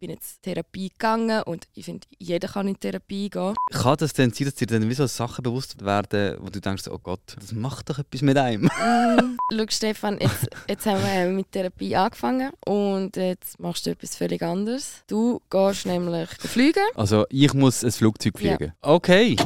bin 0.00 0.10
jetzt 0.10 0.36
in 0.36 0.42
Therapie 0.54 0.88
gegangen 0.88 1.42
und 1.42 1.68
ich 1.74 1.84
finde, 1.84 2.06
jeder 2.18 2.48
kann 2.48 2.66
in 2.66 2.80
Therapie 2.80 3.28
gehen. 3.28 3.54
Kann 3.70 3.96
das 3.98 4.14
denn 4.14 4.32
sein, 4.32 4.46
dass 4.46 4.54
dir 4.54 4.66
dann 4.66 4.88
wie 4.88 4.94
so 4.94 5.06
Sachen 5.06 5.42
bewusst 5.42 5.84
werden, 5.84 6.38
wo 6.40 6.48
du 6.48 6.60
denkst, 6.60 6.88
oh 6.90 6.98
Gott, 6.98 7.20
das 7.38 7.52
macht 7.52 7.90
doch 7.90 7.98
etwas 7.98 8.22
mit 8.22 8.38
einem? 8.38 8.62
mm, 8.64 9.36
schau 9.52 9.64
Stefan, 9.68 10.18
jetzt, 10.18 10.48
jetzt 10.68 10.86
haben 10.86 11.02
wir 11.02 11.26
mit 11.30 11.52
Therapie 11.52 11.94
angefangen 11.94 12.50
und 12.64 13.16
jetzt 13.16 13.60
machst 13.60 13.84
du 13.86 13.90
etwas 13.90 14.16
völlig 14.16 14.42
anderes. 14.42 15.02
Du 15.06 15.42
gehst 15.50 15.84
nämlich 15.84 16.30
fliegen. 16.30 16.82
Also 16.94 17.26
ich 17.28 17.52
muss 17.52 17.84
ein 17.84 17.92
Flugzeug 17.92 18.38
fliegen? 18.38 18.72
Ja. 18.82 18.90
Okay. 18.90 19.36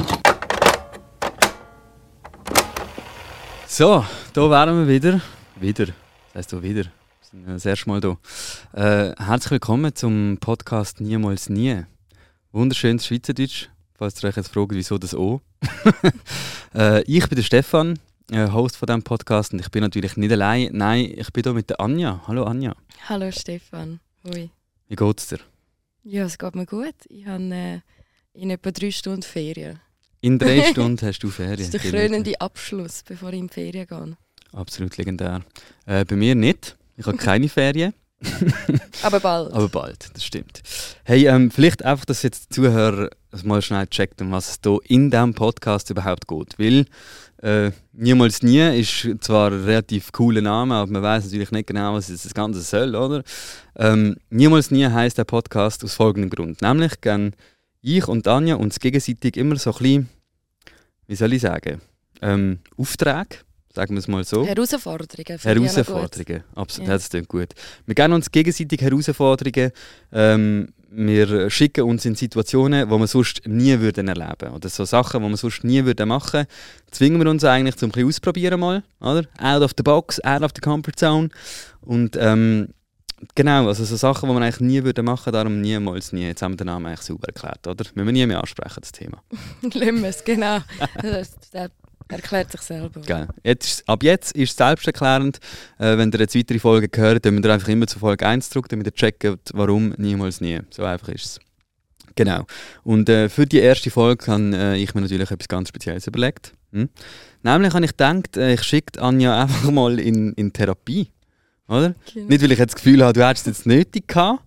So, 3.67 4.05
da 4.33 4.51
wären 4.51 4.87
wir 4.87 4.89
wieder. 4.89 5.21
Wieder. 5.57 5.87
Das 5.87 5.95
heisst, 6.37 6.53
du 6.53 6.63
wieder. 6.63 6.85
Sind 7.35 7.49
das 7.49 7.67
erste 7.67 7.89
Mal 7.89 8.01
hier. 8.01 8.17
Äh, 8.75 9.13
herzlich 9.21 9.51
willkommen 9.51 9.93
zum 9.93 10.39
Podcast 10.39 11.01
Niemals 11.01 11.49
Nie. 11.49 11.83
Wunderschönes 12.53 13.07
Schweizerdeutsch, 13.07 13.71
falls 13.93 14.23
ihr 14.23 14.29
euch 14.29 14.37
jetzt 14.37 14.53
fragt, 14.53 14.71
wieso 14.71 14.99
das 14.99 15.17
O. 15.17 15.41
äh, 16.77 17.03
ich 17.03 17.29
bin 17.29 17.35
der 17.35 17.43
Stefan, 17.43 17.99
äh, 18.31 18.49
Host 18.53 18.77
von 18.77 18.87
diesem 18.87 19.03
Podcast 19.03 19.53
und 19.53 19.59
ich 19.59 19.69
bin 19.73 19.83
natürlich 19.83 20.17
nicht 20.17 20.31
allein. 20.31 20.71
Nein, 20.75 21.13
ich 21.13 21.33
bin 21.33 21.43
hier 21.43 21.55
mit 21.55 21.71
der 21.71 21.81
Anja. 21.81 22.23
Hallo 22.29 22.45
Anja. 22.45 22.77
Hallo 23.09 23.33
Stefan. 23.33 23.99
Hoi. 24.23 24.51
Wie 24.87 24.95
geht's 24.95 25.27
dir? 25.27 25.41
Ja, 26.05 26.27
es 26.27 26.39
geht 26.39 26.55
mir 26.55 26.67
gut. 26.67 26.95
Ich 27.09 27.27
habe 27.27 27.53
äh, 27.53 27.81
in 28.33 28.51
etwa 28.51 28.71
drei 28.71 28.93
Stunden 28.93 29.23
Ferien. 29.23 29.81
In 30.21 30.39
drei 30.39 30.63
Stunden 30.71 31.05
hast 31.05 31.19
du 31.19 31.31
Ferien. 31.31 31.57
Das 31.57 31.67
ist 31.67 31.75
der 31.75 31.81
krönende 31.81 32.41
Abschluss, 32.41 33.03
bevor 33.03 33.33
ich 33.33 33.41
in 33.41 33.49
die 33.49 33.55
Ferien 33.55 33.89
gehe. 33.89 34.17
Absolut 34.53 34.97
legendär. 34.99 35.43
Äh, 35.85 36.05
bei 36.05 36.15
mir 36.15 36.37
nicht. 36.37 36.77
Ich 36.97 37.07
habe 37.07 37.17
keine 37.17 37.49
Ferien. 37.49 37.93
Aber 39.03 39.21
bald. 39.21 39.53
Aber 39.53 39.69
bald, 39.69 40.09
das 40.15 40.25
stimmt. 40.25 40.63
Hey, 41.05 41.27
ähm, 41.27 41.51
vielleicht 41.51 41.85
einfach, 41.85 42.05
dass 42.05 42.23
jetzt 42.23 42.51
die 42.51 42.55
Zuhörer 42.55 43.11
mal 43.43 43.61
schnell 43.61 43.87
checkt, 43.89 44.23
um 44.23 44.31
was 44.33 44.51
es 44.51 44.59
hier 44.65 44.79
in 44.87 45.11
diesem 45.11 45.35
Podcast 45.35 45.91
überhaupt 45.91 46.27
geht. 46.27 46.59
Weil 46.59 46.87
äh, 47.43 47.73
Niemals 47.93 48.43
Nie 48.43 48.81
ist 48.81 49.09
zwar 49.21 49.51
ein 49.51 49.65
relativ 49.65 50.13
cooler 50.13 50.41
Name, 50.41 50.75
aber 50.75 50.91
man 50.91 51.03
weiß 51.03 51.25
natürlich 51.25 51.51
nicht 51.51 51.67
genau, 51.67 51.95
was 51.95 52.07
das 52.07 52.33
Ganze 52.33 52.63
soll, 52.63 52.95
oder? 52.95 53.23
Ähm, 53.77 54.17
Niemals 54.31 54.71
Nie 54.71 54.87
heißt 54.87 55.19
der 55.19 55.25
Podcast 55.25 55.85
aus 55.85 55.95
folgendem 55.95 56.31
Grund. 56.31 56.63
Nämlich 56.63 57.01
gehen 57.01 57.35
ich 57.83 58.09
und 58.09 58.27
Anja 58.27 58.55
uns 58.55 58.79
gegenseitig 58.81 59.37
immer 59.37 59.57
so 59.57 59.73
ein 59.73 59.79
bisschen 59.79 60.09
wie 61.07 61.17
soll 61.17 61.33
ich 61.33 61.43
sagen, 61.43 61.81
ähm, 62.23 62.61
Aufträge, 62.77 63.37
sagen 63.75 63.95
wir 63.95 63.99
es 63.99 64.09
mal 64.09 64.25
so. 64.25 64.47
Herausforderungen. 64.47 65.39
Herausforderungen, 65.39 66.45
absolut, 66.55 66.89
ja. 66.89 66.95
das 66.95 67.11
klingt 67.11 67.29
gut. 67.29 67.49
Wir 67.87 67.95
geben 67.95 68.13
uns 68.13 68.31
gegenseitig 68.31 68.81
Herausforderungen. 68.81 69.73
Ähm, 70.13 70.69
wir 70.97 71.51
schicken 71.51 71.83
uns 71.83 72.05
in 72.05 72.15
Situationen, 72.15 72.89
wo 72.89 72.99
wir 72.99 73.09
sonst 73.09 73.43
nie 73.47 73.81
würden 73.81 74.07
erleben 74.07 74.53
Oder 74.55 74.69
so 74.69 74.85
Sachen, 74.85 75.23
die 75.23 75.29
wir 75.29 75.37
sonst 75.37 75.65
nie 75.65 75.85
würden 75.85 76.09
machen 76.09 76.47
zwingen 76.93 77.21
wir 77.21 77.29
uns 77.29 77.43
eigentlich 77.43 77.77
zum 77.77 77.91
ein 77.93 78.07
ausprobieren 78.07 78.61
mal, 78.61 78.85
oder? 79.01 79.25
Out 79.39 79.63
of 79.63 79.73
the 79.77 79.83
box, 79.83 80.23
out 80.23 80.43
of 80.43 80.53
the 80.55 80.61
comfort 80.61 80.97
zone. 80.97 81.31
Und 81.81 82.17
ähm, 82.17 82.69
Genau, 83.35 83.69
also 83.69 83.85
so 83.85 83.97
Sachen, 83.97 84.29
die 84.29 84.35
man 84.35 84.43
eigentlich 84.43 84.61
nie 84.61 84.85
würde 84.85 85.03
machen 85.03 85.33
darum 85.33 85.61
niemals 85.61 86.13
nie. 86.13 86.27
Jetzt 86.27 86.43
haben 86.43 86.53
wir 86.53 86.57
den 86.59 86.67
Namen 86.67 86.87
eigentlich 86.87 87.01
sauber 87.01 87.29
erklärt, 87.29 87.67
oder? 87.67 87.85
Müssen 87.95 88.07
wir 88.07 88.13
nie 88.13 88.27
mehr 88.27 88.41
ansprechen, 88.41 88.81
das 88.81 88.93
Thema. 88.93 89.23
Lassen 89.63 90.03
wir 90.03 90.09
es, 90.09 90.25
genau. 90.25 90.59
Das, 91.03 91.31
erklärt 92.09 92.53
sich 92.53 92.61
selber. 92.61 93.01
Genau. 93.01 93.27
Jetzt, 93.43 93.89
ab 93.89 94.03
jetzt 94.03 94.33
ist 94.37 94.51
es 94.51 94.57
selbsterklärend. 94.57 95.39
Äh, 95.79 95.97
wenn 95.99 96.13
ihr 96.13 96.21
jetzt 96.21 96.37
weitere 96.37 96.59
Folgen 96.59 96.91
hört, 96.95 97.25
dann 97.25 97.35
müsst 97.35 97.47
ihr 97.47 97.53
einfach 97.53 97.69
immer 97.69 97.87
zu 97.87 97.99
Folge 97.99 98.27
1 98.27 98.51
drücken, 98.51 98.69
damit 98.71 98.87
ihr 98.87 98.95
checkt, 98.95 99.25
warum 99.53 99.95
niemals 99.97 100.41
nie. 100.41 100.61
So 100.71 100.85
einfach 100.85 101.09
ist 101.09 101.25
es. 101.25 101.41
Genau. 102.17 102.47
Und 102.85 103.09
äh, 103.09 103.29
für 103.29 103.47
die 103.47 103.59
erste 103.59 103.91
Folge 103.91 104.27
habe 104.29 104.57
äh, 104.57 104.77
ich 104.77 104.95
mir 104.95 105.01
natürlich 105.01 105.31
etwas 105.31 105.49
ganz 105.49 105.69
Spezielles 105.69 106.07
überlegt. 106.07 106.53
Hm? 106.73 106.89
Nämlich 107.43 107.75
habe 107.75 107.85
ich 107.85 107.91
gedacht, 107.91 108.37
äh, 108.37 108.55
ich 108.55 108.63
schicke 108.63 109.03
Anja 109.03 109.43
einfach 109.43 109.71
mal 109.71 109.99
in, 109.99 110.33
in 110.35 110.53
Therapie. 110.53 111.11
Oder? 111.69 111.95
Genau. 112.13 112.29
Nicht, 112.29 112.43
weil 112.43 112.53
ich 112.53 112.59
jetzt 112.59 112.75
das 112.75 112.83
Gefühl 112.83 113.03
habe, 113.03 113.15
du 113.15 113.27
hättest 113.27 113.47
es 113.47 113.59
jetzt 113.59 113.67
nötig 113.67 114.07
gehabt, 114.07 114.43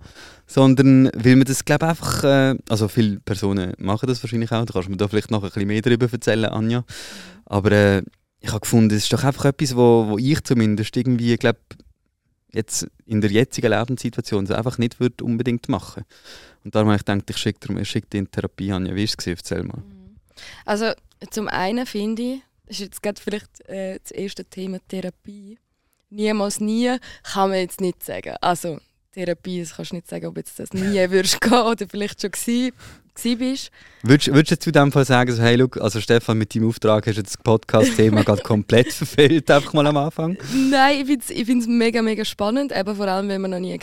sondern 0.45 1.09
weil 1.13 1.35
man 1.35 1.45
das, 1.45 1.65
glaube 1.65 1.87
einfach, 1.87 2.23
äh, 2.23 2.55
also 2.69 2.87
viele 2.87 3.19
Personen 3.19 3.73
machen 3.77 4.07
das 4.07 4.23
wahrscheinlich 4.23 4.51
auch, 4.51 4.65
da 4.65 4.73
kannst 4.73 4.87
du 4.87 4.91
mir 4.91 4.97
da 4.97 5.07
vielleicht 5.07 5.31
noch 5.31 5.43
ein 5.43 5.49
bisschen 5.49 5.67
mehr 5.67 5.81
darüber 5.81 6.07
erzählen, 6.11 6.45
Anja. 6.45 6.85
Aber 7.47 7.71
äh, 7.71 8.03
ich 8.39 8.49
habe 8.49 8.59
gefunden, 8.61 8.95
es 8.95 9.03
ist 9.03 9.13
doch 9.13 9.23
einfach 9.23 9.45
etwas, 9.45 9.75
wo, 9.75 10.07
wo 10.09 10.17
ich 10.17 10.43
zumindest 10.43 10.95
irgendwie, 10.95 11.35
glaube 11.37 11.59
jetzt 12.53 12.87
in 13.05 13.21
der 13.21 13.31
jetzigen 13.31 13.71
Lebenssituation 13.71 14.45
so 14.45 14.53
einfach 14.53 14.77
nicht 14.77 14.99
würde 14.99 15.23
unbedingt 15.23 15.69
machen. 15.69 16.05
Und 16.63 16.75
darum 16.75 16.89
habe 16.89 16.97
ich 16.97 17.05
gedacht, 17.05 17.29
ich 17.29 17.37
schicke 17.37 17.73
dir, 17.73 17.85
schick 17.85 18.13
in 18.13 18.29
Therapie, 18.29 18.71
Anja. 18.71 18.95
Wie 18.95 19.07
war 19.07 19.15
es? 19.17 19.27
Erzähl 19.27 19.63
mal. 19.63 19.77
Mhm. 19.77 20.15
Also 20.65 20.91
zum 21.29 21.47
einen 21.47 21.85
finde 21.85 22.21
ich, 22.21 22.41
das 22.65 22.77
ist 22.77 22.85
jetzt 22.85 23.03
gerade 23.03 23.21
vielleicht 23.21 23.67
äh, 23.69 23.99
das 23.99 24.11
erste 24.11 24.45
Thema 24.45 24.79
Therapie, 24.87 25.57
niemals 26.09 26.59
nie, 26.59 26.97
kann 27.23 27.49
man 27.49 27.59
jetzt 27.59 27.81
nicht 27.81 28.03
sagen. 28.03 28.35
Also 28.41 28.79
Therapie, 29.17 29.61
das 29.61 29.75
kannst 29.75 29.91
du 29.91 29.95
nicht 29.95 30.07
sagen, 30.07 30.27
ob 30.27 30.37
jetzt 30.37 30.59
das 30.59 30.73
nie 30.73 30.95
würdest 31.09 31.41
gehen 31.41 31.53
oder 31.53 31.87
vielleicht 31.89 32.21
schon 32.21 32.29
gewesen, 32.29 32.71
gewesen 33.15 33.39
bist. 33.39 33.71
Würdest, 34.03 34.27
würdest 34.31 34.51
du 34.51 34.59
zu 34.59 34.71
dem 34.71 34.91
Fall 34.91 35.05
sagen, 35.05 35.31
so, 35.33 35.41
hey, 35.41 35.55
look, 35.55 35.77
also 35.81 35.99
Stefan, 35.99 36.37
mit 36.37 36.53
deinem 36.53 36.67
Auftrag 36.67 37.07
hast 37.07 37.17
du 37.17 37.23
das 37.23 37.35
Podcast-Thema 37.35 38.23
gerade 38.25 38.43
komplett 38.43 38.93
verfehlt, 38.93 39.49
einfach 39.49 39.73
mal 39.73 39.87
am 39.87 39.97
Anfang? 39.97 40.37
Nein, 40.53 41.01
ich 41.01 41.45
finde 41.45 41.63
es 41.63 41.67
mega, 41.67 42.03
mega 42.03 42.23
spannend, 42.23 42.71
eben 42.71 42.95
vor 42.95 43.07
allem, 43.07 43.27
wenn 43.29 43.41
man 43.41 43.51
noch 43.51 43.59
nie 43.59 43.73
war. 43.73 43.79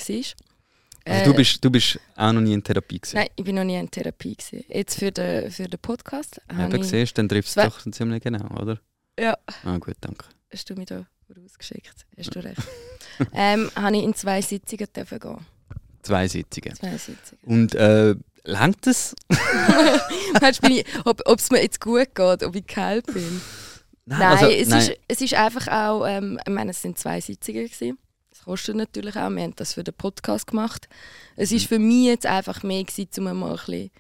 Also 1.07 1.21
äh, 1.21 1.25
du, 1.25 1.35
bist, 1.35 1.65
du 1.65 1.71
bist 1.71 1.99
auch 2.15 2.33
noch 2.33 2.41
nie 2.41 2.53
in 2.55 2.63
Therapie 2.63 3.01
gewesen? 3.01 3.17
Nein, 3.17 3.29
ich 3.35 3.45
bin 3.45 3.57
noch 3.57 3.65
nie 3.65 3.77
in 3.77 3.91
Therapie 3.91 4.37
gewesen. 4.37 4.65
Jetzt 4.69 4.99
für 5.01 5.11
den, 5.11 5.51
für 5.51 5.69
den 5.69 5.81
Podcast. 5.81 6.41
Ja, 6.49 6.67
aber 6.67 6.83
siehst 6.83 7.19
dann 7.19 7.29
trifft 7.29 7.49
es 7.49 7.55
doch 7.55 7.81
ziemlich 7.91 8.23
genau, 8.23 8.47
oder? 8.63 8.79
Ja. 9.19 9.37
Ah, 9.65 9.79
gut, 9.79 9.97
danke. 10.01 10.27
Hast 10.53 10.71
du 10.71 10.75
mich 10.75 10.87
da 10.87 11.05
vorausgeschickt. 11.27 12.07
Hast 12.17 12.35
du 12.35 12.39
recht. 12.39 12.63
ähm, 13.35 13.71
habe 13.77 13.97
ich 13.97 14.03
in 14.03 14.15
zwei 14.15 14.41
Sitzungen 14.41 14.87
dürfen 14.95 15.19
gehen. 15.19 15.47
Zwei 16.03 16.29
Sitzungen. 16.29 16.75
Zwei 16.75 16.97
Sitzungen. 16.99 17.41
Und 17.45 17.75
äh, 17.75 18.15
langt 18.45 18.87
es? 18.87 19.15
ob 21.05 21.39
es 21.39 21.51
mir 21.51 21.63
jetzt 21.63 21.81
gut 21.81 22.15
geht, 22.15 22.43
ob 22.43 22.55
ich 22.55 22.67
geheilt 22.67 23.07
bin? 23.07 23.41
Nein, 24.07 24.19
nein, 24.19 24.31
also, 24.33 24.47
es, 24.47 24.69
nein. 24.69 24.81
Ist, 24.81 24.93
es 25.09 25.21
ist 25.23 25.35
einfach 25.35 25.69
auch, 25.69 26.07
ähm, 26.07 26.39
ich 26.47 26.53
meine, 26.53 26.73
es 26.73 26.83
sind 26.83 26.99
zwei 26.99 27.21
Sitzungen 27.21 27.65
gewesen. 27.65 27.99
Das 28.31 28.43
kostet 28.43 28.77
natürlich 28.77 29.17
auch. 29.17 29.31
Wir 29.31 29.43
haben 29.43 29.55
das 29.57 29.75
für 29.75 29.85
den 29.85 29.95
Podcast 29.95 30.49
gemacht. 30.49 30.89
Es 31.37 31.53
ist 31.53 31.65
mhm. 31.65 31.69
für 31.69 31.79
mich 31.79 32.07
jetzt 32.07 32.27
einfach 32.27 32.63
mehr 32.63 32.85
gewesen, 32.85 33.27
um 33.27 33.39
mal 33.39 33.51
ein 33.51 33.57
bisschen, 33.57 33.91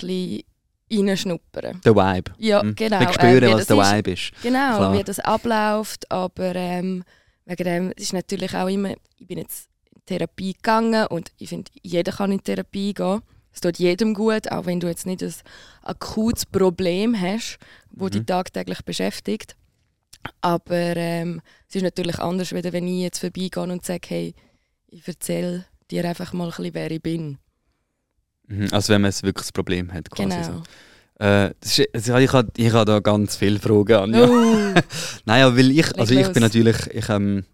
ein 0.00 0.06
bisschen 0.06 0.42
reinschnuppern. 0.90 1.80
Der 1.84 1.94
Vibe. 1.94 2.32
Ja, 2.38 2.62
mhm. 2.62 2.74
genau. 2.74 3.00
Wir 3.00 3.12
spüren, 3.12 3.42
äh, 3.44 3.54
was 3.54 3.66
der 3.66 3.76
Vibe 3.76 4.10
ist. 4.12 4.32
Genau, 4.42 4.76
Klar. 4.76 4.98
wie 4.98 5.04
das 5.04 5.20
abläuft. 5.20 6.10
Aber 6.10 6.54
ähm, 6.54 7.04
wegen 7.48 7.64
dem 7.64 7.92
ist 7.96 8.12
natürlich 8.12 8.54
auch 8.54 8.68
immer, 8.68 8.94
ich 9.16 9.26
bin 9.26 9.38
jetzt 9.38 9.68
in 9.94 10.02
Therapie 10.04 10.52
gegangen 10.52 11.06
und 11.06 11.32
ich 11.38 11.48
finde, 11.48 11.70
jeder 11.82 12.12
kann 12.12 12.30
in 12.30 12.42
Therapie 12.42 12.92
gehen. 12.92 13.22
Es 13.52 13.60
tut 13.60 13.78
jedem 13.78 14.12
gut, 14.12 14.52
auch 14.52 14.66
wenn 14.66 14.80
du 14.80 14.86
jetzt 14.86 15.06
nicht 15.06 15.22
ein 15.22 15.32
akutes 15.82 16.44
Problem 16.44 17.18
hast, 17.18 17.58
das 17.90 18.02
mhm. 18.02 18.10
dich 18.10 18.26
tagtäglich 18.26 18.82
beschäftigt. 18.84 19.56
Aber 20.42 20.96
ähm, 20.96 21.40
es 21.68 21.76
ist 21.76 21.82
natürlich 21.82 22.18
anders, 22.18 22.52
wenn 22.52 22.86
ich 22.86 23.02
jetzt 23.02 23.18
vorbeigehe 23.18 23.62
und 23.62 23.84
sage, 23.84 24.06
hey, 24.08 24.34
ich 24.88 25.08
erzähle 25.08 25.64
dir 25.90 26.04
einfach 26.04 26.34
mal 26.34 26.44
ein 26.44 26.50
bisschen, 26.50 26.74
wer 26.74 26.90
ich 26.90 27.02
bin. 27.02 27.38
Mhm, 28.46 28.68
also 28.72 28.92
wenn 28.92 29.00
man 29.00 29.10
ein 29.10 29.22
wirkliches 29.22 29.52
Problem 29.52 29.92
hat 29.92 30.10
quasi. 30.10 30.28
Genau. 30.28 30.42
So. 30.42 30.62
Äh, 31.20 31.50
ist, 31.60 31.82
also 31.92 32.16
ich 32.16 32.32
habe 32.32 32.48
ich 32.56 32.72
hab 32.72 32.86
da 32.86 33.00
ganz 33.00 33.36
viele 33.36 33.58
Fragen 33.58 33.94
an. 33.94 34.14
Ja. 34.14 34.28
Uh. 34.28 34.74
Nein, 35.24 35.56
weil 35.56 35.70
ich, 35.72 35.98
also 35.98 36.14
ich 36.14 36.28
bin 36.32 36.42
natürlich, 36.42 36.76
ich, 36.92 37.08
ähm, 37.08 37.44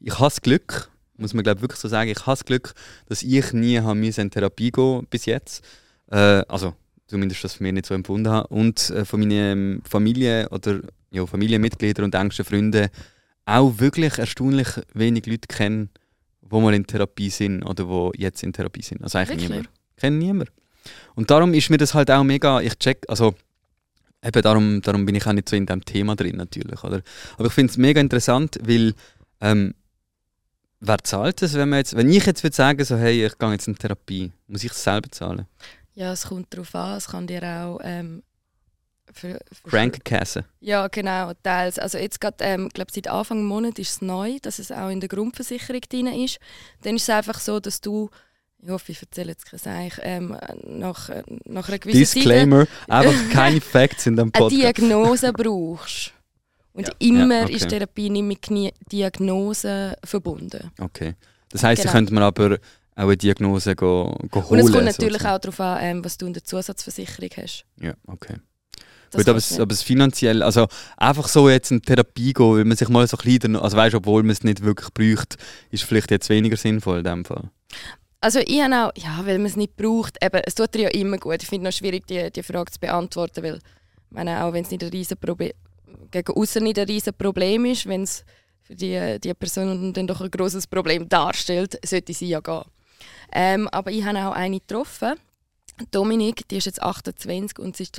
ich 0.00 0.14
habe 0.14 0.24
das 0.26 0.40
Glück, 0.40 0.90
muss 1.16 1.34
man 1.34 1.42
glaube 1.42 1.60
wirklich 1.60 1.80
so 1.80 1.88
sagen, 1.88 2.10
ich 2.10 2.20
habe 2.20 2.32
das 2.32 2.44
Glück, 2.44 2.74
dass 3.06 3.22
ich 3.22 3.52
nie 3.52 3.80
habe 3.80 3.98
in 3.98 4.30
Therapie 4.30 4.70
gehen 4.70 5.06
bis 5.10 5.26
jetzt. 5.26 5.64
Äh, 6.10 6.44
also 6.48 6.74
zumindest 7.06 7.44
das 7.44 7.54
von 7.54 7.64
mir 7.64 7.72
nicht 7.72 7.86
so 7.86 7.94
empfunden 7.94 8.28
habe. 8.28 8.48
Und 8.48 8.90
äh, 8.90 9.04
von 9.04 9.20
meinen 9.20 9.82
Familie 9.84 10.48
oder 10.50 10.80
ja, 11.10 11.26
Familienmitgliedern 11.26 12.04
und 12.04 12.14
engsten 12.14 12.44
Freunden 12.44 12.88
auch 13.44 13.78
wirklich 13.78 14.18
erstaunlich 14.18 14.68
wenig 14.94 15.26
Leute 15.26 15.48
kennen, 15.48 15.90
die 16.40 16.60
mal 16.60 16.74
in 16.74 16.86
Therapie 16.86 17.30
sind 17.30 17.64
oder 17.64 17.84
die 18.12 18.22
jetzt 18.22 18.42
in 18.42 18.52
Therapie 18.52 18.82
sind. 18.82 19.02
Also 19.02 19.18
eigentlich 19.18 19.48
niemand. 19.48 19.68
Kennt 19.96 20.18
niemand. 20.18 20.50
Und 21.14 21.30
darum 21.30 21.54
ist 21.54 21.70
mir 21.70 21.78
das 21.78 21.94
halt 21.94 22.10
auch 22.10 22.24
mega, 22.24 22.60
ich 22.60 22.78
check, 22.78 23.04
also 23.08 23.34
eben 24.22 24.42
darum, 24.42 24.82
darum 24.82 25.04
bin 25.04 25.14
ich 25.14 25.26
auch 25.26 25.32
nicht 25.32 25.48
so 25.48 25.56
in 25.56 25.66
dem 25.66 25.84
Thema 25.84 26.16
drin 26.16 26.36
natürlich, 26.36 26.82
oder? 26.84 27.02
Aber 27.36 27.46
ich 27.46 27.52
finde 27.52 27.70
es 27.70 27.76
mega 27.76 28.00
interessant, 28.00 28.58
weil 28.62 28.94
ähm, 29.40 29.74
wer 30.80 30.98
zahlt 30.98 31.42
das, 31.42 31.54
wenn 31.54 31.68
man 31.68 31.78
jetzt, 31.78 31.96
wenn 31.96 32.10
ich 32.10 32.26
jetzt 32.26 32.42
würde 32.42 32.56
sagen, 32.56 32.84
so 32.84 32.96
hey, 32.96 33.26
ich 33.26 33.38
gehe 33.38 33.52
jetzt 33.52 33.68
in 33.68 33.76
Therapie, 33.76 34.32
muss 34.46 34.64
ich 34.64 34.72
es 34.72 34.82
selber 34.82 35.10
zahlen? 35.10 35.46
Ja, 35.94 36.12
es 36.12 36.26
kommt 36.26 36.52
darauf 36.52 36.74
an, 36.74 36.96
es 36.96 37.08
kann 37.08 37.26
dir 37.26 37.42
auch 37.42 37.80
ähm, 37.82 38.22
für, 39.12 39.38
für 39.52 39.70
Krankenkasse. 39.70 40.44
Ja, 40.60 40.88
genau, 40.88 41.32
teils. 41.42 41.78
Also 41.78 41.98
jetzt 41.98 42.20
gerade, 42.20 42.36
ähm, 42.40 42.68
glaube 42.70 42.90
seit 42.92 43.08
Anfang 43.08 43.44
Monat 43.44 43.78
ist 43.78 43.90
es 43.90 44.02
neu, 44.02 44.38
dass 44.40 44.58
es 44.58 44.72
auch 44.72 44.88
in 44.88 45.00
der 45.00 45.08
Grundversicherung 45.08 45.82
drin 45.82 46.06
ist. 46.06 46.38
Dann 46.82 46.96
ist 46.96 47.02
es 47.02 47.10
einfach 47.10 47.40
so, 47.40 47.60
dass 47.60 47.80
du 47.80 48.10
ich 48.62 48.70
hoffe, 48.70 48.92
ich 48.92 49.02
erzähle 49.02 49.30
jetzt 49.30 49.46
kein 49.46 49.58
Seich, 49.58 49.94
ähm, 50.02 50.36
nach, 50.64 51.10
nach 51.44 51.68
einer 51.68 51.78
gewissen 51.78 51.98
Disclaimer, 51.98 52.66
Zeit, 52.66 52.90
einfach 52.90 53.30
keine 53.32 53.60
Facts 53.60 54.06
in 54.06 54.16
dem 54.16 54.30
Podcast. 54.30 54.52
Eine 54.52 54.72
Diagnose 54.72 55.32
brauchst. 55.32 56.12
Und 56.72 56.88
ja, 56.88 56.94
immer 57.00 57.38
ja, 57.38 57.44
okay. 57.44 57.54
ist 57.54 57.68
Therapie 57.68 58.08
nicht 58.08 58.50
mit 58.50 58.74
Diagnose 58.90 59.96
verbunden. 60.04 60.70
Okay. 60.80 61.14
Das 61.50 61.62
heisst, 61.62 61.82
genau. 61.82 61.92
könnte 61.92 62.14
man 62.14 62.22
aber 62.22 62.54
auch 62.54 62.58
eine 62.94 63.16
Diagnose 63.16 63.74
go, 63.76 64.16
go 64.30 64.48
holen. 64.48 64.60
Und 64.60 64.66
es 64.66 64.72
kommt 64.72 64.84
natürlich 64.84 65.12
sozusagen. 65.14 65.34
auch 65.34 65.40
darauf 65.40 65.60
an, 65.60 65.78
ähm, 65.82 66.04
was 66.04 66.16
du 66.16 66.26
in 66.26 66.32
der 66.32 66.44
Zusatzversicherung 66.44 67.30
hast. 67.36 67.64
Ja, 67.80 67.94
okay. 68.06 68.36
Gut, 69.14 69.28
aber 69.28 69.38
es, 69.38 69.60
aber 69.60 69.72
es 69.72 69.82
finanziell, 69.82 70.42
also 70.42 70.68
einfach 70.96 71.28
so 71.28 71.50
jetzt 71.50 71.70
in 71.70 71.82
Therapie 71.82 72.32
gehen, 72.32 72.56
weil 72.56 72.64
man 72.64 72.78
sich 72.78 72.88
mal 72.88 73.06
so 73.06 73.18
kleiner, 73.18 73.62
also 73.62 73.76
weißt, 73.76 73.94
obwohl 73.94 74.22
man 74.22 74.30
es 74.30 74.42
nicht 74.42 74.62
wirklich 74.62 74.88
braucht, 74.94 75.36
ist 75.70 75.84
vielleicht 75.84 76.10
jetzt 76.10 76.30
weniger 76.30 76.56
sinnvoll 76.56 76.98
in 76.98 77.04
dem 77.04 77.24
Fall. 77.26 77.50
Also 78.22 78.38
ich 78.38 78.62
habe 78.62 78.86
auch, 78.86 78.92
ja, 78.94 79.26
weil 79.26 79.38
man 79.38 79.48
es 79.48 79.56
nicht 79.56 79.76
braucht, 79.76 80.16
eben, 80.24 80.40
es 80.46 80.54
tut 80.54 80.72
dir 80.74 80.82
ja 80.82 80.88
immer 80.90 81.18
gut. 81.18 81.42
Ich 81.42 81.48
finde 81.48 81.68
es 81.68 81.76
schwierig, 81.76 82.06
die, 82.06 82.30
die 82.30 82.44
Frage 82.44 82.70
zu 82.70 82.78
beantworten, 82.78 83.42
weil 83.42 83.58
meine, 84.10 84.44
auch 84.44 84.52
wenn 84.52 84.62
es 84.62 84.70
nicht 84.70 84.84
ein 84.84 84.90
riesen 84.90 85.16
Problem, 85.16 85.50
gegen 86.12 86.32
außen 86.32 86.62
nicht 86.62 86.78
ein 86.78 86.86
riesen 86.86 87.14
Problem 87.14 87.64
ist, 87.64 87.86
wenn 87.86 88.04
es 88.04 88.24
für 88.62 88.76
die, 88.76 89.18
die 89.18 89.34
Person 89.34 89.92
dann 89.92 90.06
doch 90.06 90.20
ein 90.20 90.30
großes 90.30 90.68
Problem 90.68 91.08
darstellt, 91.08 91.80
sollte 91.84 92.14
sie 92.14 92.28
ja 92.28 92.38
gehen. 92.38 92.62
Ähm, 93.32 93.66
aber 93.68 93.90
ich 93.90 94.04
habe 94.04 94.18
auch 94.20 94.34
eine 94.34 94.60
getroffen, 94.60 95.14
Dominik, 95.90 96.46
die 96.46 96.58
ist 96.58 96.66
jetzt 96.66 96.80
28 96.80 97.58
und 97.58 97.76
sie 97.76 97.82
ist 97.82 97.98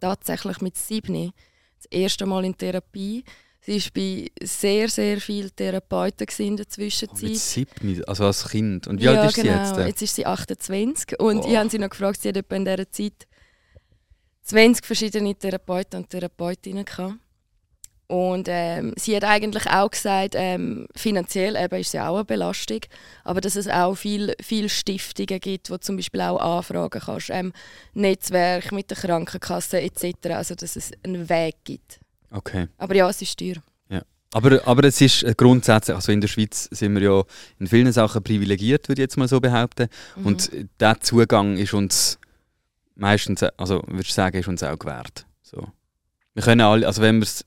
tatsächlich 0.00 0.60
mit 0.62 0.78
sieben 0.78 1.32
das 1.76 1.86
erste 1.90 2.24
Mal 2.24 2.46
in 2.46 2.56
Therapie. 2.56 3.24
Sie 3.62 3.78
war 3.78 3.90
bei 3.94 4.30
sehr, 4.42 4.88
sehr 4.88 5.20
vielen 5.20 5.54
Therapeuten 5.54 6.26
in 6.38 6.56
der 6.56 6.68
Zwischenzeit. 6.68 7.22
Oh, 7.22 7.26
mit 7.26 7.38
sieben, 7.38 8.04
also 8.06 8.24
als 8.24 8.48
Kind. 8.48 8.86
Und 8.86 9.00
wie 9.00 9.04
ja, 9.04 9.20
alt 9.20 9.30
ist 9.30 9.36
genau. 9.36 9.52
sie 9.52 9.58
jetzt? 9.58 9.74
Genau. 9.74 9.86
Jetzt 9.86 10.02
ist 10.02 10.14
sie 10.14 10.26
28 10.26 11.20
und 11.20 11.40
oh. 11.40 11.48
ich 11.48 11.56
habe 11.56 11.68
sie 11.68 11.78
noch 11.78 11.90
gefragt, 11.90 12.22
sie 12.22 12.28
hat 12.30 12.36
in 12.36 12.64
dieser 12.64 12.90
Zeit 12.90 13.26
20 14.44 14.86
verschiedene 14.86 15.34
Therapeuten 15.34 16.00
und 16.00 16.10
Therapeutinnen 16.10 16.84
gehabt. 16.84 17.14
Und 18.10 18.48
ähm, 18.50 18.92
sie 18.96 19.14
hat 19.14 19.22
eigentlich 19.22 19.68
auch 19.68 19.88
gesagt, 19.88 20.34
ähm, 20.36 20.88
finanziell 20.96 21.54
eben 21.54 21.80
ist 21.80 21.92
sie 21.92 22.00
auch 22.00 22.16
eine 22.16 22.24
Belastung, 22.24 22.80
aber 23.22 23.40
dass 23.40 23.54
es 23.54 23.68
auch 23.68 23.94
viele 23.94 24.34
viel 24.42 24.68
Stiftungen 24.68 25.38
gibt, 25.38 25.70
wo 25.70 25.76
zum 25.76 25.94
Beispiel 25.94 26.22
auch 26.22 26.40
anfragen 26.40 27.00
kannst, 27.00 27.30
ähm, 27.30 27.52
Netzwerk 27.94 28.72
mit 28.72 28.90
der 28.90 28.96
Krankenkasse 28.96 29.80
etc., 29.80 30.30
also 30.30 30.56
dass 30.56 30.74
es 30.74 30.90
einen 31.04 31.28
Weg 31.28 31.58
gibt. 31.62 32.00
Okay. 32.30 32.68
Aber 32.78 32.94
ja, 32.94 33.08
es 33.08 33.20
ist 33.22 33.38
teuer. 33.38 33.56
Ja. 33.88 34.02
Aber, 34.32 34.60
aber 34.66 34.84
es 34.84 35.00
ist 35.00 35.24
grundsätzlich, 35.36 35.94
also 35.94 36.12
in 36.12 36.20
der 36.20 36.28
Schweiz 36.28 36.68
sind 36.70 36.94
wir 36.94 37.02
ja 37.02 37.22
in 37.58 37.66
vielen 37.66 37.92
Sachen 37.92 38.22
privilegiert, 38.22 38.88
würde 38.88 39.02
ich 39.02 39.04
jetzt 39.04 39.16
mal 39.16 39.28
so 39.28 39.40
behaupten. 39.40 39.88
Mhm. 40.16 40.26
Und 40.26 40.50
der 40.78 41.00
Zugang 41.00 41.56
ist 41.56 41.74
uns 41.74 42.18
meistens, 42.94 43.42
also 43.42 43.82
würde 43.86 44.02
ich 44.02 44.14
sagen, 44.14 44.38
ist 44.38 44.48
uns 44.48 44.62
auch 44.62 44.78
gewährt. 44.78 45.26
So. 45.42 45.66
Wir 46.34 46.42
können 46.42 46.60
alle, 46.60 46.86
also 46.86 47.02
wenn 47.02 47.16
wir 47.16 47.24
es 47.24 47.44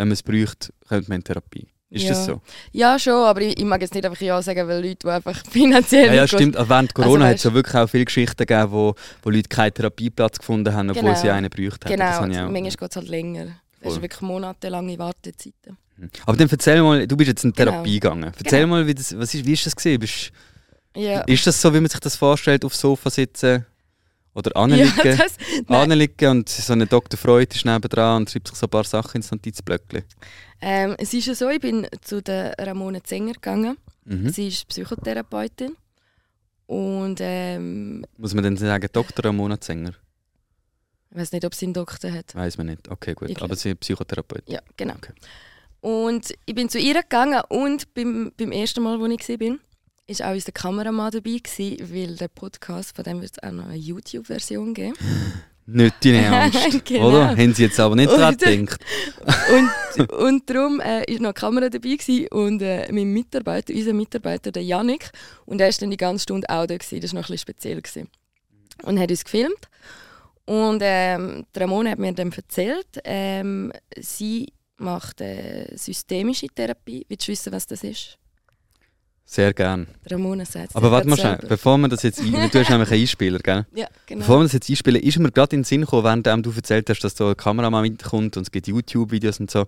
wenn 0.00 0.08
man 0.08 0.12
es 0.12 0.22
braucht, 0.22 0.72
kommt 0.88 1.08
man 1.10 1.16
in 1.16 1.24
Therapie. 1.24 1.68
Ist 1.90 2.04
ja. 2.04 2.10
das 2.10 2.24
so? 2.24 2.40
Ja, 2.72 2.98
schon, 2.98 3.12
aber 3.12 3.42
ich, 3.42 3.58
ich, 3.58 3.64
mag 3.64 3.82
jetzt 3.82 3.94
nicht 3.94 4.06
einfach 4.06 4.20
Ja 4.20 4.40
sagen, 4.40 4.66
weil 4.66 4.80
Leute, 4.80 5.00
die 5.02 5.08
einfach 5.08 5.36
finanziell. 5.50 6.06
Ja, 6.06 6.14
ja 6.14 6.28
stimmt. 6.28 6.56
Also 6.56 6.70
während 6.70 6.94
Corona 6.94 7.24
also, 7.24 7.26
hat 7.26 7.36
es 7.36 7.44
ja 7.44 7.52
wirklich 7.52 7.74
auch 7.74 7.90
viele 7.90 8.04
Geschichten 8.06 8.36
gegeben, 8.38 8.70
wo, 8.70 8.94
wo 9.22 9.30
Leute 9.30 9.48
keinen 9.48 9.74
Therapieplatz 9.74 10.38
gefunden 10.38 10.72
haben, 10.72 10.88
obwohl 10.88 11.02
genau. 11.02 11.20
sie 11.20 11.28
einen 11.28 11.50
gebraucht 11.50 11.84
haben. 11.84 11.92
Genau, 11.92 12.20
manchmal 12.50 12.62
geht 12.62 12.90
es 12.90 12.96
halt 12.96 13.08
länger. 13.08 13.46
Das 13.80 13.94
ist 13.94 14.02
wirklich 14.02 14.20
monatelange 14.20 14.98
Wartezeiten. 14.98 15.76
Mhm. 15.96 16.10
Aber 16.26 16.36
dann 16.36 16.48
erzähl 16.48 16.82
mal, 16.82 17.06
du 17.06 17.16
bist 17.16 17.28
jetzt 17.28 17.44
in. 17.44 17.52
Therapie 17.52 17.98
genau. 18.00 18.14
gegangen. 18.16 18.32
Erzähl 18.38 18.60
genau. 18.60 18.74
mal, 18.74 18.86
wie, 18.86 18.94
das, 18.94 19.16
was 19.16 19.34
ist, 19.34 19.44
wie 19.44 19.52
ist 19.52 19.66
das 19.66 19.76
gesehen? 19.76 20.02
Ja. 20.96 21.20
Ist 21.22 21.46
das 21.46 21.60
so, 21.60 21.72
wie 21.72 21.80
man 21.80 21.88
sich 21.88 22.00
das 22.00 22.16
vorstellt, 22.16 22.64
auf 22.64 22.72
dem 22.72 22.78
Sofa 22.78 23.10
sitzen? 23.10 23.66
Oder 24.34 24.56
anliegen, 24.56 24.92
ja, 25.04 25.16
das, 25.16 25.36
anliegen 25.66 26.30
und 26.30 26.48
so 26.48 26.72
eine 26.72 26.86
Dr. 26.86 27.18
Freud 27.18 27.54
ist 27.54 27.64
nebenan 27.64 28.22
und 28.22 28.30
schreibt 28.30 28.48
sich 28.48 28.56
so 28.56 28.66
ein 28.66 28.70
paar 28.70 28.84
Sachen 28.84 29.16
ins 29.16 29.30
Notizblöckchen. 29.30 30.04
Ähm, 30.60 30.94
es 30.98 31.12
ist 31.14 31.26
ja 31.26 31.34
so, 31.34 31.48
ich 31.48 31.60
bin 31.60 31.86
zu 32.00 32.22
der 32.22 32.54
Ramona 32.58 33.02
Zenger 33.02 33.32
gegangen. 33.32 33.76
Mhm. 34.04 34.28
Sie 34.30 34.48
ist 34.48 34.68
Psychotherapeutin. 34.68 35.76
Und, 36.66 37.18
ähm, 37.20 38.04
Muss 38.16 38.34
man 38.34 38.44
denn 38.44 38.56
sagen, 38.56 38.88
Dr. 38.92 39.24
Ramona 39.24 39.60
Zenger? 39.60 39.94
Ich 41.10 41.16
weiß 41.16 41.32
nicht, 41.32 41.44
ob 41.44 41.54
sie 41.54 41.66
einen 41.66 41.74
Doktor 41.74 42.12
hat. 42.12 42.34
Weiß 42.34 42.56
man 42.56 42.66
nicht. 42.66 42.88
Okay, 42.88 43.14
gut. 43.14 43.42
Aber 43.42 43.56
sie 43.56 43.70
ist 43.70 43.80
Psychotherapeutin. 43.80 44.54
Ja, 44.54 44.60
genau. 44.76 44.94
Okay. 44.94 45.12
Und 45.80 46.34
ich 46.46 46.54
bin 46.54 46.68
zu 46.68 46.78
ihr 46.78 46.94
gegangen 46.94 47.40
und 47.48 47.92
beim, 47.94 48.32
beim 48.36 48.52
ersten 48.52 48.82
Mal, 48.82 49.02
als 49.02 49.28
ich 49.28 49.40
war, 49.40 49.56
ist 50.06 50.22
auch 50.22 50.32
unser 50.32 50.52
Kameramann 50.52 51.10
dabei 51.10 51.38
gewesen, 51.42 51.94
weil 51.94 52.16
der 52.16 52.28
Podcast, 52.28 52.94
von 52.94 53.04
dem 53.04 53.22
wird 53.22 53.32
es 53.32 53.42
auch 53.42 53.52
noch 53.52 53.66
eine 53.66 53.76
YouTube-Version 53.76 54.74
geben. 54.74 54.94
Nicht 55.72 56.04
deine 56.04 56.28
Angst, 56.28 56.84
genau. 56.84 57.08
oder? 57.08 57.28
Haben 57.28 57.54
sie 57.54 57.62
jetzt 57.62 57.78
aber 57.78 57.94
nicht 57.94 58.10
dran 58.10 58.36
gedacht. 58.36 58.80
und, 60.00 60.10
und 60.10 60.50
darum 60.50 60.80
äh, 60.80 61.02
noch 61.12 61.26
eine 61.26 61.32
Kamera 61.32 61.68
dabei 61.68 61.94
gewesen 61.94 62.26
und 62.28 62.60
äh, 62.60 62.90
mein 62.90 63.12
Mitarbeiter, 63.12 63.72
unser 63.72 63.92
Mitarbeiter, 63.92 64.50
der 64.50 64.64
Janik, 64.64 65.12
und 65.46 65.60
er 65.60 65.68
war 65.68 65.74
dann 65.78 65.90
die 65.90 65.96
ganze 65.96 66.24
Stunde 66.24 66.48
auch 66.50 66.66
da 66.66 66.76
gewesen. 66.76 67.00
Das 67.00 67.12
war 67.12 67.20
noch 67.20 67.28
ein 67.28 67.32
bisschen 67.32 67.38
speziell 67.38 67.80
gewesen. 67.80 68.08
Und 68.82 68.98
hat 68.98 69.10
uns 69.10 69.22
gefilmt. 69.22 69.68
Und 70.50 70.80
ähm, 70.82 71.46
Ramona 71.56 71.90
hat 71.90 72.00
mir 72.00 72.12
dann 72.12 72.32
erzählt, 72.32 72.88
ähm, 73.04 73.72
sie 73.96 74.52
macht 74.78 75.20
äh, 75.20 75.76
systemische 75.76 76.48
Therapie. 76.48 77.06
Willst 77.08 77.28
du 77.28 77.30
wissen, 77.30 77.52
was 77.52 77.68
das 77.68 77.84
ist? 77.84 78.18
Sehr 79.24 79.54
gern. 79.54 79.86
Ramona 80.10 80.44
sagt 80.44 80.74
Aber 80.74 80.90
warte 80.90 81.08
mal 81.08 81.16
schnell, 81.16 81.38
bevor 81.48 81.78
wir 81.78 81.86
das 81.86 82.02
jetzt 82.02 82.18
ein, 82.18 82.32
du 82.32 82.58
hast 82.58 82.68
nämlich 82.68 82.90
einen 82.90 83.00
Einspieler, 83.00 83.38
gell? 83.38 83.64
Ja, 83.76 83.86
genau. 84.06 84.22
Bevor 84.22 84.38
wir 84.38 84.42
das 84.42 84.54
jetzt 84.54 84.68
einspielen, 84.68 85.00
ist 85.00 85.20
mir 85.20 85.30
gerade 85.30 85.54
in 85.54 85.60
den 85.60 85.64
Sinn 85.64 85.82
gekommen, 85.82 86.02
während 86.02 86.44
du 86.44 86.50
erzählt 86.50 86.90
hast, 86.90 87.04
dass 87.04 87.14
da 87.14 87.28
ein 87.28 87.36
Kameramann 87.36 87.82
mitkommt 87.82 88.36
und 88.36 88.42
es 88.42 88.50
gibt 88.50 88.66
YouTube-Videos 88.66 89.38
und 89.38 89.52
so. 89.52 89.66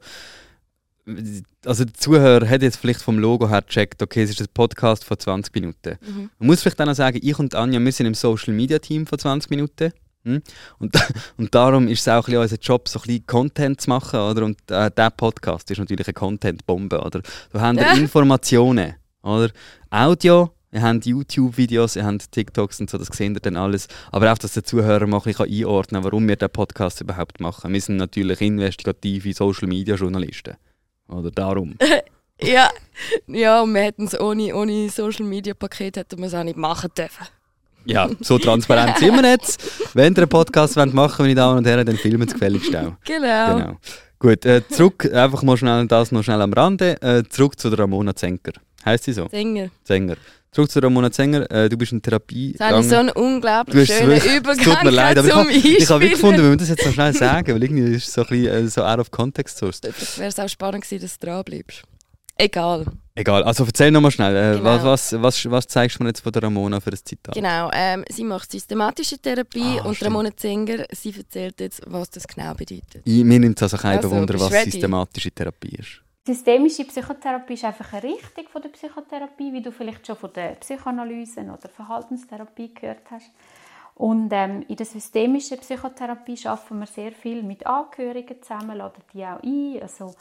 Also 1.64 1.84
der 1.84 1.94
Zuhörer 1.94 2.48
hat 2.48 2.62
jetzt 2.62 2.78
vielleicht 2.78 3.02
vom 3.02 3.20
Logo 3.20 3.48
her 3.48 3.62
gecheckt, 3.62 4.02
okay, 4.02 4.24
es 4.24 4.30
ist 4.30 4.40
ein 4.40 4.48
Podcast 4.52 5.04
von 5.04 5.16
20 5.16 5.54
Minuten. 5.54 5.96
Mhm. 6.00 6.30
Man 6.40 6.46
muss 6.48 6.60
vielleicht 6.60 6.80
auch 6.80 6.86
noch 6.86 6.94
sagen, 6.94 7.20
ich 7.22 7.38
und 7.38 7.54
Anja, 7.54 7.78
wir 7.78 7.92
sind 7.92 8.06
im 8.06 8.14
Social-Media-Team 8.14 9.06
von 9.06 9.16
20 9.20 9.48
Minuten. 9.48 9.92
Hm? 10.24 10.42
Und, 10.78 10.94
und 11.36 11.54
darum 11.54 11.88
ist 11.88 12.00
es 12.00 12.08
auch 12.08 12.28
ein 12.28 12.36
unser 12.36 12.56
Job, 12.56 12.88
so 12.88 12.98
ein 13.00 13.02
bisschen 13.02 13.26
Content 13.26 13.80
zu 13.80 13.90
machen. 13.90 14.20
Oder? 14.20 14.44
Und 14.44 14.58
äh, 14.70 14.90
dieser 14.90 15.10
Podcast 15.10 15.70
ist 15.70 15.78
natürlich 15.78 16.06
eine 16.06 16.14
Content-Bombe. 16.14 17.00
Oder? 17.00 17.22
Da 17.52 17.60
haben 17.60 17.76
wir 17.78 17.92
Informationen. 17.94 18.94
Oder? 19.22 19.50
Audio, 19.90 20.50
ihr 20.72 20.82
habt 20.82 21.06
YouTube-Videos, 21.06 21.96
ihr 21.96 22.04
habt 22.04 22.32
TikToks 22.32 22.80
und 22.80 22.90
so, 22.90 22.98
das 22.98 23.08
seht 23.08 23.32
ihr 23.32 23.40
dann 23.40 23.56
alles. 23.56 23.88
Aber 24.10 24.32
auch, 24.32 24.38
dass 24.38 24.54
der 24.54 24.64
Zuhörer 24.64 25.06
mal 25.06 25.18
ein 25.18 25.22
bisschen 25.24 25.46
einordnen 25.46 26.02
kann, 26.02 26.10
warum 26.10 26.28
wir 26.28 26.36
diesen 26.36 26.50
Podcast 26.50 27.00
überhaupt 27.00 27.40
machen. 27.40 27.72
Wir 27.72 27.80
sind 27.80 27.96
natürlich 27.96 28.40
investigative 28.40 29.32
Social-Media-Journalisten. 29.32 30.56
Oder 31.08 31.30
darum. 31.30 31.76
ja, 32.40 32.70
ja, 33.26 33.62
und 33.62 33.74
wir 33.74 33.82
hätten 33.82 34.06
es 34.06 34.18
ohne, 34.18 34.54
ohne 34.54 34.88
Social-Media-Paket 34.88 35.96
hätten 35.98 36.18
wir 36.18 36.26
es 36.26 36.34
auch 36.34 36.44
nicht 36.44 36.56
machen 36.56 36.90
dürfen. 36.96 37.26
Ja, 37.84 38.08
so 38.20 38.38
transparent 38.38 38.98
sind 38.98 39.14
wir 39.14 39.28
jetzt. 39.30 39.62
Wenn 39.94 40.12
ihr 40.14 40.18
einen 40.18 40.28
Podcast 40.28 40.76
machen 40.76 40.94
wollt, 40.94 41.18
meine 41.18 41.34
Damen 41.34 41.58
und 41.58 41.66
Herren, 41.66 41.86
dann 41.86 41.96
filmen 41.96 42.28
Sie 42.28 42.34
gefälligst 42.34 42.74
auch. 42.76 42.92
Genau. 43.04 43.56
genau. 43.56 43.76
Gut, 44.18 44.46
äh, 44.46 44.62
zurück, 44.68 45.12
einfach 45.12 45.42
mal 45.42 45.56
schnell 45.56 45.86
das 45.88 46.12
noch 46.12 46.22
schnell 46.22 46.40
am 46.40 46.52
Rande. 46.52 47.00
Äh, 47.02 47.24
zurück 47.28 47.58
zu 47.58 47.70
der 47.70 47.80
Ramona 47.80 48.14
Zenker. 48.14 48.52
Heißt 48.84 49.04
sie 49.04 49.12
so? 49.12 49.28
Sänger. 49.28 49.70
Sänger. 49.82 50.14
Zurück 50.52 50.70
zu 50.70 50.78
Ramona 50.80 51.10
Sänger. 51.10 51.50
Äh, 51.50 51.68
du 51.68 51.76
bist 51.76 51.92
in 51.92 52.02
Therapie. 52.02 52.54
Das 52.56 52.70
habe 52.70 52.82
so 52.84 52.96
einen 52.96 53.10
unglaublich 53.10 53.90
schönen 53.92 54.20
Übergang. 54.20 54.64
Tut 54.64 54.84
mir 54.84 54.90
leid, 54.90 55.18
aber 55.18 55.26
ich 55.26 55.34
habe 55.34 55.50
ich 55.50 55.90
hab 55.90 56.00
gefunden, 56.00 56.42
wir 56.42 56.50
müssen 56.50 56.58
das 56.58 56.68
jetzt 56.68 56.86
noch 56.86 56.92
schnell 56.92 57.12
sagen, 57.14 57.54
weil 57.54 57.62
irgendwie 57.64 57.96
ist 57.96 58.06
es 58.06 58.14
so 58.14 58.20
ein 58.20 58.28
bisschen 58.28 58.66
äh, 58.66 58.68
so 58.68 58.82
out 58.82 58.98
of 59.00 59.10
context 59.10 59.58
source. 59.58 59.80
Wäre 59.82 60.44
auch 60.44 60.48
spannend 60.48 60.84
gewesen, 60.84 61.02
dass 61.02 61.18
du 61.18 61.26
dran 61.26 61.42
bleibst. 61.42 61.82
Egal. 62.36 62.86
Egal, 63.14 63.42
also 63.42 63.64
erzähl 63.64 63.90
nochmal 63.90 64.10
schnell, 64.10 64.34
äh, 64.34 64.56
genau. 64.56 64.84
was, 64.84 65.12
was, 65.20 65.50
was, 65.50 65.66
zeigst 65.66 65.98
du 65.98 66.02
mir 66.02 66.08
jetzt 66.10 66.20
von 66.20 66.32
der 66.32 66.44
Ramona 66.44 66.80
für 66.80 66.90
das 66.90 67.04
Zitat? 67.04 67.34
Genau, 67.34 67.70
ähm, 67.74 68.04
sie 68.08 68.24
macht 68.24 68.50
systematische 68.50 69.18
Therapie 69.18 69.78
ah, 69.80 69.84
und 69.84 69.96
stimmt. 69.96 70.10
Ramona 70.10 70.34
Zenger, 70.34 70.86
sie 70.90 71.14
erzählt 71.14 71.60
jetzt, 71.60 71.82
was 71.86 72.08
das 72.10 72.26
genau 72.26 72.54
bedeutet. 72.54 73.02
Ich, 73.04 73.22
mir 73.22 73.38
nimmt 73.38 73.58
es 73.58 73.64
also 73.64 73.76
kein 73.76 73.98
also, 73.98 74.10
Wunder, 74.10 74.40
was 74.40 74.50
ready? 74.50 74.70
systematische 74.70 75.30
Therapie 75.30 75.76
ist. 75.76 76.00
Systemische 76.26 76.84
Psychotherapie 76.84 77.54
ist 77.54 77.64
einfach 77.64 77.92
eine 77.92 78.04
Richtung 78.04 78.46
von 78.50 78.62
der 78.62 78.70
Psychotherapie, 78.70 79.52
wie 79.52 79.60
du 79.60 79.72
vielleicht 79.72 80.06
schon 80.06 80.16
von 80.16 80.32
der 80.32 80.52
Psychoanalyse 80.52 81.40
oder 81.40 81.68
Verhaltenstherapie 81.68 82.72
gehört 82.72 83.10
hast. 83.10 83.30
Und 83.94 84.30
ähm, 84.32 84.64
in 84.68 84.76
der 84.76 84.86
systemischen 84.86 85.58
Psychotherapie 85.58 86.38
arbeiten 86.46 86.78
wir 86.78 86.86
sehr 86.86 87.12
viel 87.12 87.42
mit 87.42 87.66
Angehörigen 87.66 88.40
zusammen, 88.40 88.78
laden 88.78 89.02
die 89.12 89.24
auch 89.24 89.42
ein. 89.42 89.82
Also 89.82 90.14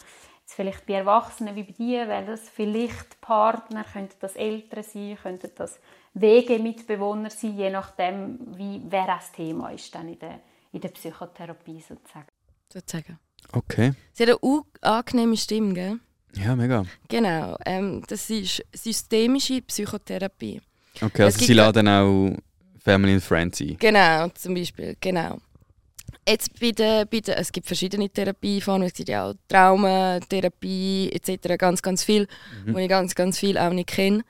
jetzt 0.51 0.55
vielleicht 0.55 0.85
bei 0.85 0.93
Erwachsenen 0.93 1.55
wie 1.55 1.63
bei 1.63 1.71
dir, 1.71 2.07
weil 2.07 2.25
das 2.25 2.41
vielleicht 2.49 3.21
Partner, 3.21 3.83
könnten 3.83 4.15
das 4.19 4.35
Eltern 4.35 4.83
sein, 4.83 5.17
könnten 5.21 5.51
das 5.55 5.79
Wegemitbewohner 6.13 7.29
sein, 7.29 7.57
je 7.57 7.69
nachdem, 7.69 8.39
wie, 8.57 8.81
wer 8.89 9.07
das 9.07 9.31
Thema 9.31 9.69
ist 9.69 9.93
dann 9.95 10.09
in 10.09 10.19
der, 10.19 10.39
in 10.73 10.81
der 10.81 10.89
Psychotherapie 10.89 11.81
sozusagen. 11.81 12.27
Sozusagen. 12.71 13.19
Okay. 13.53 13.93
Sie 14.13 14.25
hat 14.25 14.37
eine 14.41 14.61
angenehme 14.81 15.37
Stimme, 15.37 15.73
gell? 15.73 15.99
Ja, 16.35 16.55
mega. 16.55 16.85
Genau. 17.09 17.57
Ähm, 17.65 18.03
das 18.07 18.29
ist 18.29 18.63
systemische 18.73 19.61
Psychotherapie. 19.61 20.61
Okay, 21.01 21.23
also 21.23 21.39
sie 21.39 21.53
laden 21.53 21.87
auch 21.87 22.35
Family 22.79 23.13
and 23.13 23.23
Friends 23.23 23.61
ein? 23.61 23.77
Genau, 23.77 24.29
zum 24.29 24.53
Beispiel, 24.53 24.95
genau. 24.99 25.39
Jetzt 26.27 26.59
bei 26.59 26.71
der, 26.71 27.05
bei 27.05 27.19
der, 27.19 27.39
es 27.39 27.51
gibt 27.51 27.67
verschiedene 27.67 28.09
Therapieformen, 28.09 28.87
es 28.87 28.93
gibt 28.93 29.09
ja 29.09 29.29
auch 29.29 29.33
Traumatherapie 29.47 31.09
etc., 31.11 31.57
ganz, 31.57 31.81
ganz 31.81 32.03
viel, 32.03 32.27
mhm. 32.65 32.73
wo 32.73 32.77
ich 32.77 32.89
ganz, 32.89 33.15
ganz 33.15 33.39
viel 33.39 33.57
auch 33.57 33.73
nicht 33.73 33.89
kenne. 33.89 34.23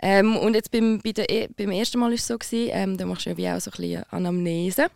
Ähm, 0.00 0.36
und 0.36 0.54
jetzt 0.54 0.70
beim, 0.70 1.00
bei 1.02 1.12
der, 1.12 1.30
e, 1.30 1.48
beim 1.56 1.70
ersten 1.70 1.98
Mal 1.98 2.06
war 2.06 2.14
es 2.14 2.26
so, 2.26 2.38
gewesen, 2.38 2.70
ähm, 2.72 2.96
da 2.96 3.06
machst 3.06 3.26
du 3.26 3.30
ja 3.30 3.36
wie 3.36 3.48
auch 3.48 3.60
so 3.60 3.70
ein 3.70 3.76
bisschen 3.76 4.04
Anamnese. 4.10 4.86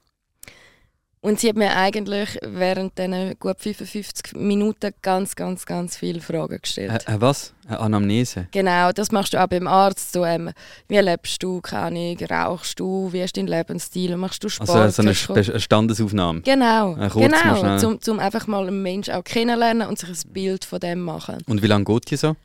Und 1.26 1.40
sie 1.40 1.48
hat 1.48 1.56
mir 1.56 1.74
eigentlich 1.74 2.38
während 2.40 2.96
diesen 2.96 3.36
gut 3.40 3.56
55 3.58 4.36
Minuten 4.36 4.92
ganz, 5.02 5.34
ganz, 5.34 5.66
ganz 5.66 5.96
viele 5.96 6.20
Fragen 6.20 6.60
gestellt. 6.62 7.02
Äh, 7.08 7.20
was? 7.20 7.52
Eine 7.66 7.80
Anamnese? 7.80 8.46
Genau, 8.52 8.92
das 8.92 9.10
machst 9.10 9.34
du 9.34 9.42
auch 9.42 9.48
beim 9.48 9.66
Arzt. 9.66 10.12
So, 10.12 10.24
ähm, 10.24 10.52
wie 10.86 10.98
lebst 10.98 11.42
du, 11.42 11.60
keine 11.60 11.86
Ahnung, 11.86 12.16
rauchst 12.30 12.78
du, 12.78 13.12
wie 13.12 13.22
ist 13.22 13.36
dein 13.36 13.48
Lebensstil, 13.48 14.16
machst 14.16 14.44
du 14.44 14.48
Sport? 14.48 14.70
Also 14.70 15.02
so 15.02 15.32
eine, 15.32 15.42
eine 15.48 15.58
Standesaufnahme? 15.58 16.42
Genau, 16.42 16.94
genau 16.94 17.78
zum, 17.78 18.00
zum 18.00 18.20
einfach 18.20 18.46
mal 18.46 18.64
einen 18.64 18.80
Menschen 18.84 19.14
auch 19.14 19.24
kennenlernen 19.24 19.88
und 19.88 19.98
sich 19.98 20.08
ein 20.08 20.32
Bild 20.32 20.64
von 20.64 20.78
dem 20.78 21.00
machen. 21.00 21.42
Und 21.48 21.60
wie 21.60 21.66
lange 21.66 21.86
geht 21.86 22.08
die 22.08 22.16
so? 22.16 22.36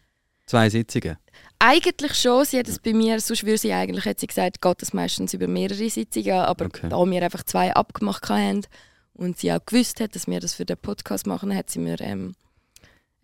Zwei 0.47 0.71
Sitzungen? 0.71 1.17
Eigentlich 1.63 2.15
schon. 2.15 2.43
Sie 2.43 2.57
hat 2.57 2.67
es 2.67 2.79
bei 2.79 2.91
mir, 2.91 3.19
sonst 3.19 3.45
würde 3.45 3.59
sie 3.59 3.71
eigentlich, 3.71 4.05
hat 4.05 4.19
sie 4.19 4.25
gesagt, 4.25 4.61
geht 4.61 4.81
es 4.81 4.93
meistens 4.93 5.33
über 5.35 5.47
mehrere 5.47 5.89
Sitzungen. 5.89 6.33
Aber 6.33 6.65
okay. 6.65 6.89
da 6.89 7.05
wir 7.05 7.21
einfach 7.21 7.43
zwei 7.43 7.71
abgemacht 7.73 8.27
haben 8.29 8.61
und 9.13 9.37
sie 9.37 9.51
auch 9.51 9.63
gewusst 9.63 9.99
hat, 9.99 10.15
dass 10.15 10.25
wir 10.25 10.39
das 10.39 10.55
für 10.55 10.65
den 10.65 10.77
Podcast 10.77 11.27
machen, 11.27 11.55
hat 11.55 11.69
sie 11.69 11.77
mir 11.79 12.01
ähm, 12.01 12.35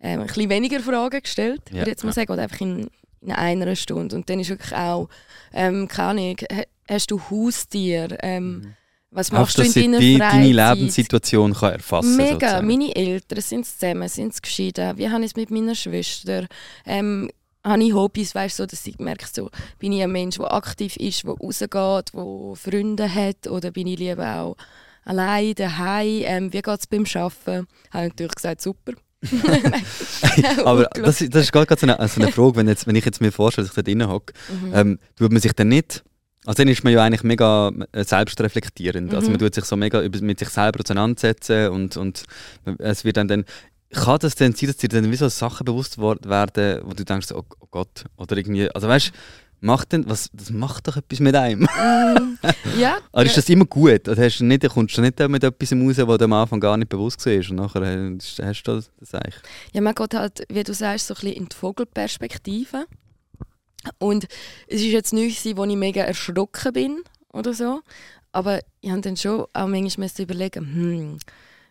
ähm, 0.00 0.20
ein 0.20 0.26
bisschen 0.28 0.50
weniger 0.50 0.78
Fragen 0.78 1.20
gestellt, 1.20 1.62
ja. 1.70 1.78
würde 1.78 1.90
jetzt 1.90 2.04
mal 2.04 2.12
sagen, 2.12 2.32
oder 2.32 2.42
einfach 2.42 2.60
in, 2.60 2.88
in 3.22 3.32
einer 3.32 3.74
Stunde. 3.74 4.14
Und 4.14 4.30
dann 4.30 4.38
ist 4.38 4.50
wirklich 4.50 4.74
auch, 4.74 5.08
ähm, 5.52 5.88
keine 5.88 6.08
Ahnung, 6.08 6.36
hast 6.88 7.10
du 7.10 7.20
Haustier? 7.30 8.16
Ähm, 8.22 8.50
mhm. 8.50 8.74
Was 9.10 9.32
machst 9.32 9.58
Einfach, 9.58 9.72
du 9.72 9.80
in 9.80 9.92
deiner 9.92 10.00
die, 10.00 10.16
Freizeit? 10.16 10.34
deine 10.34 10.52
Lebenssituation 10.52 11.54
kann 11.54 11.72
erfassen 11.72 12.16
Mega. 12.16 12.32
Sozusagen. 12.32 12.66
Meine 12.66 12.94
Eltern 12.94 13.40
sind 13.40 13.66
zusammen, 13.66 14.08
sind 14.08 14.42
geschieden. 14.42 14.98
Wie 14.98 15.08
habe 15.08 15.24
ich 15.24 15.30
es 15.30 15.36
mit 15.36 15.50
meiner 15.50 15.74
Schwester? 15.74 16.46
Ähm, 16.84 17.30
habe 17.68 17.82
ich 17.82 17.92
Hobbys, 17.92 18.34
weißt 18.34 18.56
so, 18.56 18.66
dass 18.66 18.86
ich 18.86 18.98
merke, 18.98 19.26
so, 19.30 19.50
bin 19.78 19.92
ich 19.92 20.02
ein 20.02 20.12
Mensch, 20.12 20.36
der 20.36 20.52
aktiv 20.52 20.96
ist, 20.96 21.24
der 21.24 21.34
rausgeht, 21.34 21.70
der 21.72 22.56
Freunde 22.56 23.14
hat 23.14 23.46
oder 23.46 23.70
bin 23.70 23.86
ich 23.86 23.98
lieber 23.98 24.36
auch 24.36 24.56
allein 25.04 25.54
daheim? 25.54 26.22
Ähm, 26.24 26.52
wie 26.52 26.62
geht 26.62 26.80
es 26.80 26.86
beim 26.86 27.04
Arbeiten? 27.14 27.66
Habe 27.90 28.06
ich 28.06 28.12
natürlich 28.12 28.34
gesagt, 28.34 28.60
super. 28.60 28.92
Aber 30.64 30.84
das, 30.94 31.24
das 31.28 31.42
ist 31.42 31.52
gerade 31.52 31.76
so 31.76 31.86
eine, 31.86 32.08
so 32.08 32.20
eine 32.20 32.30
Frage, 32.30 32.56
wenn, 32.56 32.68
jetzt, 32.68 32.86
wenn 32.86 32.94
ich 32.94 33.04
jetzt 33.04 33.20
mir 33.20 33.32
vorstelle, 33.32 33.66
dass 33.66 33.76
ich 33.76 33.82
da 33.82 33.90
drin 33.90 34.06
hocke, 34.08 34.32
mhm. 34.48 34.72
ähm, 34.74 34.98
tut 35.16 35.32
man 35.32 35.40
sich 35.40 35.52
dann 35.52 35.68
nicht 35.68 36.04
also 36.48 36.62
dann 36.62 36.68
ist 36.68 36.82
man 36.82 36.94
ja 36.94 37.04
eigentlich 37.04 37.24
mega 37.24 37.70
äh, 37.92 38.04
selbstreflektierend. 38.04 39.12
Also 39.12 39.16
mhm. 39.16 39.16
Also 39.18 39.30
man 39.32 39.38
tut 39.40 39.54
sich 39.54 39.64
so 39.66 39.76
mega 39.76 40.00
mit 40.00 40.38
sich 40.38 40.48
selber 40.48 40.80
auseinandersetzen 40.80 41.68
und, 41.68 41.98
und 41.98 42.24
es 42.78 43.04
wird 43.04 43.18
dann, 43.18 43.28
dann 43.28 43.44
kann 43.92 44.18
das 44.20 44.34
denn 44.34 44.52
sein, 44.54 44.68
dass 44.68 44.76
dir 44.76 44.88
dann 44.88 45.10
wie 45.10 45.16
so 45.16 45.28
Sachen 45.28 45.64
bewusst 45.64 45.98
werden, 45.98 46.80
wo 46.84 46.92
du 46.92 47.04
denkst, 47.04 47.32
oh, 47.32 47.44
oh 47.60 47.66
Gott, 47.70 48.04
oder 48.16 48.36
irgendwie, 48.36 48.70
also 48.70 48.88
weißt 48.88 49.12
macht 49.60 49.92
denn, 49.92 50.08
was, 50.08 50.30
das 50.32 50.50
macht 50.50 50.88
doch 50.88 50.96
etwas 50.96 51.20
mit 51.20 51.34
einem. 51.34 51.62
Mm, 51.62 52.38
ja. 52.78 52.98
Aber 53.12 53.24
ist 53.24 53.36
das 53.36 53.48
immer 53.48 53.64
gut? 53.64 54.08
Oder 54.08 54.24
hast 54.24 54.38
du 54.38 54.44
nicht, 54.44 54.68
kommst 54.68 54.96
du 54.96 55.00
nicht 55.00 55.18
mit 55.28 55.44
etwas 55.44 55.72
raus, 55.72 55.98
was 55.98 56.18
du 56.18 56.24
am 56.24 56.32
Anfang 56.32 56.60
gar 56.60 56.76
nicht 56.76 56.88
bewusst 56.88 57.24
war 57.26 57.32
und 57.32 57.56
nachher 57.56 58.46
hast 58.46 58.62
du 58.62 58.76
das, 58.76 59.14
eigentlich? 59.14 59.34
Ja, 59.72 59.80
man 59.80 59.94
geht 59.94 60.14
halt, 60.14 60.44
wie 60.48 60.62
du 60.62 60.74
sagst, 60.74 61.08
so 61.08 61.14
ein 61.14 61.20
bisschen 61.20 61.36
in 61.36 61.48
die 61.48 61.56
Vogelperspektive. 61.56 62.86
Und 63.98 64.26
es 64.66 64.82
war 64.82 64.88
jetzt 64.88 65.12
nicht, 65.12 65.56
wo 65.56 65.64
ich 65.64 65.76
mega 65.76 66.02
erschrocken 66.02 66.72
bin 66.72 67.02
oder 67.32 67.54
so. 67.54 67.80
Aber 68.32 68.60
ich 68.80 68.90
habe 68.90 69.00
dann 69.00 69.16
schon 69.16 69.46
auch 69.52 69.66
manchmal 69.66 70.10
überlegen, 70.18 70.60
hm, 70.60 71.18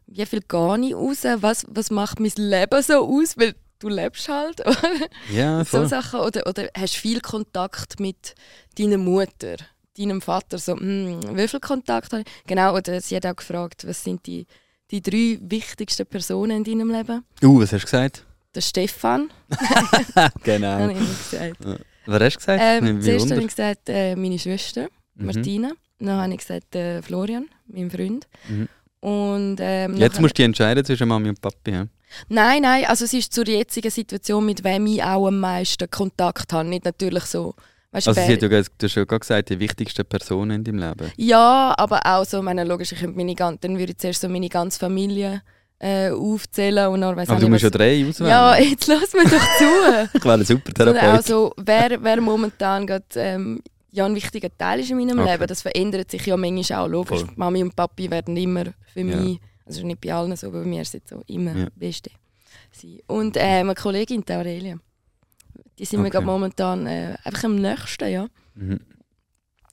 wie 0.08 0.26
viel 0.26 0.42
gehe 0.42 0.80
ich 0.88 0.96
raus? 0.96 1.24
Was, 1.42 1.66
was 1.70 1.92
macht 1.92 2.20
mein 2.20 2.32
Leben 2.36 2.82
so 2.82 3.06
aus? 3.06 3.38
Weil 3.38 3.56
du 3.80 3.90
lebst 3.90 4.28
halt. 4.30 4.62
Oder? 4.66 5.08
Ja, 5.32 5.64
voll. 5.64 5.84
So 5.84 5.88
Sachen. 5.88 6.22
Oder, 6.22 6.48
oder 6.48 6.70
hast 6.76 6.96
viel 6.96 7.22
Kontakt 7.22 8.00
mit 8.00 8.36
deiner 8.78 8.98
Mutter, 8.98 9.58
deinem 9.98 10.22
Vater. 10.22 10.58
So, 10.58 10.76
hm, 10.76 11.20
wie 11.36 11.48
viel 11.48 11.60
Kontakt 11.60 12.12
habe 12.14 12.24
ich? 12.24 12.48
Genau, 12.48 12.76
oder 12.76 13.02
sie 13.02 13.16
hat 13.16 13.26
auch 13.26 13.36
gefragt, 13.36 13.86
was 13.88 14.04
sind 14.04 14.26
die, 14.26 14.46
die 14.92 15.02
drei 15.02 15.40
wichtigsten 15.42 16.06
Personen 16.06 16.58
in 16.58 16.64
deinem 16.64 16.92
Leben? 16.92 17.24
Uh, 17.44 17.60
was 17.60 17.74
hast 17.74 17.82
du 17.82 17.86
gesagt? 17.86 18.26
Der 18.56 18.62
Stefan. 18.62 19.30
genau. 20.44 20.68
habe 20.68 20.94
ich 20.94 21.00
gesagt. 21.00 21.58
Was 22.06 22.22
hast 22.22 22.36
du 22.36 22.38
gesagt? 22.40 22.64
Ähm, 22.64 23.02
zuerst 23.02 23.32
habe 23.32 23.42
ich 23.42 23.48
gesagt, 23.48 23.90
äh, 23.90 24.16
meine 24.16 24.40
Schwester, 24.40 24.88
mhm. 25.16 25.26
Martina. 25.26 25.72
Dann 26.00 26.10
habe 26.10 26.32
ich 26.32 26.40
gesagt, 26.40 26.76
äh, 26.76 27.02
Florian, 27.02 27.48
mein 27.68 27.90
Freund. 27.90 28.28
Mhm. 28.48 28.70
Und, 29.08 29.58
ähm, 29.62 29.96
Jetzt 29.96 30.20
musst 30.20 30.38
du 30.38 30.42
dich 30.42 30.46
entscheiden 30.46 30.84
zwischen 30.84 31.08
Mami 31.08 31.30
und 31.30 31.40
Papi. 31.40 31.72
Ja? 31.72 31.88
Nein, 32.28 32.64
nein, 32.64 32.84
also 32.88 33.06
es 33.06 33.14
ist 33.14 33.32
zur 33.32 33.48
jetzigen 33.48 33.90
Situation, 33.90 34.46
mit 34.46 34.66
wem 34.66 34.86
ich 34.88 35.02
auch 35.02 35.28
am 35.28 35.40
meisten 35.40 35.90
Kontakt 35.90 36.52
habe. 36.52 36.68
Nicht 36.68 36.84
natürlich 36.84 37.24
so. 37.24 37.54
Weißt, 37.92 38.10
also 38.10 38.20
sie 38.20 38.34
ja, 38.34 38.36
du 38.36 38.54
hast 38.54 38.92
schon 38.92 39.08
gesagt, 39.08 39.50
die 39.50 39.60
wichtigsten 39.60 40.04
Personen 40.04 40.58
in 40.58 40.64
deinem 40.66 40.80
Leben. 40.80 41.12
Ja, 41.16 41.74
aber 41.78 42.02
auch 42.06 42.26
so, 42.26 42.42
meine, 42.42 42.66
logisch, 42.66 42.92
ich 42.92 43.02
meine, 43.02 43.34
dann 43.34 43.80
würde 43.80 43.94
ich 43.94 43.98
zuerst 43.98 44.20
so 44.20 44.28
meine 44.28 44.50
ganze 44.50 44.78
Familie 44.78 45.42
äh, 45.80 46.10
aufzählen. 46.12 46.90
Und 46.90 47.00
dann 47.00 47.16
weiss 47.16 47.30
aber 47.30 47.40
du 47.40 47.48
musst 47.48 47.64
ja 47.64 47.70
drei 47.70 48.06
auswählen. 48.06 48.30
Ja, 48.30 48.58
jetzt 48.58 48.88
lass 48.88 49.14
mir 49.14 49.24
doch 49.24 49.58
zu. 49.58 50.10
ich 50.18 50.26
wäre 50.26 50.44
super 50.44 50.74
Therapeut. 50.74 51.04
Also, 51.04 51.54
wer, 51.56 52.04
wer 52.04 52.20
momentan 52.20 52.86
gerade 52.86 53.06
ähm, 53.16 53.62
ja, 53.98 54.06
ein 54.06 54.16
wichtiger 54.16 54.56
Teil 54.56 54.80
ist 54.80 54.92
in 54.92 54.98
meinem 54.98 55.20
okay. 55.20 55.32
Leben, 55.32 55.48
das 55.48 55.62
verändert 55.62 56.12
sich 56.12 56.26
ja 56.26 56.38
manchmal 56.38 56.80
auch. 56.80 56.88
Logisch, 56.88 57.22
Voll. 57.22 57.34
Mami 57.36 57.64
und 57.64 57.76
Papi 57.76 58.10
werden 58.10 58.38
immer 58.38 58.66
für 58.94 59.02
ja. 59.02 59.18
mich, 59.18 59.40
also 59.66 59.86
nicht 59.86 60.02
bei 60.02 60.14
allen 60.14 60.36
so, 60.36 60.48
aber 60.48 60.62
bei 60.62 60.68
mir 60.68 60.86
sind 60.86 61.08
so 61.08 61.24
immer 61.28 61.56
ja. 61.56 61.68
Beste. 61.76 62.12
Und 63.08 63.36
äh, 63.38 63.64
meine 63.64 63.74
Kollegin, 63.74 64.24
die 64.24 64.34
Aurelia, 64.34 64.78
die 65.80 65.86
sind 65.86 66.00
okay. 66.00 66.20
mir 66.20 66.26
momentan 66.26 66.86
äh, 66.86 67.18
einfach 67.24 67.46
am 67.46 67.56
nächsten, 67.56 68.10
ja. 68.10 68.28
Mhm. 68.54 68.80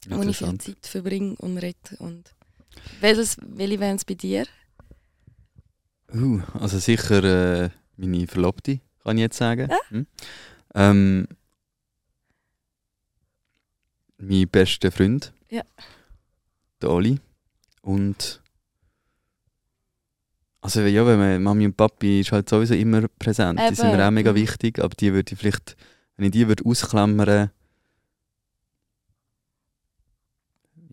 Wo 0.09 0.23
ich 0.23 0.37
viel 0.37 0.59
Zeit 0.59 0.87
verbringe 0.87 1.35
und 1.39 1.59
rede. 1.59 1.77
Und 1.99 2.35
welches, 3.01 3.37
welche 3.41 3.81
wären 3.81 3.97
es 3.97 4.05
bei 4.05 4.15
dir? 4.15 4.47
Uh, 6.15 6.41
also 6.55 6.79
sicher 6.79 7.65
äh, 7.65 7.71
meine 7.97 8.27
Verlobte, 8.27 8.81
kann 9.03 9.17
ich 9.17 9.23
jetzt 9.23 9.39
sagen. 9.39 9.69
Ja? 9.71 9.79
Hm. 9.89 10.07
Ähm, 10.75 11.29
mein 14.19 14.49
bester 14.49 14.91
Freund, 14.91 15.33
ja. 15.51 15.63
der 16.81 16.91
Oli. 16.91 17.21
Und 17.83 18.41
also 20.65 20.81
ja, 20.81 21.07
wenn 21.07 21.19
man, 21.19 21.43
Mami 21.43 21.67
und 21.67 21.77
Papi 21.77 22.21
ist 22.21 22.33
halt 22.33 22.49
sowieso 22.49 22.73
immer 22.73 23.07
präsent. 23.19 23.61
Eben. 23.61 23.69
Die 23.69 23.75
sind 23.75 23.93
mir 23.93 24.07
auch 24.07 24.11
mega 24.11 24.35
wichtig, 24.35 24.79
aber 24.79 24.95
die 24.95 25.13
würde 25.13 25.35
ich 25.35 25.39
vielleicht, 25.39 25.77
wenn 26.17 26.25
ich 26.25 26.33
die 26.33 26.49
würde 26.49 26.65
ausklammern, 26.65 27.51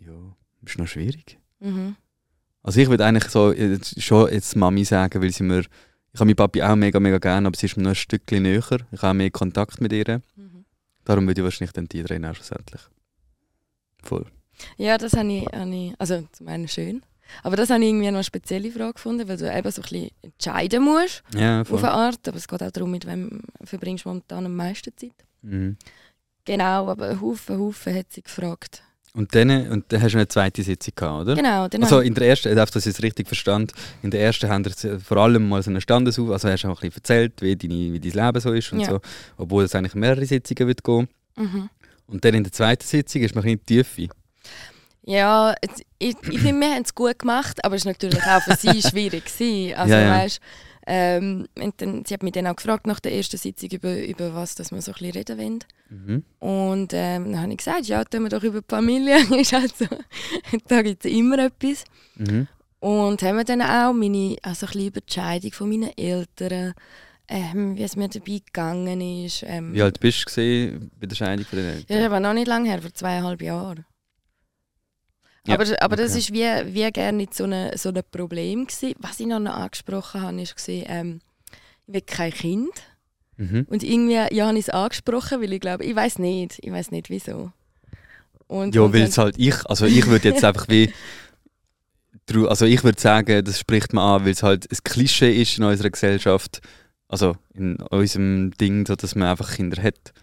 ja, 0.05 0.35
ist 0.65 0.77
noch 0.77 0.87
schwierig. 0.87 1.39
Mhm. 1.61 1.95
Also 2.63 2.81
ich 2.81 2.89
würde 2.89 3.05
eigentlich 3.05 3.31
so 3.31 3.53
jetzt, 3.53 4.01
schon 4.01 4.29
jetzt 4.33 4.57
Mami 4.57 4.83
sagen, 4.83 5.21
weil 5.21 5.31
sie 5.31 5.43
mir, 5.43 5.61
ich 5.61 6.19
habe 6.19 6.25
meinen 6.25 6.35
Papi 6.35 6.61
auch 6.61 6.75
mega, 6.75 6.99
mega 6.99 7.17
gerne, 7.17 7.47
aber 7.47 7.57
sie 7.57 7.67
ist 7.67 7.77
mir 7.77 7.83
noch 7.83 7.91
ein 7.91 7.95
Stückchen 7.95 8.43
näher. 8.43 8.61
Ich 8.91 9.01
habe 9.01 9.13
mehr 9.13 9.31
Kontakt 9.31 9.79
mit 9.79 9.93
ihr. 9.93 10.21
Mhm. 10.35 10.65
Darum 11.05 11.27
würde 11.27 11.39
ich 11.39 11.45
wahrscheinlich 11.45 11.71
dann 11.71 11.87
die 11.87 12.03
drei 12.03 12.33
schlussendlich. 12.33 12.81
Voll. 14.01 14.25
Ja, 14.77 14.97
das 14.97 15.13
habe 15.13 15.31
ich, 15.31 15.45
habe 15.47 15.75
ich, 15.75 15.93
also 15.97 16.23
zum 16.31 16.47
einen 16.47 16.67
schön, 16.67 17.01
aber 17.43 17.55
das 17.55 17.69
habe 17.69 17.81
ich 17.81 17.89
irgendwie 17.89 18.07
noch 18.07 18.15
eine 18.15 18.23
spezielle 18.23 18.71
Frage 18.71 18.93
gefunden, 18.93 19.27
weil 19.27 19.37
du 19.37 19.45
eben 19.45 19.71
so 19.71 19.81
ein 19.81 19.83
bisschen 19.83 20.09
entscheiden 20.21 20.83
musst 20.83 21.23
ja, 21.33 21.61
auf 21.61 21.83
eine 21.83 21.91
Art, 21.91 22.27
aber 22.27 22.37
es 22.37 22.47
geht 22.47 22.61
auch 22.61 22.71
darum, 22.71 22.91
mit 22.91 23.05
wem 23.07 23.41
verbringst 23.63 24.05
du 24.05 24.09
momentan 24.09 24.45
am 24.45 24.55
meisten 24.55 24.95
Zeit. 24.95 25.15
Mhm. 25.41 25.77
Genau, 26.45 26.87
aber 26.89 27.19
Haufen, 27.21 27.59
Haufen 27.59 27.95
hat 27.95 28.11
sie 28.11 28.23
gefragt. 28.23 28.83
Und 29.13 29.35
dann, 29.35 29.69
und 29.69 29.91
dann 29.91 30.01
hast 30.01 30.13
du 30.13 30.17
eine 30.17 30.27
zweite 30.27 30.63
Sitzung 30.63 30.93
gehabt, 30.95 31.21
oder? 31.23 31.35
Genau. 31.35 31.67
Dann 31.67 31.83
also 31.83 31.99
in 31.99 32.13
der 32.13 32.29
ersten, 32.29 32.57
ich 32.57 32.75
es 32.85 33.03
richtig 33.03 33.27
verstand, 33.27 33.73
in 34.01 34.09
der 34.09 34.21
ersten 34.21 34.49
haben 34.49 34.65
wir 34.65 34.99
vor 35.01 35.17
allem 35.17 35.49
mal 35.49 35.61
so 35.61 35.69
eine 35.69 35.81
Standesauf, 35.81 36.29
also 36.29 36.47
hast 36.47 36.63
du 36.63 36.69
auch 36.69 36.81
ein 36.81 36.89
bisschen 36.89 36.95
erzählt, 36.95 37.41
wie, 37.41 37.55
deine, 37.57 37.93
wie 37.93 37.99
dein 37.99 38.25
Leben 38.25 38.39
so 38.39 38.53
ist 38.53 38.71
und 38.71 38.79
ja. 38.79 38.89
so, 38.89 39.01
obwohl 39.35 39.65
es 39.65 39.75
eigentlich 39.75 39.95
mehrere 39.95 40.25
Sitzungen 40.25 40.67
wird 40.67 40.83
gehen. 40.83 41.09
Mhm. 41.35 41.69
Und 42.11 42.25
dann 42.25 42.33
in 42.33 42.43
der 42.43 42.51
zweiten 42.51 42.85
Sitzung 42.85 43.21
ist 43.21 43.35
man 43.35 43.45
ein 43.45 43.57
bisschen 43.57 43.59
in 43.59 43.83
die 43.83 43.83
Tiefe. 43.83 44.15
Ja, 45.03 45.55
ich, 45.61 46.15
ich 46.29 46.39
finde, 46.39 46.61
wir 46.61 46.75
haben 46.75 46.83
es 46.83 46.93
gut 46.93 47.19
gemacht, 47.19 47.63
aber 47.65 47.75
es 47.75 47.85
war 47.85 47.93
natürlich 47.93 48.21
auch 48.23 48.41
für 48.41 48.55
sie 48.55 48.81
schwierig. 48.81 49.25
Gewesen. 49.25 49.73
Also, 49.77 49.93
ja, 49.93 50.01
ja. 50.01 50.11
Weißt, 50.11 50.41
ähm, 50.87 51.47
dann, 51.77 52.03
sie 52.05 52.13
hat 52.13 52.23
mich 52.23 52.33
dann 52.33 52.47
auch 52.47 52.55
gefragt 52.55 52.85
nach 52.85 52.99
der 52.99 53.13
ersten 53.13 53.37
Sitzung, 53.37 53.69
über, 53.69 54.03
über 54.03 54.33
was 54.33 54.55
dass 54.55 54.71
wir 54.71 54.81
so 54.81 54.91
ein 54.91 54.95
bisschen 54.95 55.11
reden 55.11 55.37
wollen. 55.37 55.59
Mhm. 55.89 56.23
Und 56.39 56.93
ähm, 56.93 57.31
dann 57.31 57.41
habe 57.41 57.51
ich 57.51 57.57
gesagt, 57.57 57.85
ja, 57.85 58.03
tun 58.03 58.23
wir 58.23 58.29
doch 58.29 58.43
über 58.43 58.61
die 58.61 58.67
Familie. 58.67 59.17
ist 59.39 59.53
halt 59.53 59.75
so, 59.75 59.85
da 60.67 60.81
gibt 60.81 61.05
es 61.05 61.11
immer 61.11 61.39
etwas. 61.39 61.85
Mhm. 62.15 62.47
Und 62.79 63.21
haben 63.21 63.37
wir 63.37 63.43
dann 63.43 63.61
auch 63.61 63.93
meine, 63.93 64.37
also 64.41 64.65
ein 64.65 64.71
bisschen 64.71 64.87
über 64.87 65.01
die 65.01 65.13
Scheidung 65.13 65.51
von 65.51 65.69
meinen 65.69 65.97
Eltern, 65.97 66.73
ähm, 67.31 67.77
wie 67.77 67.83
es 67.83 67.95
mir 67.95 68.09
dabei 68.09 68.41
gegangen 68.45 68.99
ist. 69.25 69.43
Ähm, 69.47 69.73
wie 69.73 69.81
alt 69.81 69.99
bist 69.99 70.25
du 70.35 70.89
bei 70.99 71.07
der 71.07 71.15
Scheidung 71.15 71.45
von 71.45 71.59
den 71.59 71.67
Eltern? 71.69 71.97
Ja, 71.97 72.05
aber 72.05 72.19
noch 72.19 72.33
nicht 72.33 72.47
lange 72.47 72.69
her, 72.69 72.81
vor 72.81 72.93
zweieinhalb 72.93 73.41
Jahren. 73.41 73.85
Ja, 75.47 75.55
aber 75.55 75.63
aber 75.81 75.93
okay. 75.93 76.03
das 76.03 76.15
ist 76.15 76.33
wie, 76.33 76.45
wie 76.73 76.91
gerne 76.91 77.17
nicht 77.17 77.33
so 77.33 77.45
ein 77.45 77.75
so 77.77 77.89
eine 77.89 78.03
Problem 78.03 78.67
gewesen. 78.67 78.95
Was 78.99 79.19
ich 79.19 79.25
noch, 79.25 79.43
angesprochen 79.43 80.21
habe, 80.21 80.41
ist 80.41 80.55
ähm, 80.67 81.21
ich 81.87 81.93
will 81.93 82.01
kein 82.01 82.31
Kind. 82.31 82.71
Mhm. 83.37 83.65
Und 83.69 83.81
irgendwie 83.81 84.13
ja, 84.13 84.47
habe 84.47 84.57
ich 84.57 84.67
es 84.67 84.69
angesprochen, 84.69 85.41
weil 85.41 85.53
ich 85.53 85.61
glaube, 85.61 85.83
ich 85.85 85.95
weiß 85.95 86.19
nicht, 86.19 86.59
ich 86.61 86.71
weiß 86.71 86.91
nicht 86.91 87.09
wieso. 87.09 87.51
Und, 88.47 88.75
ja, 88.75 88.93
weil 88.93 89.03
es 89.03 89.17
halt 89.17 89.35
ich, 89.39 89.65
also 89.65 89.85
ich 89.85 90.05
würde 90.05 90.29
jetzt 90.29 90.43
einfach 90.43 90.67
wie, 90.67 90.93
also 92.47 92.65
ich 92.65 92.83
würde 92.83 92.99
sagen, 92.99 93.43
das 93.43 93.57
spricht 93.57 93.93
man 93.93 94.19
an, 94.19 94.25
weil 94.25 94.33
es 94.33 94.43
halt 94.43 94.69
ein 94.69 94.77
Klischee 94.83 95.41
ist 95.41 95.57
in 95.57 95.63
unserer 95.63 95.89
Gesellschaft, 95.89 96.61
also 97.11 97.35
in 97.53 97.75
unserem 97.75 98.51
Ding, 98.51 98.85
so, 98.87 98.95
dass 98.95 99.15
man 99.15 99.27
einfach 99.27 99.53
Kinder 99.53 99.81
hat. 99.83 100.13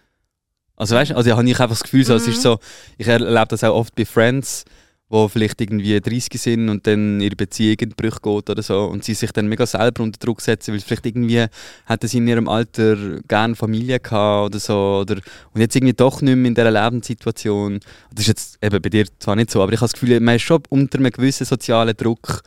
Also 0.75 0.95
weißt 0.95 1.11
du, 1.11 1.17
also 1.17 1.31
habe 1.37 1.49
ich 1.49 1.61
einfach 1.61 1.69
das 1.69 1.83
Gefühl, 1.83 2.05
so, 2.05 2.15
mhm. 2.15 2.19
es 2.19 2.29
ist 2.29 2.39
mhm. 2.39 2.43
so, 2.43 2.59
ich 2.97 3.07
erlebe 3.07 3.47
das 3.49 3.63
auch 3.63 3.75
oft 3.75 3.95
bei 3.95 4.07
Friends, 4.07 4.65
wo 5.11 5.29
vielleicht 5.29 5.61
irgendwie 5.61 6.01
30 6.01 6.41
sind 6.41 6.69
und 6.69 6.87
dann 6.87 7.21
ihre 7.21 7.37
Beziehung 7.37 7.77
in 7.81 7.91
Brüche 7.91 8.21
geht 8.23 8.51
oder 8.51 8.63
so 8.63 8.85
und 8.85 9.05
sie 9.05 9.15
sich 9.15 9.33
dann 9.33 9.49
mega 9.49 9.67
selber 9.67 10.03
unter 10.03 10.19
Druck 10.19 10.41
setzen, 10.41 10.73
weil 10.73 10.81
vielleicht 10.81 11.07
irgendwie 11.07 11.47
hätten 11.87 12.09
sie 12.09 12.19
in 12.19 12.29
ihrem 12.29 12.49
Alter 12.49 13.21
gerne 13.27 13.55
Familie 13.55 14.01
gehabt 14.01 14.47
oder 14.47 14.59
so 14.59 15.01
oder 15.03 15.17
und 15.53 15.61
jetzt 15.61 15.75
irgendwie 15.77 15.95
doch 15.95 16.21
nicht 16.23 16.37
mehr 16.37 16.49
in 16.49 16.55
dieser 16.55 16.71
Lebenssituation. 16.71 17.81
Das 18.11 18.21
ist 18.21 18.29
jetzt 18.29 18.59
eben 18.63 18.81
bei 18.81 18.89
dir 18.89 19.07
zwar 19.19 19.37
nicht 19.37 19.51
so, 19.51 19.63
aber 19.63 19.73
ich 19.73 19.81
habe 19.81 19.91
das 19.91 19.99
Gefühl, 19.99 20.21
man 20.21 20.37
ist 20.37 20.43
schon 20.43 20.63
unter 20.69 20.99
einem 20.99 21.11
gewissen 21.11 21.47
sozialen 21.47 21.97
Druck, 21.97 22.43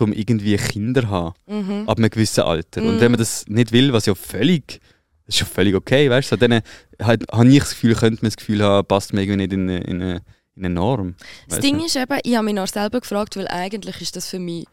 um 0.00 0.12
irgendwie 0.12 0.56
Kinder 0.56 1.02
zu 1.02 1.08
haben, 1.08 1.34
mhm. 1.46 1.88
ab 1.88 1.98
einem 1.98 2.10
gewissen 2.10 2.42
Alter. 2.42 2.80
Mhm. 2.80 2.88
Und 2.88 3.00
wenn 3.00 3.10
man 3.10 3.18
das 3.18 3.46
nicht 3.48 3.72
will, 3.72 3.92
was 3.92 4.06
ja 4.06 4.14
völlig 4.14 4.80
das 5.26 5.34
ist 5.34 5.40
ja 5.40 5.46
völlig 5.46 5.74
okay, 5.74 6.08
weißt 6.08 6.32
du? 6.32 6.36
So, 6.36 6.40
dann 6.48 6.62
halt, 7.02 7.30
habe 7.30 7.48
ich 7.48 7.58
das 7.58 7.70
Gefühl, 7.70 7.94
könnte 7.94 8.22
man 8.22 8.30
das 8.30 8.38
Gefühl 8.38 8.62
haben, 8.62 8.86
passt 8.86 9.12
mir 9.12 9.20
irgendwie 9.22 9.36
nicht 9.36 9.52
in 9.52 9.68
eine, 9.68 9.80
in 9.80 10.02
eine 10.02 10.22
enorm. 10.58 11.16
Das 11.48 11.60
Ding 11.60 11.84
ist 11.84 11.96
eben, 11.96 12.18
ich 12.22 12.34
habe 12.34 12.46
mich 12.46 12.54
noch 12.54 12.66
selber 12.66 13.00
gefragt, 13.00 13.36
weil 13.36 13.46
eigentlich 13.48 14.00
ist 14.00 14.16
das 14.16 14.28
für 14.28 14.38
mich 14.38 14.66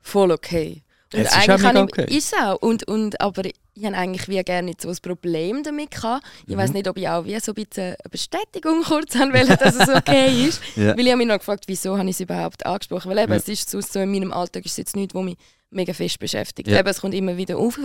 voll 0.00 0.30
okay. 0.30 0.82
Und 1.12 1.20
es 1.20 1.32
eigentlich 1.32 1.68
ist 1.68 1.76
auch 1.76 1.82
okay. 1.82 2.04
Ich, 2.08 2.16
ist 2.16 2.34
auch. 2.40 2.62
Und, 2.62 2.86
und, 2.86 3.20
aber 3.20 3.42
ich 3.78 3.86
habe 3.86 3.96
eigentlich 3.96 4.28
wie 4.28 4.42
gerne 4.42 4.66
nicht 4.66 4.80
so 4.80 4.88
ein 4.88 4.96
Problem 5.02 5.62
damit 5.62 5.90
gehabt. 5.90 6.26
Ich 6.46 6.54
mhm. 6.54 6.58
weiß 6.58 6.72
nicht, 6.72 6.88
ob 6.88 6.96
ich 6.96 7.08
auch 7.08 7.24
wie 7.24 7.38
so 7.40 7.52
ein 7.52 7.54
bisschen 7.54 7.84
eine 7.84 7.96
Bestätigung 8.10 8.82
kurz 8.84 9.14
haben 9.14 9.32
will, 9.32 9.46
dass 9.46 9.76
es 9.76 9.88
okay 9.88 10.48
ist. 10.48 10.60
ja. 10.76 10.96
Weil 10.96 11.00
ich 11.00 11.08
habe 11.08 11.18
mich 11.18 11.28
noch 11.28 11.38
gefragt, 11.38 11.64
wieso 11.66 11.96
habe 11.96 12.08
ich 12.08 12.16
es 12.16 12.20
überhaupt 12.20 12.66
angesprochen. 12.66 13.10
Weil 13.10 13.18
eben, 13.18 13.32
ja. 13.32 13.38
es 13.38 13.48
ist 13.48 13.70
so, 13.70 13.80
so 13.80 14.00
in 14.00 14.10
meinem 14.10 14.32
Alltag 14.32 14.64
ist 14.64 14.72
es 14.72 14.78
jetzt 14.78 14.96
nichts, 14.96 15.14
wo 15.14 15.22
mich 15.22 15.36
mega 15.70 15.92
fest 15.92 16.18
beschäftigt. 16.18 16.68
Ja. 16.68 16.80
Eben, 16.80 16.88
es 16.88 17.00
kommt 17.00 17.14
immer 17.14 17.36
wieder 17.36 17.58
auf 17.58 17.78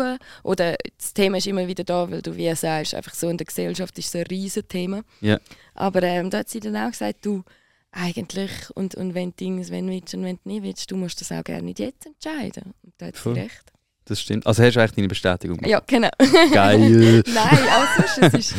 oder 0.43 0.75
das 0.97 1.13
Thema 1.13 1.37
ist 1.37 1.47
immer 1.47 1.67
wieder 1.67 1.83
da, 1.83 2.09
weil 2.09 2.21
du 2.21 2.35
wie 2.35 2.53
sagst, 2.55 2.95
einfach 2.95 3.13
so 3.13 3.29
in 3.29 3.37
der 3.37 3.45
Gesellschaft 3.45 3.97
ist 3.99 4.07
es 4.07 4.15
ein 4.15 4.25
riesiges 4.27 4.67
Thema. 4.67 5.03
Ja. 5.21 5.39
Aber 5.75 6.01
ähm, 6.03 6.29
da 6.29 6.39
hat 6.39 6.49
sie 6.49 6.59
dann 6.59 6.77
auch 6.77 6.91
gesagt, 6.91 7.25
du 7.25 7.43
eigentlich 7.91 8.51
und, 8.73 8.95
und 8.95 9.13
wenn 9.13 9.33
du 9.37 9.45
wenn 9.69 9.87
du 9.87 9.93
willst 9.93 10.13
und 10.15 10.23
wenn 10.23 10.39
du 10.43 10.49
nicht 10.49 10.63
willst, 10.63 10.89
du 10.89 10.97
musst 10.97 11.21
das 11.21 11.31
auch 11.31 11.43
gerne 11.43 11.63
nicht 11.63 11.79
jetzt 11.79 12.05
entscheiden. 12.05 12.73
Und 12.81 12.93
da 12.97 13.07
hat 13.07 13.17
sie 13.17 13.29
recht. 13.29 13.72
Das 14.05 14.19
stimmt. 14.19 14.45
Also 14.45 14.63
hast 14.63 14.75
du 14.75 14.79
eigentlich 14.79 14.95
deine 14.95 15.07
Bestätigung? 15.07 15.59
Ja, 15.65 15.81
genau. 15.85 16.09
Geil. 16.51 17.23
Nein, 17.27 17.59
also 17.69 18.21
es 18.21 18.33
ist, 18.33 18.55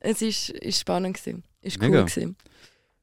es 0.00 0.22
ist, 0.22 0.50
ist 0.50 0.80
spannend 0.80 1.16
gewesen. 1.16 1.42
Ist 1.62 1.82
cool 1.82 1.90
gewesen. 1.90 2.36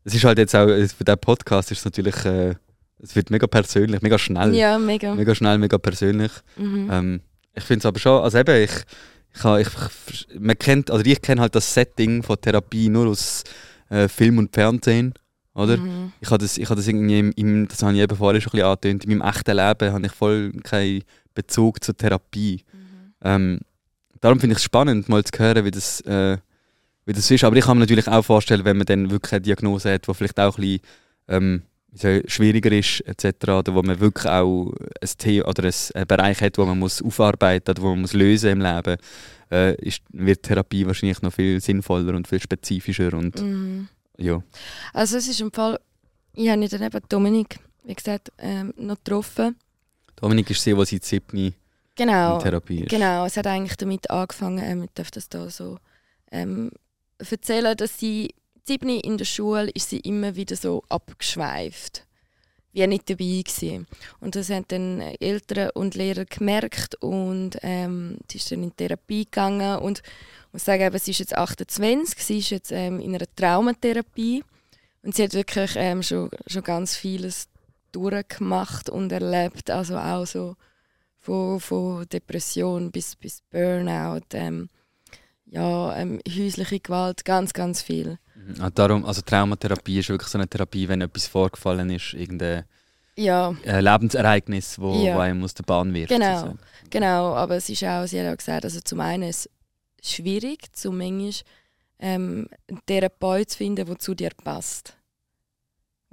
Es 0.03 0.13
ist 0.13 0.23
halt 0.23 0.37
jetzt 0.37 0.55
auch, 0.55 0.67
für 0.67 1.03
diesen 1.03 1.17
Podcast 1.19 1.71
ist 1.71 1.79
es 1.79 1.85
natürlich 1.85 2.25
äh, 2.25 2.55
es 3.03 3.15
wird 3.15 3.29
mega 3.29 3.47
persönlich, 3.47 4.01
mega 4.01 4.17
schnell. 4.17 4.55
Ja, 4.55 4.79
mega. 4.79 5.13
Mega 5.13 5.35
schnell, 5.35 5.57
mega 5.57 5.77
persönlich. 5.77 6.31
Mhm. 6.55 6.89
Ähm, 6.89 7.21
ich 7.53 7.63
finde 7.63 7.79
es 7.79 7.85
aber 7.85 7.99
schon, 7.99 8.23
also 8.23 8.37
eben, 8.37 8.63
ich, 8.63 8.71
ich, 9.35 9.67
ich, 9.67 10.39
man 10.39 10.57
kennt, 10.57 10.89
also 10.89 11.03
ich 11.05 11.21
kenne 11.21 11.41
halt 11.41 11.53
das 11.53 11.71
Setting 11.73 12.23
von 12.23 12.39
Therapie 12.39 12.87
nur 12.87 13.07
aus 13.07 13.43
äh, 13.89 14.07
Film 14.07 14.37
und 14.37 14.53
Fernsehen, 14.53 15.13
oder? 15.53 15.77
Mhm. 15.77 16.13
Ich 16.21 16.29
habe 16.29 16.39
das, 16.39 16.57
ich 16.57 16.69
hab 16.69 16.77
das 16.77 16.87
irgendwie, 16.87 17.19
im, 17.19 17.31
im, 17.35 17.67
das 17.67 17.83
habe 17.83 17.93
ich 17.93 17.99
eben 17.99 18.15
vorher 18.15 18.39
schon 18.39 18.51
ein 18.51 18.55
bisschen 18.55 18.67
angetönt, 18.67 19.03
in 19.03 19.17
meinem 19.17 19.29
echten 19.29 19.57
Leben 19.57 19.93
habe 19.93 20.05
ich 20.05 20.11
voll 20.13 20.51
keinen 20.63 21.03
Bezug 21.33 21.83
zur 21.83 21.97
Therapie. 21.97 22.63
Mhm. 22.71 23.13
Ähm, 23.23 23.59
darum 24.21 24.39
finde 24.39 24.53
ich 24.53 24.59
es 24.59 24.63
spannend, 24.63 25.09
mal 25.09 25.23
zu 25.23 25.37
hören, 25.37 25.65
wie 25.65 25.71
das, 25.71 26.01
äh, 26.01 26.37
wie 27.05 27.13
das 27.13 27.29
ist. 27.29 27.43
Aber 27.43 27.55
ich 27.55 27.65
kann 27.65 27.77
mir 27.77 27.83
natürlich 27.83 28.07
auch 28.07 28.23
vorstellen, 28.23 28.65
wenn 28.65 28.77
man 28.77 28.85
dann 28.85 29.11
wirklich 29.11 29.33
eine 29.33 29.41
Diagnose 29.41 29.93
hat, 29.93 30.07
die 30.07 30.13
vielleicht 30.13 30.39
auch 30.39 30.57
ein 30.57 30.61
bisschen 30.61 30.81
ähm, 31.27 31.63
schwieriger 31.95 32.71
ist 32.71 33.01
etc., 33.01 33.49
oder 33.49 33.75
wo 33.75 33.81
man 33.83 33.99
wirklich 33.99 34.31
auch 34.31 34.73
ein 35.01 35.09
Thema 35.17 35.47
oder 35.47 35.63
einen 35.63 36.07
Bereich 36.07 36.41
hat, 36.41 36.57
wo 36.57 36.65
man 36.65 36.79
muss 36.79 37.01
aufarbeiten 37.01 37.71
oder 37.71 37.81
wo 37.81 37.89
man 37.89 38.01
muss 38.01 38.13
lösen 38.13 38.51
im 38.51 38.61
Leben, 38.61 38.97
äh, 39.51 39.75
ist, 39.75 40.01
wird 40.09 40.43
Therapie 40.43 40.85
wahrscheinlich 40.87 41.21
noch 41.21 41.33
viel 41.33 41.61
sinnvoller 41.61 42.15
und 42.15 42.27
viel 42.27 42.41
spezifischer 42.41 43.13
und 43.13 43.39
mhm. 43.39 43.87
ja. 44.17 44.41
Also 44.93 45.17
es 45.17 45.27
ist 45.27 45.41
im 45.41 45.51
Fall, 45.51 45.79
ich 46.33 46.49
habe 46.49 46.67
dann 46.67 46.81
eben 46.81 47.01
Dominik, 47.09 47.59
wie 47.83 47.93
gesagt, 47.93 48.31
ähm, 48.39 48.73
noch 48.77 48.97
getroffen. 48.97 49.55
Dominik 50.15 50.49
ist 50.49 50.63
sie, 50.63 50.73
die 50.73 50.85
seit 50.85 51.03
7 51.03 51.53
genau, 51.95 52.35
in 52.35 52.43
Therapie 52.43 52.81
ist. 52.81 52.89
Genau, 52.89 53.25
es 53.25 53.37
hat 53.37 53.47
eigentlich 53.47 53.77
damit 53.77 54.09
angefangen, 54.09 54.63
ähm, 54.63 54.83
ich 54.83 54.91
darf 54.93 55.11
das 55.11 55.29
da 55.29 55.49
so 55.49 55.77
ähm, 56.31 56.71
erzählen, 57.17 57.75
dass 57.75 57.99
sie 57.99 58.33
Siebni 58.65 58.99
in 58.99 59.17
der 59.17 59.25
Schule 59.25 59.69
ist 59.71 59.89
sie 59.89 59.99
immer 59.99 60.35
wieder 60.35 60.55
so 60.55 60.83
abgeschweift. 60.89 62.05
Wie 62.71 62.87
nicht 62.87 63.07
dabei 63.07 63.43
gewesen. 63.45 63.85
Und 64.19 64.35
das 64.35 64.49
haben 64.49 64.65
dann 64.67 64.99
Eltern 64.99 65.69
und 65.75 65.93
Lehrer 65.93 66.25
gemerkt 66.25 66.95
und 66.95 67.57
ähm, 67.61 68.17
sie 68.31 68.39
ist 68.39 68.51
dann 68.51 68.63
in 68.63 68.75
Therapie 68.75 69.25
gegangen 69.25 69.77
und 69.77 69.99
ich 69.99 70.53
muss 70.53 70.65
sagen, 70.65 70.97
sie 70.97 71.11
ist 71.11 71.19
jetzt 71.19 71.35
28, 71.35 72.23
sie 72.23 72.39
ist 72.39 72.49
jetzt 72.49 72.71
ähm, 72.71 72.99
in 72.99 73.13
einer 73.13 73.27
Traumatherapie 73.35 74.43
und 75.03 75.13
sie 75.13 75.23
hat 75.23 75.33
wirklich 75.33 75.73
ähm, 75.75 76.01
schon, 76.01 76.31
schon 76.47 76.63
ganz 76.63 76.95
vieles 76.95 77.47
durchgemacht 77.93 78.89
und 78.89 79.11
erlebt, 79.11 79.69
also 79.69 79.97
auch 79.97 80.25
so 80.25 80.55
von, 81.19 81.59
von 81.59 82.05
Depression 82.09 82.91
bis, 82.91 83.15
bis 83.15 83.41
Burnout, 83.49 84.25
ähm, 84.33 84.69
ja, 85.45 85.95
ähm, 85.95 86.19
häusliche 86.27 86.79
Gewalt, 86.79 87.23
ganz, 87.23 87.53
ganz 87.53 87.81
viel. 87.81 88.17
Mhm. 88.35 88.73
darum, 88.73 89.05
also 89.05 89.21
Traumatherapie 89.21 89.99
ist 89.99 90.09
wirklich 90.09 90.29
so 90.29 90.37
eine 90.37 90.47
Therapie, 90.47 90.87
wenn 90.87 91.01
etwas 91.01 91.27
vorgefallen 91.27 91.89
ist, 91.89 92.13
irgendein 92.13 92.65
ja. 93.15 93.55
Äh, 93.63 93.81
Lebensereignis, 93.81 94.79
wo, 94.79 94.93
ja. 95.03 95.15
wo 95.15 95.19
einem 95.19 95.43
aus 95.43 95.53
der 95.53 95.63
Bahn 95.63 95.93
wird. 95.93 96.09
Genau, 96.09 96.25
also. 96.25 96.55
genau. 96.89 97.35
Aber 97.35 97.55
es 97.55 97.69
ist 97.69 97.83
auch, 97.83 98.05
sie 98.07 98.19
hat 98.19 98.33
auch 98.33 98.37
gesagt, 98.37 98.65
also 98.65 98.79
zum 98.81 98.99
einen 98.99 99.29
ist 99.29 99.49
es 100.01 100.11
schwierig, 100.13 100.75
zum 100.75 100.97
manchmal 100.97 101.33
ähm, 101.99 102.47
einen 102.67 102.85
Therapeut 102.85 103.51
zu 103.51 103.57
finden, 103.57 103.85
der 103.85 103.99
zu 103.99 104.15
dir 104.15 104.31
passt. 104.43 104.97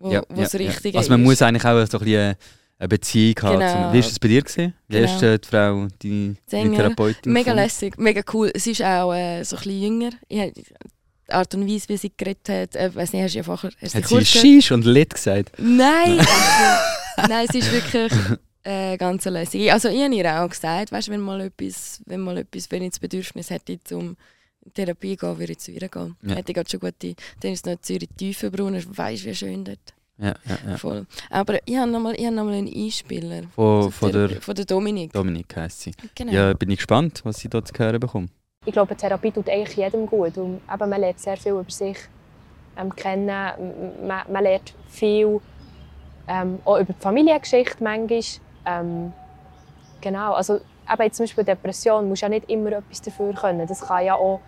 Wo, 0.01 0.11
ja, 0.11 0.23
ja, 0.35 0.47
richtig 0.47 0.97
Also 0.97 1.11
man 1.11 1.21
ist. 1.21 1.27
muss 1.27 1.43
eigentlich 1.43 1.65
auch 1.65 1.87
so 1.87 1.99
ein 1.99 2.05
bisschen 2.05 2.35
eine 2.79 2.89
Beziehung 2.89 3.35
genau. 3.35 3.61
haben. 3.61 3.93
Wie 3.93 3.99
war 3.99 4.09
das 4.09 4.19
bei 4.19 4.29
dir? 4.29 4.43
Gewesen? 4.43 4.75
Wie 4.89 4.97
genau. 4.97 5.15
ist 5.15 5.21
die 5.21 5.49
Frau, 5.49 5.87
die, 6.03 6.37
die 6.51 6.71
Therapeutin? 6.71 7.33
Mega 7.33 7.53
lässig, 7.53 7.99
mega 7.99 8.23
cool. 8.33 8.51
Sie 8.55 8.71
ist 8.71 8.83
auch 8.83 9.13
äh, 9.13 9.45
so 9.45 9.57
ein 9.57 9.63
bisschen 9.63 9.83
jünger. 9.83 10.11
Ich, 10.29 10.53
die 10.55 11.33
Art 11.33 11.55
und 11.55 11.69
Weise, 11.69 11.89
wie 11.91 11.99
sie 11.99 12.11
geredet 12.17 12.49
hat, 12.49 12.77
äh, 12.77 12.95
weiß 12.95 13.13
nicht, 13.13 13.23
hast 13.23 13.35
du 13.35 13.39
ja 13.39 13.45
vorher... 13.45 13.71
Hast 13.83 13.95
hat 13.95 14.07
sie 14.07 14.25
Shish 14.25 14.73
und 14.73 14.87
Lit 14.87 15.13
gesagt? 15.13 15.53
Nein, 15.59 16.19
also, 16.19 16.31
nein, 17.29 17.47
sie 17.53 17.59
ist 17.59 17.71
wirklich 17.71 18.13
äh, 18.63 18.97
ganz 18.97 19.27
lässig. 19.27 19.71
Also 19.71 19.89
ich 19.91 20.03
habe 20.03 20.15
ihr 20.15 20.43
auch 20.43 20.49
gesagt, 20.49 20.91
weißt, 20.91 21.11
wenn 21.11 21.21
mal 21.21 21.43
etwas, 21.43 22.01
wenn 22.07 22.21
mal 22.21 22.39
etwas, 22.39 22.71
wenn 22.71 22.83
ich 22.83 22.91
das 22.91 22.99
Bedürfnis 22.99 23.51
hätte, 23.51 23.79
um 23.95 24.17
Therapie 24.71 25.17
gehen, 25.17 25.39
würde 25.39 25.53
ich 25.53 25.59
zu 25.59 25.71
ihr 25.71 25.89
gehen. 25.89 26.17
Ja. 26.23 26.35
Hätte 26.35 26.53
ich 26.53 26.55
gerade 26.55 26.71
schon 26.71 26.81
gute, 26.81 27.15
dann 27.41 27.53
ist 27.53 27.67
es 27.67 27.73
noch 27.73 27.81
Zürich 27.81 28.09
Tiefenbrunn, 28.17 28.83
weißt 28.97 29.25
wie 29.25 29.35
schön 29.35 29.65
dort. 29.65 29.95
Ja, 30.21 30.35
ja, 30.45 30.59
ja. 30.69 30.77
Voll. 30.77 31.07
Aber 31.31 31.59
ich 31.65 31.77
habe 31.77 31.91
nochmal 31.91 32.13
noch 32.13 32.49
einen 32.49 32.69
Einspieler. 32.69 33.43
Von, 33.55 33.91
von, 33.91 34.13
der, 34.13 34.29
von 34.43 34.55
der 34.55 34.67
Dominik. 34.67 35.13
Dominik 35.13 35.57
heisst 35.57 35.81
sie. 35.81 35.95
Genau. 36.15 36.33
Ja, 36.33 36.53
bin 36.53 36.71
ich 36.71 36.77
gespannt, 36.77 37.23
was 37.25 37.39
sie 37.39 37.49
dort 37.49 37.69
zu 37.69 37.75
hören 37.79 37.99
bekommt. 37.99 38.31
Ich 38.67 38.73
glaube, 38.73 38.95
Therapie 38.95 39.31
tut 39.31 39.49
eigentlich 39.49 39.77
jedem 39.77 40.07
gut. 40.07 40.37
Und 40.37 40.61
eben, 40.73 40.91
man 40.91 41.01
lernt 41.01 41.19
sehr 41.19 41.39
viel 41.39 41.53
über 41.53 41.71
sich 41.71 41.97
ähm, 42.77 42.95
kennen. 42.95 43.27
Man, 44.07 44.23
man, 44.31 44.43
lernt 44.43 44.75
viel 44.89 45.41
ähm, 46.29 46.59
auch 46.67 46.79
über 46.79 46.93
die 46.93 47.01
Familiengeschichte 47.01 47.83
manchmal. 47.83 48.21
Ähm, 48.67 49.15
genau, 50.03 50.35
also 50.35 50.57
eben 50.57 51.03
jetzt 51.03 51.17
zum 51.17 51.25
Beispiel 51.25 51.45
Depression 51.45 52.09
muss 52.09 52.21
ja 52.21 52.29
nicht 52.29 52.51
immer 52.51 52.73
etwas 52.73 53.01
dafür 53.01 53.33
können. 53.33 53.67
Das 53.67 53.81
kann 53.81 54.05
ja 54.05 54.17
auch 54.17 54.41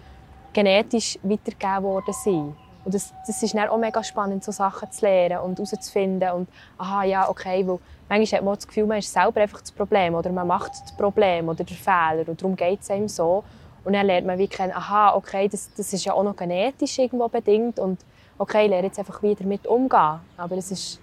genetisch 0.52 1.18
weitergegeben 1.22 1.82
worden 1.82 2.14
sein. 2.24 2.56
Und 2.84 2.94
das, 2.94 3.12
das 3.26 3.42
ist 3.42 3.54
dann 3.54 3.68
auch 3.68 3.78
mega 3.78 4.02
spannend, 4.02 4.42
so 4.42 4.50
Sachen 4.50 4.90
zu 4.90 5.04
lernen 5.04 5.38
und 5.38 5.58
herauszufinden. 5.58 6.30
Und 6.32 6.48
aha, 6.78 7.04
ja, 7.04 7.28
okay, 7.28 7.66
weil 7.66 7.78
manchmal 8.08 8.38
hat 8.38 8.44
man 8.44 8.54
das 8.56 8.66
Gefühl, 8.66 8.86
man 8.86 8.98
ist 8.98 9.12
selber 9.12 9.40
einfach 9.40 9.60
das 9.60 9.70
Problem 9.70 10.14
oder 10.14 10.30
man 10.30 10.46
macht 10.46 10.72
das 10.72 10.92
Problem 10.96 11.48
oder 11.48 11.62
den 11.62 11.76
Fehler 11.76 12.24
und 12.26 12.40
darum 12.40 12.56
geht 12.56 12.80
es 12.80 12.90
einem 12.90 13.08
so. 13.08 13.44
Und 13.84 13.94
dann 13.94 14.06
lernt 14.06 14.26
man 14.26 14.38
wie 14.38 14.48
kennen, 14.48 14.72
aha, 14.72 15.14
okay, 15.14 15.48
das, 15.48 15.72
das 15.76 15.92
ist 15.92 16.04
ja 16.04 16.12
auch 16.12 16.22
noch 16.22 16.36
genetisch 16.36 16.98
irgendwo 16.98 17.28
bedingt 17.28 17.78
und 17.78 18.00
okay, 18.38 18.64
ich 18.64 18.70
lerne 18.70 18.86
jetzt 18.88 18.98
einfach 18.98 19.22
wieder 19.22 19.42
damit 19.42 19.66
umgehen. 19.66 20.20
Aber 20.36 20.56
es, 20.56 20.70
ist, 20.70 21.00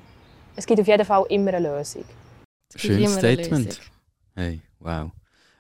es 0.56 0.66
gibt 0.66 0.80
auf 0.80 0.88
jeden 0.88 1.06
Fall 1.06 1.26
immer 1.30 1.54
eine 1.54 1.70
Lösung. 1.70 2.06
Schönes 2.76 3.16
Statement. 3.16 3.80
Hey, 4.36 4.62
wow. 4.80 5.12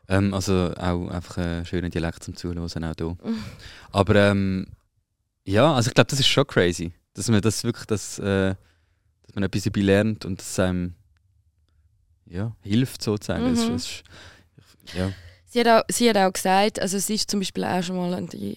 Ähm, 0.10 0.34
also 0.34 0.74
auch 0.76 1.08
einfach 1.10 1.38
ein 1.38 1.66
schöner 1.66 1.90
Dialekt 1.90 2.24
zum 2.24 2.36
Zuhören, 2.36 2.58
auch 2.58 2.96
hier. 2.98 3.18
Aber 3.92 4.16
ähm, 4.16 4.68
ja, 5.46 5.74
also 5.74 5.90
ich 5.90 5.94
glaube, 5.94 6.10
das 6.10 6.20
ist 6.20 6.28
schon 6.28 6.48
crazy, 6.48 6.92
dass 7.14 7.30
man 7.30 7.42
das 7.42 7.64
wirklich, 7.64 7.86
das, 7.86 8.18
äh, 8.20 8.56
dass 9.24 9.36
man 9.36 9.44
etwas 9.44 9.64
dabei 9.64 9.82
lernt 9.82 10.26
und 10.26 10.40
das 10.42 10.60
einem 10.60 10.96
ja, 12.26 12.56
hilft 12.62 13.04
sozusagen. 13.04 13.52
Mhm. 13.52 13.56
Das 13.56 13.64
ist, 13.64 14.04
das 14.56 14.66
ist, 14.66 14.96
ja. 14.96 15.12
Sie 15.46 15.60
hat, 15.62 15.68
auch, 15.68 15.84
sie 15.90 16.10
hat 16.10 16.18
auch 16.18 16.32
gesagt, 16.32 16.80
also 16.80 17.00
sie 17.00 17.16
ist 17.16 17.30
zum 17.30 17.40
Beispiel 17.40 17.64
auch 17.64 17.82
schon 17.82 17.96
mal 17.96 18.14
an 18.14 18.28
die 18.28 18.56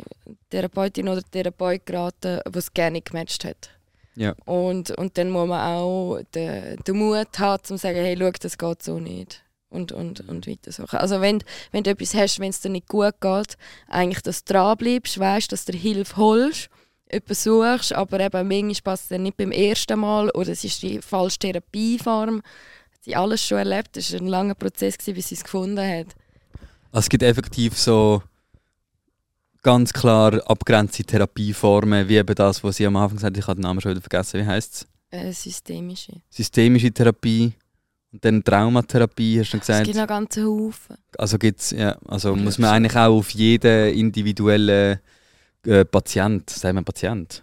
Therapeutin 0.51 1.09
oder 1.09 1.23
Therapeut 1.23 1.87
geraten, 1.87 2.41
die 2.47 2.59
es 2.59 2.73
gerne 2.73 3.01
gematcht 3.01 3.47
hat. 3.47 3.71
Ja. 4.15 4.35
Und, 4.45 4.91
und 4.91 5.17
dann 5.17 5.31
muss 5.31 5.49
man 5.49 5.61
auch 5.61 6.21
den, 6.35 6.77
den 6.77 6.97
Mut 6.97 7.39
haben, 7.39 7.61
um 7.61 7.65
zu 7.65 7.79
sagen, 7.79 7.97
hey, 7.97 8.17
schau, 8.19 8.31
das 8.31 8.59
geht 8.59 8.83
so 8.83 8.99
nicht. 8.99 9.43
Und, 9.73 9.91
und, 9.91 10.29
und 10.29 10.47
weiter 10.47 10.71
so. 10.71 10.85
Also 10.85 11.23
wenn, 11.23 11.43
wenn 11.71 11.83
du 11.83 11.91
etwas 11.91 12.15
hast, 12.15 12.41
wenn 12.41 12.51
es 12.51 12.61
dir 12.61 12.69
nicht 12.69 12.89
gut 12.89 13.15
geht, 13.23 13.57
eigentlich, 13.89 14.23
dass 14.23 14.45
du 14.45 14.53
dranbleibst, 14.53 15.19
weißt, 15.19 15.51
dass 15.51 15.65
du 15.65 15.73
Hilfe 15.73 16.17
holst, 16.19 16.69
etwas 17.07 17.45
suchst, 17.45 17.95
aber 17.95 18.21
eben 18.21 18.49
manchmal 18.49 18.75
passt 18.85 19.11
es 19.11 19.19
nicht 19.19 19.39
beim 19.39 19.51
ersten 19.51 19.99
Mal 19.99 20.29
oder 20.31 20.51
es 20.51 20.63
ist 20.63 20.83
die 20.83 21.01
falsche 21.01 21.39
Therapieform. 21.39 22.43
Sie 23.01 23.17
hat 23.17 23.23
alles 23.23 23.43
schon 23.43 23.59
erlebt. 23.59 23.97
Es 23.97 24.13
war 24.13 24.21
ein 24.21 24.27
langer 24.27 24.55
Prozess, 24.55 24.99
gewesen, 24.99 25.15
bis 25.15 25.29
sie 25.29 25.37
es 25.37 25.45
gefunden 25.45 25.79
hat. 25.79 26.09
Also 26.91 27.07
es 27.07 27.09
gibt 27.09 27.23
effektiv 27.23 27.79
so 27.79 28.23
ganz 29.63 29.93
klar 29.93 30.41
abgrenzte 30.47 31.05
Therapieformen, 31.05 32.09
wie 32.09 32.17
eben 32.17 32.35
das, 32.35 32.63
was 32.63 32.77
Sie 32.77 32.87
am 32.87 32.97
Anfang 32.97 33.17
gesagt 33.17 33.35
haben, 33.37 33.41
ich 33.41 33.47
habe 33.47 33.59
den 33.59 33.63
Namen 33.63 33.81
schon 33.81 33.93
wieder 33.93 34.03
vergessen, 34.03 34.41
wie 34.41 34.47
heißt 34.47 34.75
es? 34.75 34.87
Äh, 35.11 35.33
systemische. 35.33 36.21
Systemische 36.31 36.93
Therapie 36.93 37.55
und 38.13 38.25
dann 38.25 38.45
Traumatherapie, 38.45 39.41
hast 39.41 39.53
du 39.53 39.57
Es 39.57 39.67
gesagt. 39.67 39.85
gibt 39.85 39.97
noch 39.97 40.07
ganze 40.07 40.45
Haufen. 40.45 40.97
Also 41.17 41.39
gibt's, 41.39 41.71
ja, 41.71 41.97
also 42.07 42.37
muss 42.37 42.59
man 42.59 42.71
eigentlich 42.71 42.97
auch 42.97 43.19
auf 43.19 43.31
jeden 43.31 43.95
individuellen 43.95 45.01
äh, 45.67 45.85
Patient, 45.85 46.49
sagen 46.51 46.77
wir 46.77 46.83
Patient? 46.83 47.43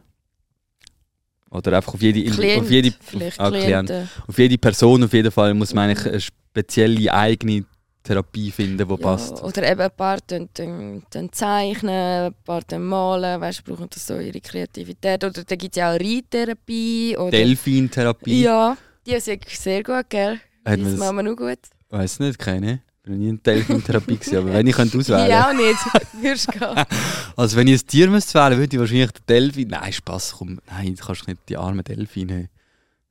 Oder 1.52 1.78
einfach 1.78 1.96
auf 1.96 2.02
jede, 2.02 2.24
Klient, 2.24 2.62
auf 2.62 2.70
jede, 2.70 2.94
ah, 3.40 3.50
Klient. 3.50 3.92
Auf 4.28 4.38
jede 4.38 4.58
Person 4.60 5.04
auf 5.04 5.14
jeden 5.14 5.32
Fall 5.32 5.56
muss 5.56 5.74
man 5.74 5.90
eigentlich 5.90 6.06
eine 6.06 6.22
spezielle 6.22 7.12
eigene 7.12 7.66
Therapie 8.04 8.52
finden, 8.52 8.78
die 8.78 8.84
Ja, 8.84 8.96
passt. 8.96 9.44
oder 9.44 9.72
eben 9.72 9.82
ein 9.82 9.92
paar 9.92 10.26
tun, 10.26 10.48
tun, 10.54 11.04
tun 11.10 11.32
zeichnen, 11.32 12.28
ein 12.28 12.36
paar 12.46 12.62
malen, 12.78 13.42
weißt, 13.42 13.64
brauchen 13.64 13.88
das 13.90 14.06
so 14.06 14.20
ihre 14.20 14.40
Kreativität. 14.40 15.24
Oder 15.24 15.44
da 15.44 15.56
gibt 15.56 15.76
es 15.76 15.80
ja 15.80 15.92
auch 15.92 16.00
Reittherapie. 16.00 17.16
Delfintherapie. 17.32 18.44
Ja, 18.44 18.78
die 19.08 19.14
ist 19.14 19.28
wirklich 19.28 19.60
sehr 19.60 19.82
gut, 19.82 20.08
gell? 20.10 20.40
Hat 20.70 20.80
Das 20.80 20.90
das- 20.92 21.00
machen 21.00 21.16
wir 21.18 21.24
noch 21.24 21.36
gut. 21.36 21.60
Weiß 21.90 22.20
nicht, 22.20 22.38
keine. 22.40 22.82
Ich 22.98 23.04
bin 23.04 23.14
noch 23.14 23.20
nie 23.20 23.30
in 23.30 23.42
Delfintherapie 23.42 24.18
gewesen, 24.18 24.38
aber 24.38 24.54
wenn 24.54 24.68
ich 24.68 24.76
könnte 24.76 24.98
auswählen 25.00 25.28
Ich 25.28 25.34
auch 25.36 25.54
nicht. 25.54 25.80
Würdest 26.22 26.52
gehen? 26.52 26.86
Also 27.36 27.58
wenn 27.58 27.68
ich 27.68 27.82
ein 27.82 27.88
Tier 27.88 28.10
müsste 28.10 28.34
wählen, 28.38 28.58
würde 28.60 28.76
ich 28.76 28.80
wahrscheinlich 28.80 29.12
den 29.12 29.26
Delfin. 29.28 29.68
Nein, 29.70 29.94
Spaß, 29.94 30.36
komm. 30.38 30.60
Nein, 30.70 30.96
du 30.96 31.04
kannst 31.06 31.28
nicht 31.28 31.40
die 31.48 31.56
armen 31.58 31.84
Delfine. 31.84 32.50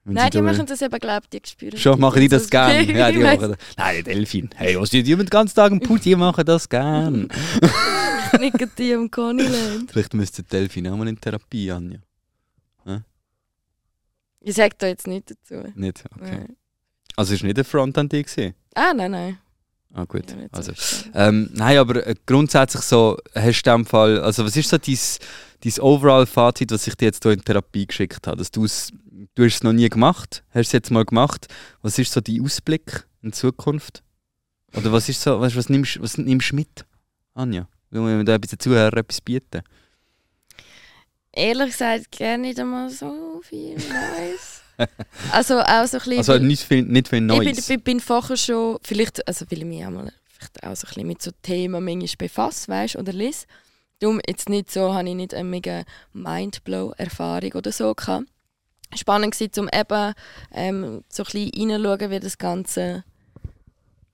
Nein, 0.05 0.31
die 0.31 0.41
machen 0.43 0.65
das 0.67 0.81
eben, 0.83 0.99
glaube 0.99 1.27
ich, 1.33 1.41
die 1.43 1.51
spüren 1.51 1.77
Schon 1.79 2.01
machen 2.01 2.21
die 2.21 2.29
das 2.29 2.49
gern? 2.49 2.87
gern? 2.87 2.97
Ja, 2.97 3.11
die 3.11 3.19
machen 3.19 3.51
das. 3.51 3.59
Nein, 3.77 3.97
die 3.99 4.03
Delfin. 4.05 4.51
Hey, 4.55 4.79
was 4.81 4.91
die 4.91 5.03
den 5.03 5.27
ganzen 5.27 5.55
Tag 5.55 5.73
im 5.73 5.81
Pool, 5.81 5.99
die 5.99 6.15
machen 6.17 6.45
das 6.47 6.69
gern. 6.69 7.29
Nicht 8.39 8.79
die 8.79 8.95
am 8.95 9.11
Conyland. 9.11 9.91
Vielleicht 9.91 10.15
müsste 10.15 10.43
die 10.43 10.49
Delfin 10.51 10.87
auch 10.89 10.97
mal 10.97 11.09
in 11.09 11.21
Therapie, 11.21 11.71
Anja. 11.73 11.99
Ich 14.41 14.55
sage 14.55 14.75
da 14.79 14.87
jetzt 14.87 15.07
nicht 15.07 15.31
dazu. 15.31 15.63
Nicht? 15.75 16.05
Okay. 16.15 16.31
Nein. 16.31 16.57
Also 17.19 17.35
es 17.35 17.41
war 17.43 17.49
nicht 17.49 17.59
ein 17.59 17.65
Front 17.65 17.99
an 17.99 18.09
dich? 18.09 18.27
gewesen? 18.27 18.55
Ah, 18.75 18.95
nein, 18.95 19.11
nein. 19.11 19.39
Ah 19.93 20.05
gut. 20.05 20.27
Also, 20.53 20.73
ähm, 21.15 21.51
nein, 21.53 21.79
aber 21.79 22.07
äh, 22.07 22.15
grundsätzlich 22.27 22.83
so, 22.83 23.19
hast 23.35 23.63
du 23.63 23.71
in 23.71 23.79
dem 23.79 23.87
Fall, 23.87 24.21
also 24.21 24.45
was 24.45 24.57
ist 24.57 24.71
so 24.71 24.79
dein, 24.79 24.99
dein 25.65 25.81
Overall-Fazit, 25.81 26.71
was 26.71 26.87
ich 26.87 26.95
dir 26.95 27.07
jetzt 27.07 27.25
hier 27.25 27.33
in 27.33 27.43
Therapie 27.43 27.89
geschickt 27.89 28.29
habe? 28.29 28.37
Dass 28.37 28.53
du's, 28.53 28.93
du 29.35 29.45
hast 29.45 29.57
es 29.57 29.63
noch 29.65 29.73
nie 29.73 29.89
gemacht, 29.89 30.45
hast 30.51 30.69
es 30.69 30.73
jetzt 30.73 30.93
mal 30.93 31.05
gemacht. 31.05 31.49
Was 31.83 31.99
ist 31.99 32.13
so 32.13 32.21
dein 32.21 32.41
Ausblick 32.41 33.05
in 33.23 33.33
Zukunft? 33.33 34.05
Oder 34.77 34.93
was 34.93 35.09
ist 35.09 35.21
so, 35.21 35.41
du, 35.41 35.41
was 35.41 35.69
nimmst 35.69 36.01
was 36.01 36.19
nimmst 36.19 36.53
du 36.53 36.55
mit, 36.55 36.85
Anja? 37.35 37.67
Will 37.91 38.07
wir 38.07 38.23
da 38.23 38.37
etwas 38.37 38.51
den 38.51 38.61
Zuhörern 38.61 38.97
etwas 38.97 39.21
bieten? 39.21 39.63
Ehrlich 41.33 41.73
gesagt, 41.73 42.13
gerne 42.13 42.43
nicht 42.43 42.61
einmal 42.61 42.91
so 42.91 43.41
viel 43.43 43.75
Neues. 43.77 44.58
also 45.33 45.61
auch 45.61 45.87
so 45.87 45.99
ein 45.99 46.03
bisschen... 46.05 46.19
Also 46.19 46.39
nicht 46.39 46.63
viel, 46.63 46.83
nicht 46.83 47.09
viel 47.09 47.19
Ich 47.19 47.25
Neues. 47.25 47.67
bin, 47.67 47.77
bin, 47.77 47.81
bin 47.83 48.01
vorher 48.01 48.37
schon, 48.37 48.79
vielleicht, 48.83 49.27
also 49.27 49.45
weil 49.51 49.59
ich 49.59 49.65
mich 49.65 49.85
auch 49.85 49.91
mal 49.91 50.13
vielleicht 50.39 50.63
auch 50.63 50.77
so 50.77 50.87
ein 50.87 50.95
bisschen 50.95 51.07
mit 51.07 51.23
so 51.23 51.31
Themen 51.43 51.85
manchmal 51.85 52.17
befasse, 52.19 52.69
weißt 52.69 52.97
oder 52.97 53.13
lese. 53.13 53.47
Darum 54.01 54.21
jetzt 54.27 54.49
nicht 54.49 54.71
so, 54.71 54.95
habe 54.95 55.09
ich 55.09 55.15
nicht 55.15 55.35
eine 55.35 55.49
mega 55.49 55.83
Mindblow-Erfahrung 56.13 57.53
oder 57.53 57.73
so 57.73 57.95
gehabt. 57.95 58.27
Spannend 58.95 59.39
war, 59.39 59.63
um 59.63 59.69
eben 59.73 60.15
ähm, 60.53 61.05
so 61.09 61.25
ein 61.25 61.51
bisschen 61.51 61.71
reinzuschauen, 61.71 62.11
wie 62.11 62.21
das 62.21 62.39
Ganze, 62.39 63.05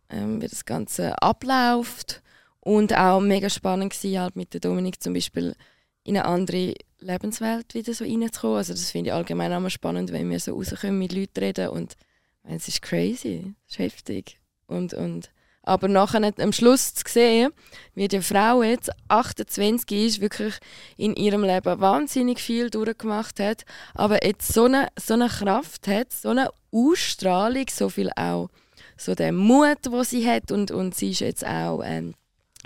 ähm, 0.08 0.40
wie 0.40 0.48
das 0.48 0.64
Ganze 0.64 1.20
abläuft. 1.22 2.22
Und 2.60 2.96
auch 2.96 3.20
mega 3.20 3.50
spannend 3.50 3.92
war 4.02 4.22
halt 4.22 4.36
mit 4.36 4.54
der 4.54 4.60
Dominik 4.60 5.02
zum 5.02 5.12
Beispiel 5.12 5.54
in 6.02 6.16
eine 6.16 6.24
andere 6.24 6.74
Lebenswelt 7.04 7.74
wieder 7.74 7.94
so 7.94 8.04
reinzukommen. 8.04 8.56
Also 8.56 8.72
das 8.72 8.90
finde 8.90 9.10
ich 9.10 9.14
allgemein 9.14 9.50
mal 9.62 9.70
spannend, 9.70 10.12
wenn 10.12 10.30
wir 10.30 10.40
so 10.40 10.54
rauskommen, 10.54 10.98
mit 10.98 11.12
Leuten 11.12 11.38
reden 11.38 11.68
und 11.68 11.96
es 12.44 12.68
ist 12.68 12.82
crazy, 12.82 13.54
es 13.66 13.74
ist 13.74 13.78
heftig. 13.78 14.38
Und, 14.66 14.94
und, 14.94 15.30
aber 15.62 15.88
nachher 15.88 16.32
am 16.38 16.52
Schluss 16.52 16.94
zu 16.94 17.04
sehen, 17.06 17.52
wie 17.94 18.08
die 18.08 18.20
Frau 18.20 18.62
jetzt 18.62 18.90
28 19.08 20.06
ist, 20.06 20.20
wirklich 20.20 20.54
in 20.96 21.14
ihrem 21.14 21.42
Leben 21.42 21.80
wahnsinnig 21.80 22.40
viel 22.40 22.70
durchgemacht 22.70 23.40
hat, 23.40 23.64
aber 23.94 24.24
jetzt 24.24 24.52
so 24.52 24.64
eine, 24.64 24.88
so 24.98 25.14
eine 25.14 25.28
Kraft 25.28 25.86
hat, 25.88 26.12
so 26.12 26.30
eine 26.30 26.50
Ausstrahlung, 26.70 27.66
so 27.70 27.88
viel 27.88 28.10
auch 28.16 28.48
so 28.96 29.14
der 29.14 29.32
Mut, 29.32 29.86
den 29.86 30.04
sie 30.04 30.28
hat 30.28 30.52
und, 30.52 30.70
und 30.70 30.94
sie 30.94 31.10
ist 31.10 31.20
jetzt 31.20 31.46
auch 31.46 31.82
ähm, 31.84 32.14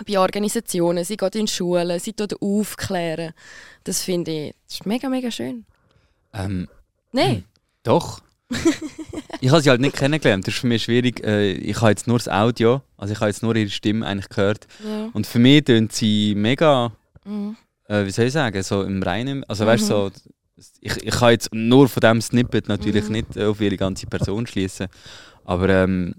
bei 0.06 0.18
Organisationen, 0.18 1.04
sie 1.04 1.16
geht 1.16 1.34
in 1.36 1.46
Schulen, 1.46 1.98
sie 1.98 2.12
tut 2.12 2.40
aufklären. 2.40 3.32
Das 3.84 4.02
finde 4.02 4.30
ich, 4.30 4.54
das 4.66 4.74
ist 4.74 4.86
mega, 4.86 5.08
mega 5.08 5.30
schön. 5.30 5.64
Ähm, 6.32 6.68
Nein, 7.12 7.44
Doch. 7.82 8.20
ich 9.40 9.50
habe 9.50 9.60
sie 9.60 9.68
halt 9.70 9.80
nicht 9.80 9.96
kennengelernt. 9.96 10.46
Das 10.46 10.54
ist 10.54 10.60
für 10.60 10.66
mich 10.66 10.82
schwierig. 10.84 11.22
Äh, 11.24 11.52
ich 11.52 11.76
habe 11.80 11.90
jetzt 11.90 12.06
nur 12.06 12.18
das 12.18 12.28
Audio, 12.28 12.80
also 12.96 13.12
ich 13.12 13.20
habe 13.20 13.28
jetzt 13.30 13.42
nur 13.42 13.54
ihre 13.56 13.68
Stimme 13.70 14.06
eigentlich 14.06 14.28
gehört. 14.28 14.66
ja. 14.84 15.10
Und 15.12 15.26
für 15.26 15.38
mich 15.38 15.64
tönt 15.64 15.92
sie 15.92 16.34
mega, 16.34 16.92
Mhm. 17.24 17.56
äh, 17.88 18.04
wie 18.06 18.10
soll 18.10 18.26
ich 18.26 18.32
sagen, 18.32 18.62
so 18.62 18.82
im 18.82 19.02
Reinen. 19.02 19.44
Also 19.44 19.66
weißt 19.66 19.84
du, 19.84 19.86
so, 19.86 20.10
ich, 20.80 20.96
ich 21.02 21.10
kann 21.14 21.30
jetzt 21.30 21.52
nur 21.54 21.88
von 21.88 22.00
diesem 22.00 22.20
Snippet 22.22 22.68
natürlich 22.68 23.04
Mhm. 23.06 23.12
nicht 23.12 23.38
auf 23.38 23.60
ihre 23.60 23.76
ganze 23.76 24.06
Person 24.06 24.46
schließen. 24.46 24.88
Aber 25.44 25.68
ähm, 25.68 26.14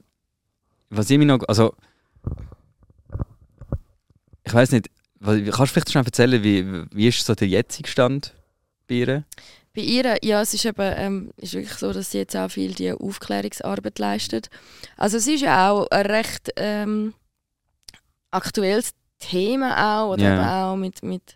was 0.89 1.09
ich 1.09 1.17
mir 1.17 1.25
noch, 1.25 1.43
also 1.47 1.73
ich 4.49 4.53
weiß 4.55 4.71
nicht, 4.71 4.89
kannst 5.23 5.59
du 5.59 5.65
vielleicht 5.67 5.91
schon 5.91 6.05
erzählen, 6.05 6.43
wie, 6.43 6.65
wie 6.91 7.07
ist 7.07 7.25
so 7.25 7.35
der 7.35 7.47
jetzige 7.47 7.89
Stand 7.89 8.33
bei 8.88 8.95
ihr? 8.95 9.23
Bei 9.75 9.81
ihr, 9.81 10.17
ja, 10.23 10.41
es 10.41 10.53
ist 10.53 10.65
eben 10.65 10.75
ähm, 10.79 11.31
ist 11.38 11.53
wirklich 11.53 11.77
so, 11.77 11.93
dass 11.93 12.12
sie 12.12 12.19
jetzt 12.19 12.35
auch 12.35 12.49
viel 12.49 12.73
die 12.73 12.91
Aufklärungsarbeit 12.91 13.99
leistet. 13.99 14.49
Also 14.97 15.19
sie 15.19 15.35
ist 15.35 15.41
ja 15.41 15.69
auch 15.69 15.88
ein 15.91 16.05
recht 16.05 16.49
ähm, 16.55 17.13
aktuelles 18.31 18.91
Thema 19.19 20.03
auch, 20.03 20.13
oder 20.13 20.33
eben 20.33 20.43
auch 20.43 20.75
mit, 20.75 21.03
mit 21.03 21.35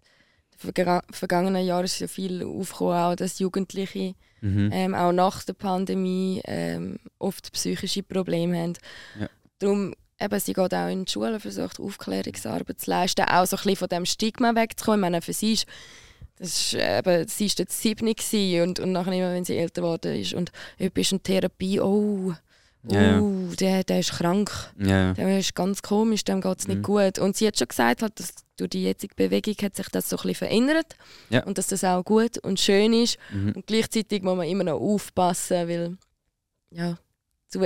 verga 0.57 1.03
vergangenen 1.11 1.65
Jahren 1.65 1.85
ist 1.85 1.99
ja 1.99 2.07
viel 2.07 2.43
aufgekommen, 2.43 2.97
auch 2.97 3.15
dass 3.15 3.39
Jugendliche 3.39 4.15
Mhm. 4.43 4.71
ähm, 4.73 4.93
auch 4.93 5.13
nach 5.13 5.43
der 5.45 5.53
Pandemie 5.53 6.41
ähm, 6.43 6.99
oft 7.17 7.53
psychische 7.53 8.03
Probleme 8.03 8.61
haben. 8.61 8.73
Ja. 9.17 9.29
Darum, 9.59 9.93
eben, 10.23 10.39
sie 10.39 10.53
geht 10.53 10.73
auch 10.73 10.87
in 10.89 11.05
die 11.05 11.11
Schule, 11.11 11.39
versucht 11.39 11.79
Aufklärungsarbeit 11.79 12.79
zu 12.79 12.89
leisten, 12.89 13.25
auch 13.25 13.45
so 13.45 13.55
ein 13.55 13.63
bisschen 13.63 13.75
von 13.77 13.87
dem 13.89 14.05
Stigma 14.05 14.55
wegzukommen. 14.55 14.99
Ich 14.99 15.01
meine, 15.01 15.21
für 15.21 15.33
sie 15.33 15.53
ist, 15.53 15.65
das 16.37 16.49
ist 16.49 16.73
eben, 16.73 17.27
sie 17.27 17.45
ist 17.45 17.59
jetzt 17.59 17.79
sieben 17.81 18.07
und, 18.61 18.79
und 18.79 18.91
nachher 18.91 19.13
immer, 19.13 19.33
wenn 19.33 19.45
sie 19.45 19.57
älter 19.57 19.81
geworden 19.81 20.15
ist 20.19 20.33
und 20.33 20.51
ist 20.77 21.11
in 21.11 21.21
Therapie, 21.21 21.79
oh, 21.79 22.33
oh 22.87 22.91
ja. 22.91 23.21
Der, 23.59 23.83
der 23.83 23.99
ist 23.99 24.11
krank, 24.13 24.51
Ja. 24.77 25.13
der 25.13 25.39
ist 25.39 25.55
ganz 25.55 25.81
komisch, 25.81 26.23
dem 26.23 26.41
geht 26.41 26.59
es 26.59 26.67
Mhm. 26.67 26.73
nicht 26.73 26.83
gut. 26.83 27.19
Und 27.19 27.37
sie 27.37 27.47
hat 27.47 27.57
schon 27.57 27.67
gesagt, 27.67 28.01
halt, 28.01 28.19
dass 28.19 28.33
durch 28.57 28.71
die 28.71 28.83
jetzige 28.83 29.15
Bewegung 29.15 29.55
hat 29.63 29.75
sich 29.75 29.87
das 29.89 30.09
so 30.09 30.15
ein 30.17 30.23
bisschen 30.23 30.35
verändert 30.47 30.95
Ja. 31.29 31.43
und 31.43 31.57
dass 31.57 31.67
das 31.67 31.83
auch 31.83 32.03
gut 32.03 32.37
und 32.39 32.59
schön 32.59 32.93
ist. 32.93 33.17
Mhm. 33.31 33.53
Und 33.55 33.67
gleichzeitig 33.67 34.21
muss 34.23 34.35
man 34.35 34.47
immer 34.47 34.63
noch 34.65 34.79
aufpassen, 34.79 35.67
weil 35.69 35.97
ja, 36.71 36.97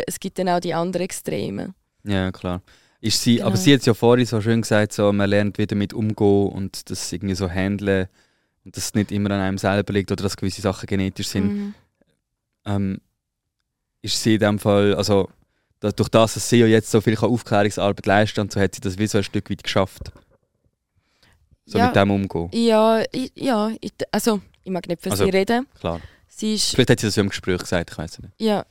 es 0.06 0.20
gibt 0.20 0.38
dann 0.38 0.50
auch 0.50 0.60
die 0.60 0.74
anderen 0.74 1.06
Extreme. 1.06 1.74
Ja, 2.08 2.32
klar. 2.32 2.62
Ist 3.00 3.22
sie, 3.22 3.41
Aber 3.41 3.52
Genau. 3.52 3.62
sie 3.63 3.74
hat 3.76 3.86
ja 3.86 3.93
vorhin 3.93 4.26
so 4.26 4.41
schön 4.41 4.62
gesagt, 4.62 4.93
so, 4.93 5.13
man 5.13 5.30
lernt 5.30 5.58
wieder 5.60 5.76
mit 5.76 5.93
umgehen 5.93 6.50
und 6.50 6.89
das 6.89 7.12
irgendwie 7.13 7.36
so 7.36 7.48
handeln 7.50 8.08
und 8.65 8.76
dass 8.76 8.86
es 8.86 8.93
nicht 8.96 9.12
immer 9.12 9.30
an 9.32 9.39
einem 9.39 9.58
selber 9.60 9.93
liegt 9.93 10.12
oder 10.12 10.24
dass 10.24 10.36
gewisse 10.38 10.62
Sachen 10.62 10.88
genetisch 10.88 11.28
sind. 11.28 11.54
Mhm. 11.54 11.74
Ähm, 12.65 13.02
ist 14.02 14.22
sie 14.22 14.34
in 14.36 14.39
dem 14.39 14.60
Fall, 14.60 14.96
also 14.96 15.30
durch 15.80 16.10
das, 16.10 16.34
dass 16.34 16.50
sie 16.50 16.58
ja 16.58 16.65
jetzt 16.65 16.89
so 16.89 17.02
viel 17.02 17.15
Aufklärungsarbeit 17.17 18.06
leisten 18.08 18.39
und 18.41 18.52
so 18.52 18.60
hat 18.60 18.74
sie 18.74 18.82
das 18.82 18.98
wie 18.98 19.06
so 19.08 19.20
ein 19.20 19.24
Stück 19.24 19.50
weit 19.52 19.63
geschafft. 19.63 20.12
So 21.65 21.78
Ja. 21.78 21.88
mit 21.88 21.96
dem 21.96 22.10
umgehen. 22.12 22.50
Ja, 22.54 23.04
ich, 23.12 23.32
ja 23.36 23.72
ich, 23.82 23.91
also 24.12 24.41
ich 24.63 24.72
mag 24.72 24.88
nicht 24.88 25.02
für 25.04 25.12
Also- 25.12 25.26
sie 25.26 25.30
reden. 25.30 25.67
Klar. 25.80 26.02
Sie 26.28 26.56
ist, 26.56 26.72
Vielleicht 26.72 26.89
hat 26.89 27.00
sie 27.00 27.08
das 27.08 27.15
ja 27.15 27.24
im 27.24 27.30
Gespräch 27.30 27.60
gesagt, 27.60 27.91
ich 27.91 27.98
weiß 27.98 28.12
es 28.13 28.20
nicht. 28.20 28.34
ja, 28.39 28.65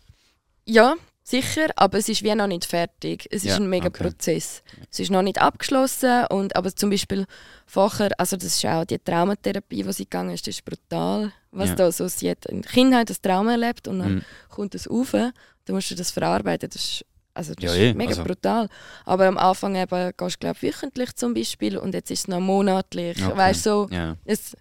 ja, 0.64 0.94
sicher, 1.28 1.66
aber 1.76 1.98
es 1.98 2.08
ist 2.08 2.22
wie 2.22 2.34
noch 2.34 2.46
nicht 2.46 2.64
fertig. 2.64 3.26
Es 3.30 3.44
ist 3.44 3.50
Ja, 3.50 3.56
ein 3.56 3.68
mega 3.68 3.88
okay. 3.88 4.04
Prozess. 4.04 4.62
Es 4.90 5.00
ist 5.00 5.10
noch 5.10 5.22
nicht 5.22 5.40
abgeschlossen 5.40 6.24
und 6.30 6.54
aber 6.54 6.74
zum 6.74 6.90
Beispiel 6.90 7.26
vorher, 7.66 8.10
also 8.18 8.36
das 8.36 8.44
ist 8.56 8.64
auch 8.66 8.84
die 8.84 8.98
Traumatherapie, 8.98 9.82
die 9.82 9.92
sie 9.92 10.04
gegangen 10.04 10.30
ist, 10.30 10.46
das 10.46 10.54
ist 10.56 10.64
brutal. 10.64 11.32
Was 11.50 11.70
Ja. 11.70 11.74
da 11.74 11.92
so, 11.92 12.06
sie 12.06 12.30
hat 12.30 12.46
in 12.46 12.62
der 12.62 12.70
Kindheit 12.70 13.10
das 13.10 13.20
Trauma 13.20 13.52
erlebt 13.52 13.88
und 13.88 13.98
dann 13.98 14.14
Mhm. 14.16 14.22
kommt 14.48 14.74
das 14.74 14.88
rauf, 14.88 15.10
dann 15.12 15.34
musst 15.74 15.90
du 15.90 15.94
das 15.96 16.10
verarbeiten, 16.12 16.70
das 16.72 16.84
ist, 16.84 17.04
also 17.34 17.54
das 17.54 17.64
Ja, 17.64 17.70
ist 17.72 17.78
eh, 17.78 17.94
mega 17.94 18.10
also- 18.10 18.22
brutal. 18.24 18.68
Aber 19.04 19.26
am 19.26 19.36
Anfang 19.36 19.74
eben, 19.74 20.12
gehst 20.16 20.36
du 20.36 20.38
glaube 20.38 20.62
wöchentlich 20.62 21.14
zum 21.16 21.34
Beispiel 21.34 21.76
und 21.76 21.92
jetzt 21.94 22.10
ist 22.10 22.20
es 22.20 22.28
noch 22.28 22.40
monatlich, 22.40 23.16
Okay. 23.24 23.36
weißt 23.36 23.62
so, 23.64 23.88
es, 24.24 24.56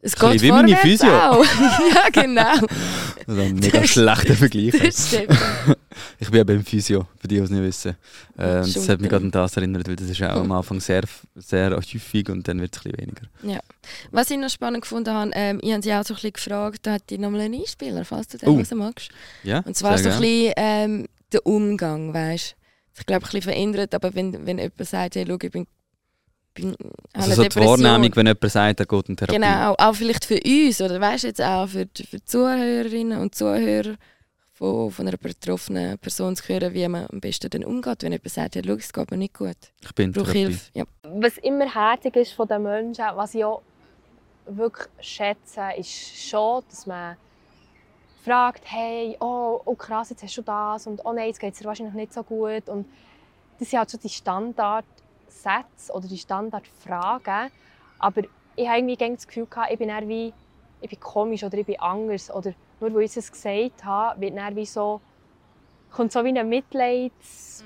es 0.00 0.14
geht 0.16 0.42
wie 0.42 0.50
meine 0.50 0.76
Physio. 0.76 1.08
auch. 1.08 1.44
ja, 1.94 2.08
genau. 2.12 2.66
Also 3.26 3.42
ein 3.42 3.56
mega 3.56 3.80
Das- 3.80 3.90
schlechter 3.90 4.34
Vergleich. 4.34 4.70
Das 4.82 5.08
stimmt. 5.08 5.38
Ich 6.18 6.30
bin 6.30 6.40
eben 6.40 6.56
im 6.60 6.64
Physio, 6.64 7.06
für 7.18 7.28
die, 7.28 7.34
die 7.36 7.42
es 7.42 7.50
nicht 7.50 7.62
wissen. 7.62 7.94
Äh, 8.38 8.60
und 8.60 8.74
das 8.74 8.88
hat 8.88 9.02
mich 9.02 9.10
gerade 9.10 9.24
an 9.26 9.30
das 9.30 9.54
erinnert, 9.58 9.86
weil 9.86 9.96
das 9.96 10.08
ist 10.08 10.22
auch 10.22 10.36
am 10.40 10.50
Anfang 10.50 10.80
sehr, 10.80 11.02
sehr 11.34 11.72
häufig 11.76 12.30
und 12.30 12.48
dann 12.48 12.58
wird 12.58 12.74
es 12.74 12.86
ein 12.86 12.92
bisschen 12.92 13.16
weniger. 13.42 13.60
Was 14.12 14.30
ich 14.30 14.38
noch 14.38 14.48
spannend 14.48 14.80
gefunden 14.80 15.12
habe, 15.12 15.30
ähm, 15.34 15.58
ich 15.62 15.70
habe 15.72 15.82
sie 15.82 15.92
auch 15.92 16.04
so 16.04 16.14
ein 16.14 16.16
bisschen 16.16 16.32
gefragt, 16.32 16.78
da 16.86 16.92
hat 16.92 17.10
die 17.10 17.18
nochmal 17.18 17.42
einen 17.42 17.60
Einspieler, 17.60 18.06
falls 18.06 18.28
du 18.28 18.38
den 18.38 18.56
hören 18.56 18.78
magst. 18.78 19.10
Ja, 19.42 19.58
Und 19.60 19.76
zwar 19.76 19.98
so 19.98 20.08
ein 20.08 20.18
bisschen 20.20 20.52
ähm, 20.56 21.06
der 21.30 21.44
Umgang, 21.46 22.14
weißt 22.14 22.52
du. 22.52 23.00
Ich 23.00 23.04
glaube, 23.06 23.26
ein 23.26 23.30
bisschen 23.30 23.42
verändert, 23.42 23.94
aber 23.94 24.14
wenn, 24.14 24.46
wenn 24.46 24.56
jemand 24.56 24.88
sagt, 24.88 25.16
hey, 25.16 25.26
schau, 25.28 25.36
ich 25.42 25.50
bin, 25.50 25.66
bin 26.54 26.74
Also 27.12 27.26
eine 27.26 27.34
so 27.34 27.42
die. 27.60 27.66
Wahrnehmung, 27.66 28.16
wenn 28.16 28.26
jemand 28.26 28.50
sagt, 28.50 28.80
er 28.80 28.86
geht 28.86 29.08
in 29.08 29.16
Therapie. 29.16 29.34
Genau, 29.36 29.74
auch 29.78 29.94
vielleicht 29.94 30.24
für 30.24 30.40
uns, 30.44 30.80
oder 30.80 31.00
weißt 31.00 31.24
du, 31.24 31.28
jetzt 31.28 31.42
auch 31.42 31.68
für 31.68 31.86
die, 31.86 32.04
für 32.04 32.16
die 32.18 32.24
Zuhörerinnen 32.24 33.20
und 33.20 33.34
Zuhörer 33.34 33.94
von, 34.52 34.90
von 34.90 35.06
einer 35.06 35.16
betroffenen 35.16 35.98
Person 35.98 36.34
zu 36.34 36.48
hören, 36.48 36.74
wie 36.74 36.88
man 36.88 37.06
am 37.12 37.20
besten 37.20 37.48
dann 37.50 37.64
umgeht, 37.64 38.02
wenn 38.02 38.12
jemand 38.12 38.30
sagt, 38.30 38.56
hey, 38.56 38.62
schau, 38.66 38.72
es 38.74 38.92
geht 38.92 39.10
mir 39.10 39.16
nicht 39.16 39.34
gut, 39.34 39.56
Ich 39.82 39.94
bin 39.94 40.12
brauche. 40.12 40.32
Hilfe. 40.32 40.70
Ja. 40.74 40.84
was 41.04 41.38
immer 41.38 41.72
herzig 41.72 42.16
ist 42.16 42.32
von 42.32 42.48
den 42.48 42.62
Menschen, 42.64 43.04
was 43.14 43.34
ich 43.34 43.44
auch 43.44 43.62
wirklich 44.46 44.88
schätze, 45.00 45.60
ist 45.78 46.28
schon, 46.28 46.62
dass 46.70 46.86
man 46.86 47.16
fragt, 48.24 48.62
hey, 48.64 49.16
oh, 49.20 49.60
oh 49.64 49.74
krass, 49.74 50.10
jetzt 50.10 50.22
hast 50.22 50.36
du 50.36 50.42
das 50.42 50.86
und 50.86 51.04
oh 51.04 51.12
nein, 51.12 51.28
jetzt 51.28 51.38
geht 51.40 51.52
es 51.52 51.60
dir 51.60 51.64
wahrscheinlich 51.66 51.94
nicht 51.94 52.12
so 52.12 52.22
gut. 52.22 52.68
Und 52.68 52.86
das 53.58 53.70
sind 53.70 53.78
halt 53.78 53.90
so 53.90 53.98
die 53.98 54.08
Standardsätze 55.30 55.92
oder 55.92 56.08
die 56.08 56.18
Standardfragen. 56.18 57.50
Aber 57.98 58.22
ich 58.56 58.68
habe 58.68 58.78
irgendwie 58.78 58.96
das 58.96 59.26
Gefühl, 59.26 59.46
gehabt, 59.46 59.72
ich 59.72 59.78
bin 59.78 59.88
eher 59.88 60.06
wie, 60.08 60.32
ich 60.80 60.90
bin 60.90 61.00
komisch 61.00 61.44
oder 61.44 61.58
ich 61.58 61.66
bin 61.66 61.80
anders. 61.80 62.30
Oder 62.30 62.52
nur 62.80 62.94
weil 62.94 63.02
ich 63.02 63.16
es 63.16 63.30
gesagt 63.30 63.84
habe, 63.84 64.20
wird 64.20 64.36
dann 64.36 64.56
wie 64.56 64.66
so, 64.66 65.00
kommt 65.90 66.12
so 66.12 66.24
wie 66.24 66.38
ein 66.38 66.48
Mitleids 66.48 67.64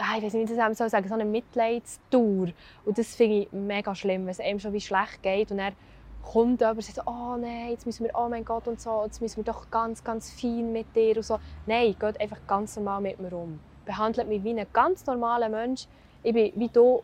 ah, 0.00 0.16
ich 0.16 0.24
weiß 0.24 0.32
nicht, 0.34 0.48
wie 0.48 0.52
ich 0.52 0.58
das 0.58 0.78
soll 0.78 0.88
sagen, 0.88 1.08
so 1.08 1.14
eine 1.14 1.24
Mitleidstour. 1.24 2.48
Und 2.84 2.98
das 2.98 3.14
finde 3.14 3.40
ich 3.40 3.52
mega 3.52 3.94
schlimm, 3.94 4.22
wenn 4.22 4.30
es 4.30 4.40
einem 4.40 4.58
schon 4.58 4.72
wie 4.72 4.80
schlecht 4.80 5.22
geht 5.22 5.50
und 5.50 5.58
dann 5.58 5.74
kommt 6.22 6.60
jemand 6.60 6.76
und 6.76 6.84
sagt, 6.84 7.06
oh 7.06 7.36
nein, 7.36 7.70
jetzt 7.70 7.86
müssen 7.86 8.04
wir, 8.04 8.12
oh 8.14 8.28
mein 8.28 8.44
Gott 8.44 8.66
und 8.68 8.80
so, 8.80 9.02
jetzt 9.04 9.20
müssen 9.20 9.38
wir 9.38 9.44
doch 9.44 9.70
ganz, 9.70 10.02
ganz 10.04 10.30
fein 10.30 10.72
mit 10.72 10.94
dir 10.94 11.16
und 11.16 11.22
so. 11.22 11.38
Nein, 11.66 11.94
geht 11.98 12.20
einfach 12.20 12.38
ganz 12.46 12.76
normal 12.76 13.00
mit 13.00 13.20
mir 13.20 13.32
um. 13.32 13.60
Behandelt 13.84 14.28
mich 14.28 14.42
wie 14.44 14.58
ein 14.58 14.66
ganz 14.72 15.06
normaler 15.06 15.48
Mensch. 15.48 15.86
Ich 16.22 16.32
bin 16.32 16.52
wie 16.56 16.68
du 16.68 17.02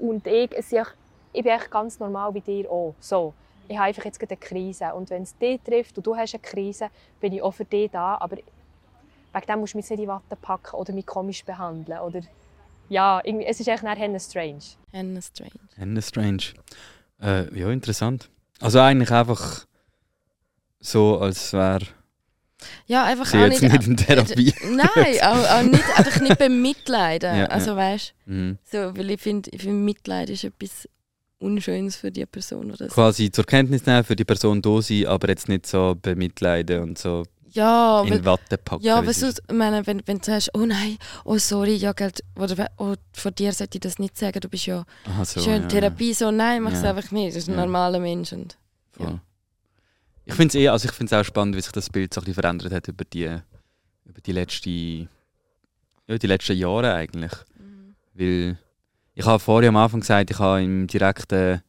und 0.00 0.26
ich, 0.26 0.52
es 0.52 0.72
echt- 0.72 0.94
ich 1.32 1.42
bin 1.42 1.52
echt 1.52 1.70
ganz 1.70 1.98
normal 1.98 2.32
wie 2.34 2.40
dir 2.40 2.70
auch. 2.70 2.94
So. 3.00 3.34
Ich 3.68 3.76
habe 3.76 3.88
einfach 3.88 4.04
jetzt 4.04 4.18
gerade 4.20 4.32
eine 4.32 4.40
Krise 4.40 4.94
und 4.94 5.10
wenn 5.10 5.22
es 5.22 5.36
dich 5.36 5.60
trifft 5.62 5.96
und 5.96 6.06
du 6.06 6.16
hast 6.16 6.34
eine 6.34 6.42
Krise, 6.42 6.88
bin 7.20 7.32
ich 7.32 7.42
auch 7.42 7.52
für 7.52 7.64
dich 7.64 7.90
da, 7.90 8.16
aber 8.18 8.36
wegen 8.36 9.46
dem 9.48 9.58
musst 9.60 9.74
du 9.74 9.78
mich 9.78 9.84
nicht 9.84 9.98
in 9.98 10.04
die 10.04 10.08
Watte 10.08 10.36
packen 10.40 10.76
oder 10.76 10.92
mich 10.92 11.04
komisch 11.06 11.44
behandeln. 11.44 11.98
Oder, 12.00 12.20
ja, 12.88 13.20
irgendwie, 13.24 13.46
es 13.46 13.58
ist 13.60 13.66
echt 13.68 13.82
nachher 13.82 14.20
strange. 14.20 14.60
Hannah 14.92 15.20
Strange. 15.20 15.50
Hannah 15.78 16.00
Strange. 16.02 16.42
Äh, 17.20 17.58
ja, 17.58 17.70
interessant. 17.70 18.30
Also 18.60 18.78
eigentlich 18.80 19.10
einfach 19.10 19.66
so, 20.80 21.18
als 21.18 21.52
wäre 21.52 21.86
Ja, 22.86 23.04
einfach 23.04 23.26
sie 23.26 23.36
auch 23.38 23.42
jetzt 23.46 23.62
nicht... 23.62 23.72
nicht 23.72 23.86
in 23.86 23.96
Therapie. 23.96 24.54
Nein, 24.70 24.86
auch, 25.22 25.50
auch 25.58 25.62
nicht, 25.62 25.84
einfach 25.98 26.20
nicht 26.20 26.38
bemitleiden. 26.38 27.30
Ja, 27.34 27.40
ja. 27.42 27.46
also 27.46 27.76
weißt 27.76 28.14
Mhm. 28.26 28.58
so, 28.64 28.78
weil 28.96 29.10
ich 29.10 29.20
finde, 29.20 29.50
find, 29.56 29.84
Mitleid 29.84 30.30
ist 30.30 30.42
etwas 30.44 30.88
Unschönes 31.38 31.96
für 31.96 32.10
die 32.10 32.24
Person. 32.26 32.72
Oder 32.72 32.88
so. 32.88 32.94
Quasi 32.94 33.30
zur 33.30 33.44
Kenntnis 33.44 33.84
nehmen, 33.86 34.02
für 34.04 34.16
die 34.16 34.24
Person 34.24 34.62
da 34.62 34.80
sein, 34.82 35.06
aber 35.06 35.28
jetzt 35.28 35.48
nicht 35.48 35.66
so 35.66 35.94
bemitleiden 36.00 36.82
und 36.82 36.98
so 36.98 37.24
Ja, 37.50 38.02
weil, 38.04 38.14
in 38.18 38.24
Watte 38.24 38.56
packen. 38.58 38.82
ja 38.82 39.02
sie- 39.12 39.28
ich 39.28 39.54
meine, 39.54 39.86
wenn, 39.86 40.02
wenn 40.06 40.18
du 40.18 40.24
sagst, 40.24 40.50
oh 40.54 40.64
nein, 40.66 40.96
oh 41.24 41.36
sorry, 41.38 41.74
ja, 41.76 41.92
Geld, 41.92 42.20
oder 42.38 42.68
oh, 42.78 42.94
von 43.12 43.34
dir 43.34 43.52
sollte 43.52 43.76
ich 43.76 43.80
das 43.82 43.98
nicht 43.98 44.16
sagen, 44.16 44.40
du 44.40 44.48
bist 44.48 44.66
ja 44.66 44.84
Aha, 45.04 45.24
so, 45.24 45.40
schön 45.40 45.62
ja, 45.62 45.68
Therapie, 45.68 46.14
so 46.14 46.30
nein, 46.30 46.62
mach 46.62 46.72
es 46.72 46.82
Ja. 46.82 46.90
einfach 46.94 47.10
nicht, 47.12 47.36
das 47.36 47.42
ist 47.44 47.48
ein 47.48 47.54
Ja. 47.54 47.60
normaler 47.66 48.00
Mensch. 48.00 48.32
Und, 48.32 48.56
Ja. 48.98 49.04
Ja. 49.10 49.20
Ich 50.28 50.34
finde 50.34 50.48
es 50.48 50.54
eh, 50.56 50.68
also 50.68 50.88
ich 50.88 51.12
auch 51.12 51.24
spannend, 51.24 51.56
wie 51.56 51.60
sich 51.60 51.72
das 51.72 51.88
Bild 51.88 52.12
so 52.12 52.20
ein 52.20 52.24
bisschen 52.24 52.34
verändert 52.42 52.72
hat 52.72 52.88
über 52.88 53.04
die, 53.04 53.24
über 54.04 54.20
die, 54.20 54.32
letzte, 54.32 54.68
ja, 54.70 56.18
die 56.20 56.26
letzten 56.26 56.56
Jahre 56.56 56.94
eigentlich. 56.94 57.32
Weil 58.14 58.58
ich 59.14 59.24
habe 59.24 59.38
vorher 59.38 59.68
am 59.68 59.76
Anfang 59.76 60.00
gesagt, 60.00 60.30
ich 60.30 60.38
habe 60.38 60.62
im 60.62 60.86
direkten, 60.88 61.62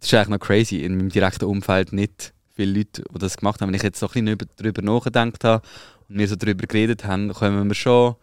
das 0.00 0.06
ist 0.08 0.14
eigentlich 0.14 0.28
noch 0.28 0.38
crazy, 0.40 0.84
in 0.84 0.96
meinem 0.96 1.08
direkten 1.08 1.46
Umfeld 1.46 1.92
nicht 1.94 2.34
viele 2.54 2.78
Leute, 2.78 3.04
die 3.10 3.18
das 3.18 3.36
gemacht 3.38 3.60
haben. 3.60 3.68
Wenn 3.68 3.74
ich 3.76 3.82
jetzt 3.82 3.98
so 4.00 4.06
ein 4.06 4.12
bisschen 4.12 4.28
über- 4.28 4.46
darüber 4.56 4.82
nachgedacht 4.82 5.42
habe 5.44 5.66
und 6.08 6.18
wir 6.18 6.28
so 6.28 6.36
darüber 6.36 6.66
geredet 6.66 7.04
haben, 7.04 7.32
kommen 7.32 7.68
wir 7.68 7.74
schon, 7.74 8.16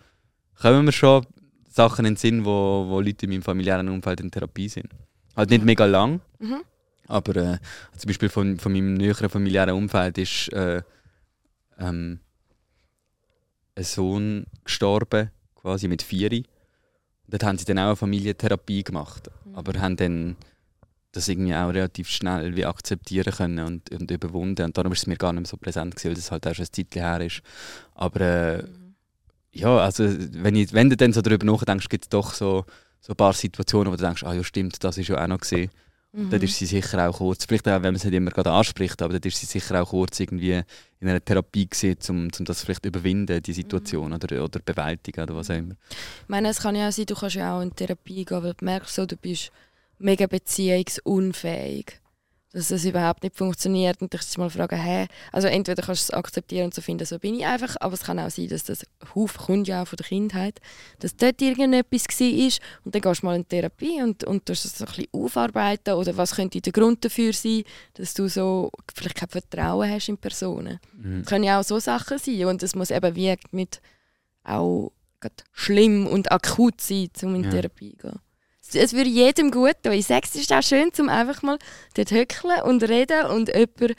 kommen 0.62 0.86
wir 0.86 0.92
schon 0.92 1.26
Sachen 1.70 2.06
in 2.06 2.14
den 2.14 2.18
Sinn, 2.18 2.46
wo, 2.46 2.86
wo 2.88 3.02
Leute 3.02 3.26
in 3.26 3.32
meinem 3.32 3.42
familiären 3.42 3.90
Umfeld 3.90 4.20
in 4.22 4.30
Therapie 4.32 4.70
sind. 4.70 4.90
Halt 5.36 5.50
nicht 5.50 5.66
mega 5.66 5.86
lang, 5.86 6.22
Mhm. 6.40 6.62
Aber 7.08 7.36
äh, 7.36 7.58
zum 7.98 8.08
Beispiel 8.08 8.30
von, 8.30 8.58
von 8.58 8.72
meinem 8.72 8.96
näheren 8.96 9.30
familiären 9.30 9.76
Umfeld 9.76 10.18
ist 10.18 10.52
äh, 10.54 10.82
ähm, 11.80 12.20
ein 13.76 13.84
Sohn 13.84 14.46
gestorben, 14.64 15.32
quasi 15.56 15.88
mit 15.88 16.02
vier. 16.02 16.44
Dort 17.28 17.44
haben 17.44 17.58
sie 17.58 17.66
dann 17.66 17.80
auch 17.80 17.88
eine 17.88 17.96
Familientherapie 17.96 18.84
gemacht, 18.84 19.30
aber 19.54 19.80
haben 19.80 19.98
dann 19.98 20.36
das 21.12 21.28
irgendwie 21.28 21.56
auch 21.56 21.70
relativ 21.70 22.10
schnell 22.10 22.56
wie 22.56 22.66
akzeptieren 22.66 23.34
können 23.34 23.66
und, 23.66 23.92
und 23.92 24.12
überwunden. 24.12 24.66
Und 24.66 24.78
darum 24.78 24.92
ist 24.92 25.00
es 25.00 25.08
mir 25.08 25.16
gar 25.16 25.32
nicht 25.34 25.44
mehr 25.44 25.50
so 25.50 25.58
präsent 25.58 25.96
gewesen, 25.96 26.10
weil 26.10 26.16
das 26.16 26.32
halt 26.32 26.48
auch 26.48 26.54
schon 26.54 26.66
ein 26.66 26.74
Zeit 26.74 26.96
her 26.96 27.22
ist. 27.22 27.42
Aber 27.94 28.22
äh, 28.22 28.64
ja, 29.54 29.78
also 29.78 30.04
wenn, 30.34 30.56
ich, 30.56 30.74
wenn 30.74 30.90
du 30.90 30.98
dann 30.98 31.14
so 31.14 31.22
darüber 31.22 31.46
nachdenkst, 31.46 31.88
gibt 31.88 32.06
es 32.06 32.10
doch 32.10 32.34
so, 32.34 32.66
so 33.00 33.14
ein 33.14 33.16
paar 33.16 33.34
Situationen, 33.34 33.92
wo 33.92 33.96
du 33.96 34.04
denkst, 34.04 34.24
ah 34.24 34.34
ja 34.34 34.44
stimmt, 34.44 34.84
das 34.84 34.98
ist 34.98 35.08
ja 35.08 35.24
auch 35.24 35.28
noch 35.28 35.40
gesehen. 35.40 35.72
Mhm. 36.16 36.30
Dort 36.30 36.44
ist 36.44 36.58
sie 36.58 36.66
sicher 36.66 37.10
auch 37.10 37.18
kurz, 37.18 37.44
vielleicht 37.46 37.68
auch, 37.68 37.74
wenn 37.74 37.82
man 37.82 37.96
es 37.96 38.06
nicht 38.06 38.14
immer 38.14 38.32
gerade 38.32 38.50
anspricht, 38.50 39.02
aber 39.02 39.14
dort 39.14 39.26
ist 39.26 39.38
sie 39.38 39.46
sicher 39.46 39.82
auch 39.82 39.90
kurz 39.90 40.18
irgendwie 40.22 40.62
in 41.02 41.10
einer 41.10 41.24
Therapie 41.24 41.68
gesehen, 41.68 41.98
um, 42.08 42.30
um 42.40 42.46
das 42.46 42.64
vielleicht 42.64 42.86
überwinden, 42.86 43.44
die 43.44 43.52
Situation 43.52 44.14
oder, 44.14 44.44
oder 44.44 44.60
bewältigen 44.60 45.22
oder 45.22 45.36
was 45.36 45.50
auch 45.50 45.58
immer. 45.58 45.76
Ich 45.90 46.30
meine, 46.30 46.48
es 46.50 46.62
kann 46.62 46.76
ja 46.76 46.88
auch 46.88 46.92
sein, 46.94 47.06
du 47.06 47.16
kannst 47.16 47.36
ja 47.36 47.58
auch 47.58 47.62
in 47.62 47.76
Therapie 47.76 48.24
gehen, 48.24 48.44
weil 48.44 48.54
du 48.54 48.64
merkst, 48.64 48.96
so, 48.96 49.06
du 49.06 49.18
bist 49.18 49.52
mega 50.00 50.26
beziehungsunfähig. 50.26 52.00
Dass 52.56 52.70
das 52.70 52.86
überhaupt 52.86 53.22
nicht 53.22 53.36
funktioniert 53.36 54.02
und 54.02 54.14
dich 54.14 54.38
mal 54.38 54.50
fragen, 54.50 54.82
hä? 54.82 55.08
Also 55.34 55.50
entweder 55.50 55.84
kannst 55.84 56.08
du 56.08 56.14
es 56.14 56.18
akzeptieren 56.18 56.66
und 56.66 56.74
so 56.74 56.82
finden, 56.82 57.06
so 57.06 57.20
bin 57.20 57.36
ich 57.36 57.46
einfach, 57.46 57.76
aber 57.82 57.96
es 57.96 58.04
kann 58.04 58.18
auch 58.18 58.30
sein, 58.30 58.48
dass 58.48 58.64
das 58.64 58.86
Huf 59.14 59.38
kommt 59.38 59.68
ja 59.68 59.82
auch 59.84 59.88
von 59.88 59.98
der 59.98 60.06
Kindheit, 60.06 60.62
dass 61.00 61.18
dort 61.18 61.42
irgendetwas 61.42 62.06
war 62.08 62.50
und 62.86 62.96
dann 62.96 63.02
gehst 63.02 63.22
du 63.22 63.26
mal 63.26 63.36
in 63.36 63.46
Therapie 63.46 64.02
und, 64.02 64.24
und 64.24 64.46
tust 64.46 64.64
das 64.64 64.78
so 64.78 64.86
ein 64.86 64.88
bisschen 64.88 65.08
aufarbeiten 65.12 65.96
oder 65.96 66.16
was 66.16 66.34
könnte 66.36 66.62
der 66.62 66.72
Grund 66.72 67.04
dafür 67.04 67.34
sein, 67.34 67.64
dass 67.96 68.14
du 68.14 68.30
so 68.30 68.72
vielleicht 68.96 69.16
kein 69.16 69.28
Vertrauen 69.28 69.92
hast 69.92 70.08
in 70.08 70.18
Personen. 70.18 70.80
Mhm. 70.94 71.22
Es 71.22 71.28
können 71.28 71.44
ja 71.44 71.60
auch 71.60 71.64
so 71.66 71.78
Sachen 71.80 72.18
sein 72.20 72.46
und 72.46 72.64
es 72.64 72.74
muss 72.74 72.90
eben 72.90 73.16
wie 73.18 73.36
nicht 73.52 73.82
auch 74.46 74.94
schlimm 75.52 76.08
und 76.08 76.32
akut 76.32 76.80
sein, 76.80 77.10
um 77.24 77.36
in 77.36 77.44
Ja. 77.44 77.50
Therapie 77.50 77.98
zu 77.98 78.08
gehen. 78.08 78.20
Es- 78.76 78.94
würde 78.94 79.10
jedem 79.10 79.52
gut 79.52 79.76
tun. 79.84 79.94
Ich 79.94 80.06
sage, 80.08 80.22
es 80.26 80.36
ist 80.36 80.52
auch 80.54 80.64
schön, 80.64 80.90
um 81.00 81.10
einfach 81.10 81.42
mal 81.42 81.58
dort 81.96 82.12
hückeln 82.12 82.62
und 82.64 82.84
reden 82.84 83.26
und 83.28 83.50
jemand 83.50 83.96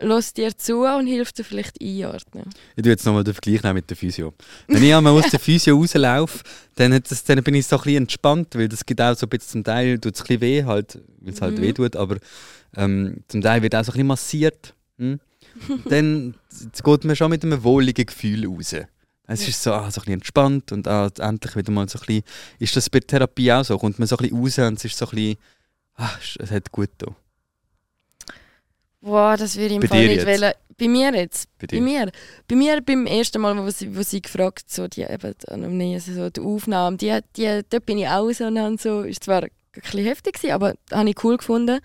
lässt 0.00 0.36
dir 0.36 0.56
zu 0.56 0.80
und 0.84 1.06
hilft 1.06 1.38
dir 1.38 1.44
vielleicht 1.44 1.80
einordnen. 1.80 2.50
Ich 2.74 2.82
tue 2.82 2.90
jetzt 2.90 3.06
nochmal 3.06 3.22
den 3.22 3.34
Vergleich 3.34 3.72
mit 3.74 3.88
der 3.88 3.96
Physio. 3.96 4.34
Wenn 4.66 4.82
ich 4.82 4.92
einmal 4.94 5.12
aus 5.12 5.30
der 5.30 5.38
Physio 5.38 5.76
rauslaufe, 5.76 6.40
dann, 6.74 7.00
das, 7.08 7.22
dann 7.24 7.42
bin 7.44 7.54
ich 7.54 7.66
so 7.66 7.76
ein 7.76 7.82
bisschen 7.82 7.96
entspannt, 7.98 8.48
weil 8.56 8.68
das 8.68 8.84
gibt 8.84 9.00
auch 9.00 9.14
so 9.16 9.26
ein 9.26 9.28
bisschen 9.28 9.48
zum 9.50 9.64
Teil, 9.64 9.98
tut 10.00 10.14
es 10.16 10.20
ein 10.22 10.24
bisschen 10.26 10.40
weh, 10.40 10.64
halt, 10.64 10.98
weil 11.20 11.32
es 11.32 11.40
halt 11.40 11.56
Mhm. 11.56 11.62
weh 11.62 11.72
tut, 11.72 11.94
aber 11.96 12.16
ähm, 12.76 13.18
zum 13.28 13.42
Teil 13.42 13.62
wird 13.62 13.76
auch 13.76 13.84
so 13.84 13.92
ein 13.92 13.94
bisschen 13.94 14.06
massiert. 14.08 14.74
Hm? 14.98 15.20
dann 15.88 16.34
geht 16.82 17.04
man 17.04 17.14
schon 17.16 17.30
mit 17.30 17.44
einem 17.44 17.62
wohligen 17.62 18.06
Gefühl 18.06 18.46
raus. 18.46 18.74
Es 19.26 19.46
ist 19.46 19.62
so, 19.62 19.72
ah, 19.72 19.90
so 19.90 20.00
ein 20.00 20.04
bisschen 20.04 20.12
entspannt 20.14 20.72
und 20.72 20.88
ah, 20.88 21.10
endlich 21.18 21.56
wieder 21.56 21.72
mal 21.72 21.88
so 21.88 21.98
ein 21.98 22.06
bisschen. 22.06 22.24
Ist 22.58 22.76
das 22.76 22.90
bei 22.90 23.00
Therapie 23.00 23.52
auch 23.52 23.64
so? 23.64 23.78
Kommt 23.78 23.98
man 23.98 24.08
so 24.08 24.16
ein 24.16 24.28
bisschen 24.28 24.38
raus 24.38 24.58
und 24.58 24.78
es 24.78 24.84
ist 24.84 24.98
so 24.98 25.06
ein 25.06 25.10
bisschen. 25.10 25.36
Ah, 25.94 26.10
es 26.38 26.50
hat 26.50 26.72
gut 26.72 26.90
getan. 26.98 27.14
Boah, 29.00 29.36
das 29.36 29.56
würde 29.56 29.68
ich 29.68 29.74
im 29.74 29.80
Bei 29.80 29.88
Fall 29.88 30.06
nicht 30.06 30.26
wollen. 30.26 30.52
Bei 30.78 30.88
mir 30.88 31.14
jetzt? 31.14 31.48
Bei 31.58 31.66
Bei, 31.66 31.80
mir? 31.80 32.10
Bei 32.48 32.56
mir 32.56 32.80
beim 32.80 33.06
ersten 33.06 33.40
Mal, 33.40 33.56
wo 33.56 33.68
sie, 33.70 33.94
wo 33.96 34.02
sie 34.02 34.22
gefragt 34.22 34.70
so 34.70 34.88
die, 34.88 35.02
eben, 35.02 35.34
die 35.40 35.48
Anamnese, 35.48 36.14
so 36.14 36.30
die 36.30 36.40
Aufnahme, 36.40 36.96
die, 36.96 37.18
die, 37.36 37.62
dort 37.68 37.86
bin 37.86 37.98
ich 37.98 38.08
auch 38.08 38.30
so, 38.32 38.46
und 38.46 38.80
so 38.80 39.02
ist 39.02 39.24
zwar 39.24 39.42
ein 39.42 39.50
bisschen 39.72 40.04
heftig 40.04 40.34
gewesen, 40.34 40.54
aber 40.54 40.74
habe 40.90 41.10
ich 41.10 41.24
cool 41.24 41.36
gefunden. 41.36 41.80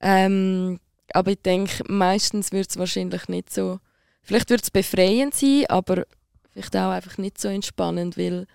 Ähm, 0.00 0.80
aber 1.12 1.32
ich 1.32 1.42
denke, 1.42 1.84
meistens 1.86 2.52
wird 2.52 2.70
es 2.70 2.78
wahrscheinlich 2.78 3.28
nicht 3.28 3.52
so, 3.52 3.78
vielleicht 4.22 4.50
wird 4.50 4.62
es 4.62 4.70
befreiend 4.70 5.34
sein, 5.34 5.64
aber 5.68 6.04
vielleicht 6.52 6.76
auch 6.76 6.90
einfach 6.90 7.18
nicht 7.18 7.40
so 7.40 7.48
entspannend, 7.48 8.16
weil, 8.18 8.46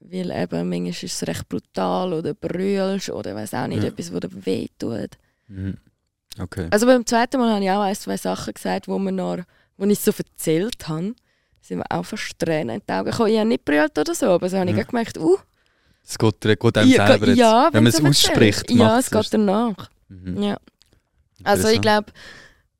weil 0.00 0.30
eben 0.30 0.68
manchmal 0.68 0.90
ist 0.90 1.02
es 1.02 1.26
recht 1.26 1.48
brutal 1.48 2.12
oder 2.12 2.34
brüllst 2.34 3.10
oder 3.10 3.34
weiß 3.34 3.54
auch 3.54 3.66
nicht, 3.66 3.82
Ja. 3.82 3.88
etwas, 3.88 4.12
was 4.12 4.20
dir 4.20 4.46
wehtut. 4.46 5.10
Mhm. 5.48 5.76
Okay. 6.38 6.68
Also 6.70 6.86
beim 6.86 7.04
zweiten 7.04 7.38
Mal 7.40 7.54
habe 7.54 7.64
ich 7.64 7.70
auch 7.70 7.80
ein, 7.80 7.94
zwei 7.96 8.16
Sachen 8.16 8.54
gesagt, 8.54 8.86
wo, 8.88 8.98
wir 8.98 9.10
noch, 9.12 9.38
wo 9.76 9.84
ich 9.86 9.98
so 9.98 10.12
erzählt 10.16 10.86
habe. 10.88 11.08
Da 11.08 11.14
sind 11.62 11.78
mir 11.78 11.84
auch 11.90 12.04
fast 12.04 12.38
Tränen 12.38 12.76
in 12.76 12.82
die 12.88 12.92
Augen 12.92 13.10
gekommen. 13.10 13.30
Ich 13.32 13.38
habe 13.38 13.48
nicht 13.48 13.64
brüllt 13.64 13.98
oder 13.98 14.14
so, 14.14 14.26
aber 14.26 14.48
so 14.48 14.56
habe 14.58 14.70
ich 14.70 14.76
Ja. 14.76 14.82
gemerkt, 14.84 15.18
uh, 15.18 15.36
Es 16.04 16.16
geht, 16.16 16.40
geht 16.40 16.78
einem 16.78 16.90
ja, 16.90 17.06
selber 17.06 17.26
jetzt, 17.28 17.38
ja, 17.38 17.68
wenn 17.72 17.82
man 17.82 17.92
es 17.92 18.02
ausspricht. 18.04 18.70
Ja, 18.70 18.98
es 18.98 19.10
geht 19.10 19.34
danach. 19.34 19.90
Mhm. 20.08 20.42
Ja. 20.42 20.56
Also 21.44 21.68
ich 21.68 21.80
glaube, 21.80 22.12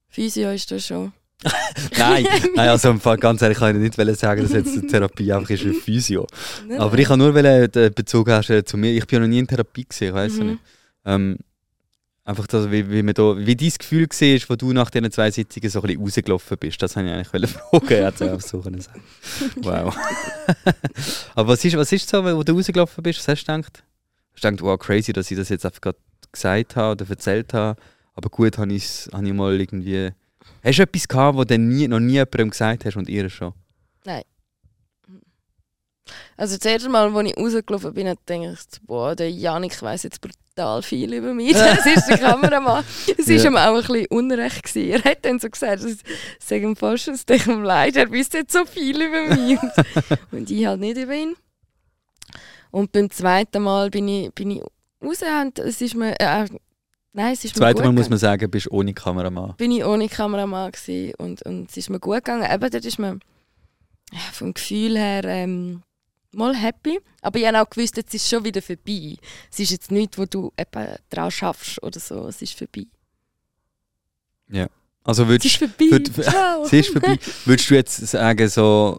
Physio 0.08 0.50
ist 0.52 0.70
da 0.70 0.78
schon. 0.78 1.12
Nein, 1.98 2.26
nein, 2.56 2.68
also 2.68 2.90
im 2.90 3.00
Fall, 3.00 3.16
ganz 3.16 3.40
ehrlich, 3.42 3.58
kann 3.58 3.74
ich 3.80 3.96
nicht 3.96 4.18
sagen, 4.18 4.42
dass 4.42 4.52
jetzt 4.52 4.76
eine 4.76 4.86
Therapie 4.88 5.32
einfach 5.32 5.50
ist 5.50 5.64
wie 5.64 5.72
Physio. 5.72 6.26
Aber 6.78 6.98
ich 6.98 7.06
kann 7.06 7.18
nur 7.20 7.32
wollen, 7.32 7.70
den 7.70 7.94
Bezug 7.94 8.28
herstellen 8.28 8.66
zu 8.66 8.76
mir. 8.76 8.90
Ich 8.92 9.06
bin 9.06 9.16
ja 9.18 9.20
noch 9.20 9.28
nie 9.28 9.38
in 9.38 9.46
Therapie 9.46 9.84
gesehen, 9.84 10.08
ich 10.08 10.14
weiß 10.14 10.32
Mhm. 10.38 10.46
nicht. 10.46 10.58
Ähm, 11.04 11.38
einfach, 12.24 12.46
das, 12.48 12.70
wie, 12.72 12.90
wie, 12.90 13.02
man 13.04 13.14
da, 13.14 13.36
wie 13.38 13.54
dein 13.54 13.70
Gefühl 13.78 14.08
war, 14.08 14.48
wo 14.48 14.56
du 14.56 14.72
nach 14.72 14.90
diesen 14.90 15.10
zwei 15.12 15.30
Sitzungen 15.30 15.70
so 15.70 15.80
ein 15.80 15.86
bisschen 15.86 16.02
rausgelaufen 16.02 16.58
bist. 16.58 16.82
Das 16.82 16.96
wollte 16.96 17.08
ich 17.08 17.14
eigentlich 17.32 17.50
fragen. 17.50 18.04
Hat 18.04 18.20
es 18.20 18.22
auch 18.22 18.40
so 18.40 18.58
können 18.60 18.80
sagen. 18.80 19.02
Wow. 19.62 19.96
Aber 21.36 21.48
was 21.48 21.64
ist, 21.64 21.76
was 21.76 21.92
ist 21.92 22.08
so, 22.08 22.24
wo 22.24 22.42
du 22.42 22.52
rausgelaufen 22.52 23.02
bist? 23.02 23.20
Was 23.20 23.28
hast 23.28 23.44
du 23.44 23.52
gedacht? 23.52 23.84
Hast 24.34 24.44
du 24.44 24.48
gedacht, 24.50 24.62
wow, 24.62 24.78
crazy, 24.78 25.12
dass 25.12 25.30
ich 25.30 25.36
das 25.36 25.48
jetzt 25.50 25.64
einfach 25.64 25.80
gerade 25.80 25.98
gesagt 26.32 26.74
habe 26.74 26.92
oder 27.00 27.10
erzählt 27.10 27.54
habe? 27.54 27.80
Aber 28.14 28.28
gut, 28.28 28.58
habe 28.58 28.74
habe 28.74 29.26
ich 29.26 29.32
mal 29.32 29.60
irgendwie... 29.60 30.10
Hast 30.64 30.78
du 30.78 30.82
etwas 30.82 31.08
gehabt, 31.08 31.38
was 31.38 31.46
du 31.46 31.58
nie, 31.58 31.88
noch 31.88 32.00
nie 32.00 32.14
jemandem 32.14 32.50
gesagt 32.50 32.84
hast 32.84 32.96
und 32.96 33.08
ihr 33.08 33.28
schon? 33.30 33.52
Also 36.36 36.56
das 36.56 36.64
erste 36.64 36.88
Mal, 36.88 37.14
als 37.14 37.28
ich 37.30 37.36
rausgelaufen 37.36 37.94
bin, 37.94 38.08
habe 38.08 38.18
ich 38.28 38.80
boah, 38.82 39.14
der 39.16 39.30
Janik 39.30 39.80
weiss 39.82 40.04
jetzt 40.04 40.20
brutal 40.20 40.82
viel 40.82 41.12
über 41.12 41.34
mich. 41.34 41.52
Das 41.52 41.84
ist 41.84 42.06
der 42.08 42.18
Kameramann. 42.18 42.84
Es 43.18 43.26
war 43.28 43.34
Ja. 43.34 43.44
ihm 43.44 43.56
auch 43.56 43.74
ein 43.74 43.82
bisschen 43.82 44.06
unrecht. 44.10 44.62
Gewesen. 44.62 44.90
Er 45.04 45.10
hat 45.10 45.24
dann 45.24 45.38
so 45.38 45.50
gesagt, 45.50 45.82
das 45.82 45.96
sage 46.38 46.62
ihm 46.62 46.76
fast, 46.76 47.08
es 47.08 47.26
tut 47.26 47.46
ihm 47.46 47.62
leid, 47.62 47.96
er 47.96 48.10
wüsste 48.10 48.38
jetzt 48.38 48.52
so 48.52 48.64
viel 48.64 49.02
über 49.02 49.34
mich. 49.34 49.58
und, 49.60 49.72
und 50.32 50.50
ich 50.50 50.66
halt 50.66 50.80
nicht 50.80 50.96
über 50.96 51.14
ihn. 51.14 51.34
Und 52.70 52.92
beim 52.92 53.10
zweiten 53.10 53.62
Mal 53.62 53.90
bin 53.90 54.08
ich, 54.08 54.32
bin 54.32 54.50
ich 54.52 54.62
raus 55.02 55.22
und 55.42 55.58
es 55.58 55.80
ist 55.80 55.94
mir... 55.94 56.14
Äh, 56.20 56.46
nein, 57.12 57.32
es 57.34 57.44
ist 57.44 57.56
zweite 57.56 57.80
mir 57.82 57.88
Mal 57.88 57.90
gut 57.90 57.96
muss 57.96 58.04
gegangen. 58.06 58.10
man 58.10 58.18
sagen, 58.18 58.50
bist 58.50 58.70
ohne 58.70 58.94
Kameramann. 58.94 59.54
bin 59.56 59.72
ich 59.72 59.84
ohne 59.84 60.08
Kameramann 60.08 60.72
gewesen 60.72 61.14
und, 61.18 61.42
und 61.42 61.70
es 61.70 61.76
ist 61.76 61.90
mir 61.90 62.00
gut 62.00 62.16
gegangen. 62.16 62.44
Eben, 62.50 62.70
dort 62.70 62.84
ist 62.84 62.98
mir 62.98 63.18
ja, 64.12 64.18
vom 64.32 64.54
Gefühl 64.54 64.96
her 64.98 65.24
ähm, 65.24 65.82
mal 66.32 66.54
happy. 66.54 66.98
Aber 67.22 67.38
ich 67.38 67.46
habe 67.46 67.60
auch 67.60 67.68
gewusst, 67.70 67.96
jetzt 67.96 68.14
ist 68.14 68.22
es 68.22 68.28
schon 68.30 68.44
wieder 68.44 68.62
vorbei. 68.62 69.16
Es 69.50 69.58
ist 69.58 69.70
jetzt 69.70 69.90
nichts, 69.90 70.16
wo 70.18 70.24
du 70.24 70.52
eben 70.58 70.88
dran 71.10 71.30
schaffst 71.30 71.82
oder 71.82 71.98
so. 72.00 72.26
Es 72.28 72.40
ist 72.42 72.54
vorbei. 72.54 72.86
Also 75.04 75.24
Es 75.24 75.44
ist 75.44 75.60
würdest, 75.60 75.78
vorbei. 75.78 75.96
würd- 75.96 76.62
es 76.66 76.72
ist 76.72 76.90
vorbei. 76.92 77.18
Würdest 77.46 77.70
du 77.70 77.74
jetzt 77.74 77.96
sagen, 78.08 78.48
so, 78.48 78.98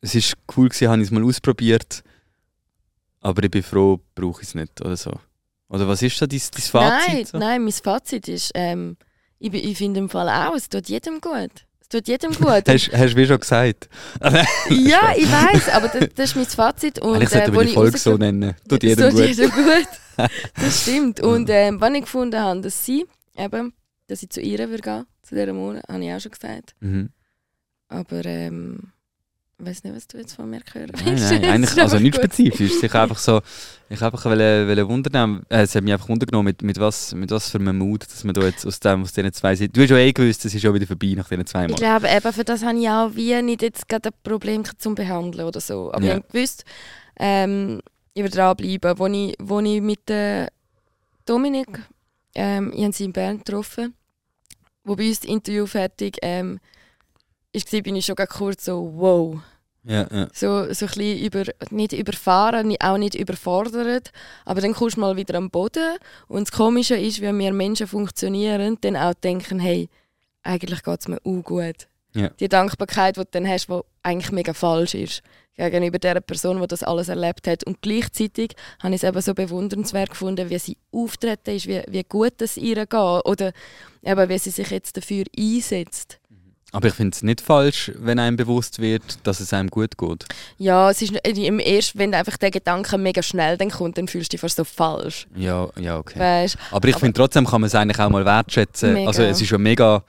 es 0.00 0.14
ist 0.14 0.34
cool 0.56 0.68
gewesen, 0.68 0.88
habe 0.88 1.00
ich 1.02 1.08
es 1.08 1.10
mal 1.10 1.24
ausprobiert, 1.24 2.04
aber 3.20 3.42
ich 3.42 3.50
bin 3.50 3.62
froh, 3.64 3.98
brauche 4.14 4.42
ich 4.42 4.48
es 4.48 4.54
nicht 4.54 4.80
oder 4.80 4.96
so? 4.96 5.12
Oder 5.70 5.86
was 5.86 6.02
ist 6.02 6.18
so 6.18 6.26
dein, 6.26 6.40
dein 6.52 6.62
Fazit? 6.62 7.08
Nein, 7.08 7.24
so? 7.24 7.38
nein, 7.38 7.62
mein 7.62 7.72
Fazit 7.72 8.28
ist, 8.28 8.50
ähm, 8.54 8.96
ich, 9.38 9.54
ich 9.54 9.78
finde 9.78 10.00
im 10.00 10.08
Fall 10.08 10.28
auch, 10.28 10.54
es 10.54 10.68
tut 10.68 10.88
jedem 10.88 11.20
gut. 11.20 11.50
Es 11.80 11.88
tut 11.88 12.08
jedem 12.08 12.32
gut. 12.32 12.48
Hast, 12.68 12.92
hast 12.92 13.12
du 13.12 13.16
wie 13.16 13.26
schon 13.26 13.38
gesagt? 13.38 13.88
ja, 14.20 15.14
ich 15.16 15.30
weiß, 15.30 15.68
aber 15.70 15.88
das, 15.88 16.08
das 16.14 16.30
ist 16.30 16.36
mein 16.36 16.46
Fazit. 16.46 16.98
Und, 16.98 17.14
Eigentlich 17.14 17.30
sollten 17.30 17.54
äh, 17.54 17.58
die 17.60 17.68
ich 17.68 17.74
Folge 17.74 17.98
so 17.98 18.16
nennen. 18.16 18.54
Tut 18.68 18.82
jedem 18.82 19.10
tut 19.10 19.18
gut. 19.18 19.28
jedem 19.28 19.50
gut. 19.50 19.88
Das 20.56 20.82
stimmt. 20.82 21.20
Und 21.22 21.48
ähm, 21.50 21.80
wenn 21.80 21.94
ich 21.94 22.02
gefunden 22.02 22.40
habe, 22.40 22.60
dass 22.60 22.84
sie, 22.84 23.06
eben, 23.36 23.72
dass 24.08 24.22
ich 24.24 24.30
zu 24.30 24.40
ihr 24.40 24.58
würde 24.58 24.82
gehen, 24.82 25.06
zu 25.22 25.36
dieser 25.36 25.52
Monat, 25.52 25.84
habe 25.88 26.04
ich 26.04 26.12
auch 26.12 26.20
schon 26.20 26.32
gesagt. 26.32 26.74
Mhm. 26.80 27.10
Aber 27.88 28.24
ähm, 28.24 28.92
ich 29.60 29.66
weiß 29.66 29.84
nicht, 29.84 29.94
was 29.96 30.06
du 30.08 30.18
jetzt 30.18 30.34
von 30.34 30.48
mir 30.48 30.60
Nein, 30.74 30.90
willst. 30.92 31.04
nein, 31.04 31.14
Es 31.14 31.32
eigentlich, 31.72 31.82
also 31.82 31.98
nichts 31.98 32.16
spezifisch. 32.18 32.82
Ich 32.82 32.94
einfach 32.94 33.18
so, 33.18 33.40
ich 33.88 34.00
einfach 34.02 34.24
wollte, 34.24 34.66
wollte 34.68 34.88
wundern, 34.88 35.42
äh, 35.50 35.62
es 35.62 35.74
hat 35.74 35.84
mich 35.84 35.92
einfach 35.92 36.08
wundern 36.08 36.44
mit, 36.44 36.62
mit, 36.62 36.78
was, 36.78 37.14
mit 37.14 37.30
was 37.30 37.50
für 37.50 37.58
einem 37.58 37.78
Mut, 37.78 38.04
dass 38.04 38.24
man 38.24 38.34
da 38.34 38.42
jetzt 38.42 38.66
aus, 38.66 38.80
dem, 38.80 39.02
aus 39.02 39.12
diesen 39.12 39.32
zwei 39.32 39.54
Seiten, 39.54 39.72
du 39.72 39.82
hast 39.82 39.90
ja 39.90 39.96
eh 39.98 40.12
gewusst, 40.12 40.44
es 40.44 40.54
ist 40.54 40.62
schon 40.62 40.74
wieder 40.74 40.86
vorbei 40.86 41.12
nach 41.16 41.28
diesen 41.28 41.46
zwei 41.46 41.64
Ich 41.66 41.70
Mal. 41.72 41.76
glaube, 41.78 42.08
eben 42.08 42.32
für 42.32 42.44
das 42.44 42.64
habe 42.64 42.78
ich 42.78 42.88
auch 42.88 43.14
wie 43.14 43.40
nicht 43.42 43.62
jetzt 43.62 43.88
gerade 43.88 44.08
ein 44.10 44.14
Problem 44.22 44.62
zum 44.78 44.94
Behandeln 44.94 45.46
oder 45.46 45.60
so. 45.60 45.92
Aber 45.92 46.02
Ja. 46.04 46.10
ich 46.10 46.16
habe 46.22 46.26
gewusst, 46.32 46.64
ähm, 47.18 47.80
ich 48.14 48.22
werde 48.22 48.36
dranbleiben. 48.36 48.98
Wo 48.98 49.06
ich, 49.06 49.36
wo 49.40 49.60
ich 49.60 49.80
mit 49.80 50.08
der 50.08 50.48
Dominik, 51.26 51.68
ähm, 52.34 52.72
ich 52.74 52.82
habe 52.82 52.92
sie 52.92 53.04
in 53.04 53.12
Bern 53.12 53.38
getroffen, 53.38 53.94
wo 54.84 54.96
bei 54.96 55.06
uns 55.08 55.20
das 55.20 55.28
Interview 55.30 55.66
fertig 55.66 56.16
ähm, 56.22 56.58
war, 57.54 57.82
bin 57.82 57.96
ich 57.96 58.06
schon 58.06 58.16
kurz 58.16 58.64
so, 58.64 58.92
wow. 58.94 59.40
Ja, 59.82 60.06
ja. 60.10 60.28
So, 60.32 60.72
so 60.72 60.86
ein 60.86 60.92
bisschen 60.92 61.18
über, 61.18 61.44
nicht 61.70 61.92
überfahren, 61.92 62.74
auch 62.80 62.98
nicht 62.98 63.14
überfordert. 63.14 64.12
Aber 64.44 64.60
dann 64.60 64.74
kommst 64.74 64.96
du 64.96 65.00
mal 65.00 65.16
wieder 65.16 65.36
am 65.36 65.50
Boden. 65.50 65.96
Und 66.28 66.48
das 66.48 66.56
Komische 66.56 66.96
ist, 66.96 67.20
wenn 67.20 67.38
wir 67.38 67.52
Menschen 67.52 67.86
funktionieren, 67.86 68.76
dann 68.82 68.96
auch 68.96 69.14
denken, 69.14 69.58
hey, 69.58 69.88
eigentlich 70.42 70.82
geht 70.82 71.00
es 71.00 71.08
mir 71.08 71.18
auch 71.24 71.42
gut. 71.42 71.88
Ja. 72.14 72.28
Die 72.40 72.48
Dankbarkeit, 72.48 73.16
die 73.16 73.20
du 73.20 73.28
dann 73.30 73.48
hast, 73.48 73.68
die 73.68 73.80
eigentlich 74.02 74.32
mega 74.32 74.52
falsch 74.52 74.94
ist. 74.94 75.22
Gegenüber 75.56 75.98
der 75.98 76.20
Person, 76.20 76.60
die 76.60 76.66
das 76.66 76.82
alles 76.82 77.08
erlebt 77.08 77.46
hat. 77.46 77.64
Und 77.64 77.82
gleichzeitig 77.82 78.52
habe 78.82 78.94
ich 78.94 79.02
es 79.02 79.08
eben 79.08 79.20
so 79.20 79.34
bewundernswert 79.34 80.10
gefunden, 80.10 80.48
wie 80.48 80.58
sie 80.58 80.76
auftreten 80.92 81.54
ist, 81.54 81.66
wie, 81.66 81.82
wie 81.88 82.04
gut 82.04 82.40
es 82.40 82.56
ihr 82.56 82.86
geht. 82.86 82.94
Oder 82.94 83.52
eben, 84.02 84.28
wie 84.28 84.38
sie 84.38 84.50
sich 84.50 84.70
jetzt 84.70 84.96
dafür 84.96 85.24
einsetzt. 85.38 86.19
Aber 86.72 86.86
ich 86.88 86.94
finde 86.94 87.14
es 87.14 87.22
nicht 87.22 87.40
falsch, 87.40 87.90
wenn 87.96 88.18
einem 88.18 88.36
bewusst 88.36 88.78
wird, 88.78 89.18
dass 89.24 89.40
es 89.40 89.52
einem 89.52 89.68
gut 89.70 89.98
geht. 89.98 90.24
Ja, 90.58 90.90
es 90.90 91.02
ist 91.02 91.12
im 91.26 91.58
ersten, 91.58 91.98
wenn 91.98 92.14
einfach 92.14 92.36
der 92.36 92.50
Gedanke 92.50 92.96
mega 92.96 93.22
schnell 93.22 93.56
dann 93.56 93.70
kommt, 93.70 93.98
dann 93.98 94.06
fühlst 94.06 94.32
du 94.32 94.34
dich 94.34 94.40
fast 94.40 94.56
so 94.56 94.64
falsch. 94.64 95.26
Ja, 95.34 95.68
ja, 95.80 95.98
okay. 95.98 96.18
Weißt? 96.18 96.56
Aber 96.70 96.88
ich 96.88 96.96
finde 96.96 97.14
trotzdem 97.14 97.44
kann 97.46 97.60
man 97.60 97.68
es 97.68 97.74
eigentlich 97.74 97.98
auch 97.98 98.10
mal 98.10 98.24
wertschätzen. 98.24 98.92
Mega. 98.94 99.08
Also 99.08 99.22
es 99.22 99.40
ist 99.40 99.50
ja 99.50 99.58
mega 99.58 100.04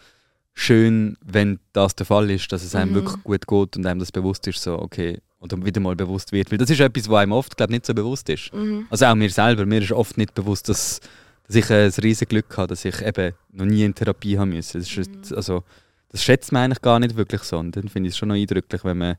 schön, 0.54 1.18
wenn 1.26 1.60
das 1.74 1.96
der 1.96 2.06
Fall 2.06 2.30
ist, 2.30 2.52
dass 2.52 2.64
es 2.64 2.76
einem 2.76 2.92
Mhm. 2.92 2.96
wirklich 2.96 3.24
gut 3.24 3.48
geht 3.48 3.78
und 3.78 3.86
einem 3.86 4.00
das 4.00 4.12
bewusst 4.12 4.48
ist, 4.48 4.62
so 4.62 4.78
okay, 4.80 5.20
oder 5.40 5.64
wieder 5.66 5.80
mal 5.82 5.96
bewusst 5.96 6.32
wird. 6.32 6.52
Weil 6.52 6.58
das 6.60 6.70
ist 6.70 6.80
etwas, 6.80 7.10
was 7.10 7.18
einem 7.22 7.32
oft, 7.32 7.58
glaube 7.58 7.74
nicht 7.74 7.86
so 7.86 7.94
bewusst 7.94 8.30
ist. 8.30 8.54
Mhm. 8.54 8.86
Also 8.90 9.06
auch 9.06 9.16
mir 9.16 9.30
selber, 9.30 9.66
mir 9.66 9.82
ist 9.82 9.92
oft 9.92 10.18
nicht 10.18 10.34
bewusst, 10.36 10.70
dass, 10.70 11.00
dass 11.48 11.56
ich 11.56 11.70
ein 11.72 11.90
riesiges 12.04 12.28
Glück 12.30 12.56
habe, 12.58 12.68
dass 12.68 12.86
ich 12.86 13.02
eben 13.02 13.34
noch 13.54 13.66
nie 13.66 13.84
in 13.84 13.96
Therapie 13.96 14.38
haben 14.38 14.50
müssen. 14.50 14.80
Das, 14.80 14.88
ist, 14.90 14.96
jetzt- 14.98 15.34
also, 15.34 15.64
das 16.12 16.24
schätzt 16.24 16.52
man 16.52 16.64
eigentlich 16.64 16.82
gar 16.82 17.00
nicht 17.00 17.16
wirklich 17.16 17.44
so. 17.44 17.58
Und 17.58 17.76
dann 17.76 17.88
finde 17.88 18.08
ich 18.08 18.14
es 18.14 18.18
schon 18.18 18.30
noch 18.30 18.36
eindrücklich, 18.36 18.84
wenn 18.84 18.98
man, 18.98 19.16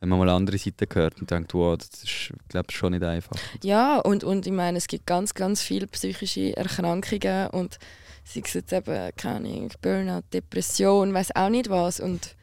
wenn 0.00 0.08
man 0.08 0.18
mal 0.18 0.28
andere 0.30 0.58
Seite 0.58 0.86
hört 0.92 1.20
und 1.20 1.30
denkt, 1.30 1.54
wow, 1.54 1.78
das 1.78 2.02
ist, 2.02 2.32
glaube 2.48 2.66
ich, 2.70 2.76
schon 2.76 2.92
nicht 2.92 3.04
einfach. 3.04 3.36
Ja, 3.62 3.98
und, 3.98 4.24
und 4.24 4.44
ich 4.46 4.52
meine, 4.52 4.78
es 4.78 4.88
gibt 4.88 5.06
ganz, 5.06 5.34
ganz 5.34 5.62
viele 5.62 5.86
psychische 5.86 6.56
Erkrankungen 6.56 7.48
und 7.50 7.78
sei 8.24 8.42
es 8.44 8.52
jetzt 8.52 8.72
eben, 8.72 9.10
keine 9.16 9.36
Ahnung, 9.36 9.70
Burnout, 9.80 10.22
Depression, 10.32 11.14
weiß 11.14 11.36
auch 11.36 11.50
nicht 11.50 11.70
was. 11.70 12.00
Und 12.00 12.34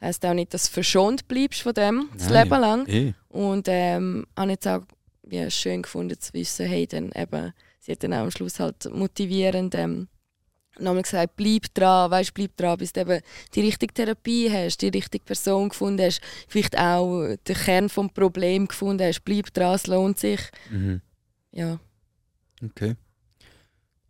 das 0.00 0.08
heisst 0.08 0.26
auch 0.26 0.34
nicht, 0.34 0.52
dass 0.52 0.66
du 0.66 0.72
verschont 0.72 1.28
bleibst 1.28 1.62
von 1.62 1.74
dem 1.74 2.08
das 2.14 2.28
Nein. 2.28 2.44
Leben 2.44 2.60
lang. 2.60 2.88
Eh. 2.88 3.12
Und 3.28 3.68
ähm, 3.70 4.26
habe 4.36 4.50
jetzt 4.50 4.66
auch 4.66 4.82
wie 5.22 5.48
schön 5.52 5.82
gefunden 5.82 6.18
zu 6.18 6.32
wissen, 6.34 6.66
hey, 6.66 6.86
dann 6.88 7.12
eben, 7.14 7.52
sie 7.78 7.92
hat 7.92 8.02
dann 8.02 8.14
auch 8.14 8.22
am 8.22 8.30
Schluss 8.32 8.58
halt 8.58 8.92
motivierend 8.92 9.74
ähm, 9.76 10.08
nochmal 10.78 11.02
gesagt, 11.02 11.36
bleib 11.36 11.72
dran, 11.74 12.10
weißt, 12.10 12.34
bleib 12.34 12.56
dran, 12.56 12.78
bis 12.78 12.92
du 12.92 13.00
eben 13.00 13.20
die 13.54 13.60
richtige 13.60 13.94
Therapie 13.94 14.50
hast, 14.50 14.78
die 14.82 14.88
richtige 14.88 15.24
Person 15.24 15.68
gefunden 15.68 16.04
hast, 16.04 16.20
vielleicht 16.48 16.78
auch 16.78 17.34
den 17.46 17.56
Kern 17.56 17.88
vom 17.88 18.10
Problem 18.10 18.68
gefunden 18.68 19.06
hast, 19.06 19.24
bleib 19.24 19.52
dran, 19.52 19.74
es 19.74 19.86
lohnt 19.86 20.18
sich. 20.18 20.40
Mhm. 20.70 21.00
Ja. 21.52 21.78
Okay. 22.64 22.96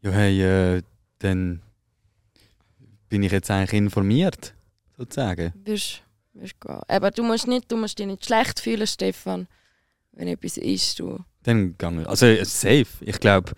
Ja, 0.02 0.10
hey, 0.10 0.42
äh, 0.42 0.82
dann 1.18 1.62
bin 3.08 3.22
ich 3.22 3.32
jetzt 3.32 3.50
eigentlich 3.50 3.74
informiert, 3.74 4.54
sozusagen. 4.96 5.52
Wirst, 5.64 6.02
Aber 6.88 7.10
du 7.10 7.22
musst, 7.22 7.46
nicht, 7.46 7.70
du 7.70 7.76
musst 7.76 7.98
dich 7.98 8.06
nicht 8.06 8.24
schlecht 8.24 8.60
fühlen, 8.60 8.86
Stefan, 8.86 9.48
wenn 10.12 10.28
etwas 10.28 10.56
ist. 10.56 10.98
Du. 10.98 11.18
Dann 11.42 11.76
gang 11.78 12.06
Also 12.06 12.26
safe. 12.44 12.86
Ich 13.00 13.20
glaube, 13.20 13.52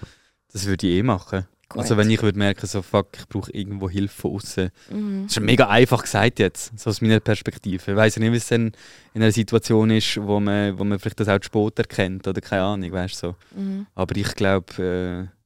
das 0.52 0.66
würde 0.66 0.86
ich 0.86 0.98
eh 0.98 1.02
machen. 1.02 1.46
Gut. 1.70 1.82
Also 1.82 1.98
wenn 1.98 2.08
ich 2.08 2.22
würde 2.22 2.38
merken, 2.38 2.66
so 2.66 2.80
fuck, 2.80 3.08
ich 3.18 3.28
brauche 3.28 3.52
irgendwo 3.52 3.90
Hilfe 3.90 4.22
von 4.22 4.36
außen. 4.36 4.70
Mhm. 4.90 5.24
Das 5.24 5.36
ist 5.36 5.40
mega 5.42 5.68
einfach 5.68 6.02
gesagt 6.02 6.38
jetzt, 6.38 6.78
so 6.78 6.88
aus 6.88 7.02
meiner 7.02 7.20
Perspektive. 7.20 7.90
Ich 7.90 7.96
weiß 7.96 8.14
ja 8.14 8.20
nicht, 8.20 8.32
wie 8.32 8.38
es 8.38 8.48
dann 8.48 8.72
in 9.12 9.22
einer 9.22 9.32
Situation 9.32 9.90
ist, 9.90 10.16
wo 10.18 10.40
man, 10.40 10.78
wo 10.78 10.84
man 10.84 10.98
vielleicht 10.98 11.20
das 11.20 11.28
auch 11.28 11.42
Sport 11.42 11.78
erkennt 11.78 12.26
oder 12.26 12.40
keine 12.40 12.62
Ahnung, 12.62 12.90
weißt 12.90 13.18
so. 13.18 13.34
Mhm. 13.54 13.86
Aber 13.94 14.16
ich 14.16 14.34
glaube. 14.34 15.28
Äh, 15.28 15.38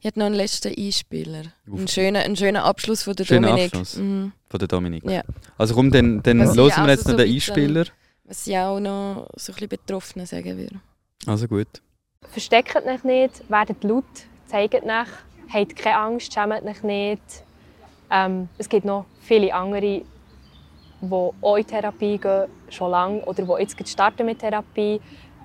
ich 0.00 0.04
hätte 0.04 0.18
noch 0.18 0.26
einen 0.26 0.34
letzten 0.34 0.78
Einspieler. 0.78 1.44
Einen 1.66 1.88
schönen, 1.88 2.16
einen 2.16 2.36
schönen 2.36 2.58
Abschluss 2.58 3.02
von 3.02 3.16
der 3.16 3.24
Schöner 3.24 3.48
Dominik. 3.48 3.72
Abschluss 3.72 3.96
mhm. 3.96 4.32
von 4.48 4.58
der 4.58 4.68
Dominik. 4.68 5.04
Ja. 5.04 5.22
Also 5.56 5.74
komm, 5.74 5.90
dann, 5.90 6.22
dann 6.22 6.42
hören 6.42 6.56
wir 6.56 6.88
jetzt 6.88 7.04
noch 7.06 7.12
so 7.12 7.16
den 7.16 7.32
Einspieler. 7.32 7.86
Was 8.24 8.46
ich 8.46 8.56
auch 8.56 8.80
noch 8.80 9.28
so 9.36 9.52
ein 9.52 9.54
bisschen 9.54 9.68
Betroffenen 9.68 10.26
sagen 10.26 10.58
würde. 10.58 10.80
Also 11.26 11.48
gut. 11.48 11.68
Versteckt 12.30 12.76
euch 12.76 13.02
nicht, 13.02 13.50
werdet 13.50 13.82
laut, 13.82 14.04
zeigt 14.52 14.74
euch, 14.74 15.08
habt 15.52 15.76
keine 15.76 15.96
Angst, 15.96 16.32
schämt 16.32 16.62
euch 16.64 16.82
nicht. 16.82 17.44
Ähm, 18.10 18.48
es 18.58 18.68
gibt 18.68 18.84
noch 18.84 19.06
viele 19.20 19.52
andere, 19.54 19.80
die 19.80 20.04
auch 21.40 21.56
in 21.56 21.66
Therapie 21.66 22.18
gehen, 22.18 22.48
schon 22.68 22.90
lange, 22.90 23.24
oder 23.24 23.42
die 23.42 23.62
jetzt 23.62 23.88
starten 23.88 24.26
mit 24.26 24.40
Therapie. 24.40 25.00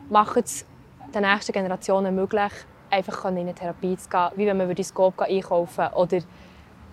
Macht 0.10 0.46
es 0.46 0.66
den 1.14 1.22
nächsten 1.22 1.54
Generationen 1.54 2.14
möglich, 2.14 2.52
einfach 2.90 3.24
in 3.26 3.38
eine 3.38 3.56
Therapie 3.56 3.96
zu 3.96 4.10
gehen, 4.10 4.30
wie 4.36 4.46
wenn 4.46 4.58
man 4.58 4.76
das 4.76 4.90
Scope 4.90 5.24
einkaufen 5.24 5.88
oder 5.96 6.20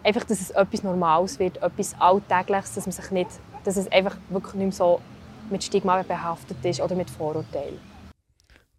einfach, 0.05 0.25
dass 0.25 0.41
es 0.41 0.51
etwas 0.51 0.85
Normales 0.85 1.39
wird, 1.41 1.57
etwas 1.57 2.01
Alltägliches, 2.01 2.75
dass 2.75 2.87
man 2.87 2.93
sich 2.93 3.11
nicht, 3.11 3.31
dass 3.65 3.77
es 3.77 3.91
einfach 3.91 4.17
wirklich 4.29 4.55
nicht 4.55 4.67
mehr 4.67 4.73
so 4.73 5.01
mit 5.51 5.65
Stigma 5.65 6.01
behaftet 6.03 6.65
ist 6.65 6.81
oder 6.81 6.95
mit 6.95 7.11
Vorurteilen. 7.11 7.81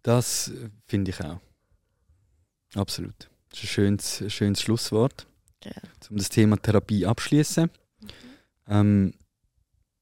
Das 0.02 0.50
finde 0.86 1.10
ich 1.10 1.20
auch. 1.22 1.45
Absolut. 2.76 3.28
Das 3.50 3.58
ist 3.58 3.64
ein 3.64 3.68
schönes, 3.68 4.20
ein 4.20 4.30
schönes 4.30 4.60
Schlusswort, 4.60 5.26
ja. 5.64 5.72
um 6.10 6.16
das 6.16 6.28
Thema 6.28 6.56
Therapie 6.56 7.06
abschließen. 7.06 7.64
Mhm. 7.64 8.08
Ähm, 8.68 9.14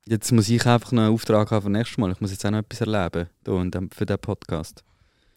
jetzt 0.06 0.32
muss 0.32 0.48
ich 0.48 0.66
einfach 0.66 0.92
noch 0.92 1.02
einen 1.02 1.14
Auftrag 1.14 1.50
haben 1.50 1.62
für 1.62 1.70
nächstes 1.70 1.98
Mal. 1.98 2.12
Ich 2.12 2.20
muss 2.20 2.30
jetzt 2.30 2.44
auch 2.44 2.50
noch 2.50 2.58
etwas 2.58 2.80
erleben 2.80 3.28
hier 3.44 3.88
für 3.94 4.06
diesen 4.06 4.18
Podcast. 4.18 4.82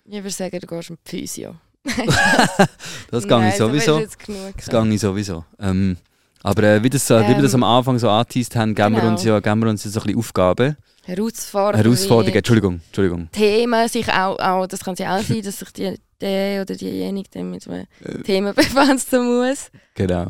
Ich 0.05 0.13
würde 0.13 0.29
sagen, 0.29 0.59
du 0.59 0.67
gehst 0.67 0.89
mit 0.89 0.99
Physio. 1.05 1.55
das 3.11 3.27
gehe 3.27 3.49
ich 3.49 3.55
sowieso. 3.55 3.99
Das 3.99 4.17
gehe 4.17 4.93
ich 4.93 5.01
sowieso. 5.01 5.45
Ähm, 5.59 5.97
aber 6.43 6.63
äh, 6.63 6.83
wie, 6.83 6.89
das, 6.89 7.09
äh, 7.09 7.27
wie 7.27 7.35
wir 7.35 7.41
das 7.41 7.53
am 7.53 7.61
ähm, 7.61 7.67
Anfang 7.67 7.99
so 7.99 8.09
angeteased 8.09 8.55
haben, 8.55 8.73
geben, 8.73 8.93
genau. 8.93 9.03
wir 9.03 9.09
uns 9.09 9.23
ja, 9.23 9.39
geben 9.39 9.61
wir 9.61 9.69
uns 9.69 9.83
so 9.83 9.99
ein 9.99 10.05
bisschen 10.05 10.17
Aufgaben. 10.17 10.77
Herausforderungen. 11.03 11.83
Herausforderungen, 11.83 12.37
Entschuldigung, 12.37 12.81
Entschuldigung. 12.87 13.31
Themen, 13.31 13.87
sich 13.89 14.07
auch, 14.09 14.37
auch, 14.39 14.67
das 14.67 14.83
kann 14.83 14.95
ja 14.95 15.17
auch 15.17 15.23
sein, 15.23 15.41
dass 15.41 15.59
sich 15.59 15.71
die, 15.71 15.97
der 16.21 16.61
oder 16.61 16.75
diejenige 16.75 17.43
mit 17.43 17.67
einem 17.67 17.87
äh. 18.03 18.23
Thema 18.23 18.53
befassen 18.55 19.37
muss. 19.37 19.71
Genau. 19.95 20.27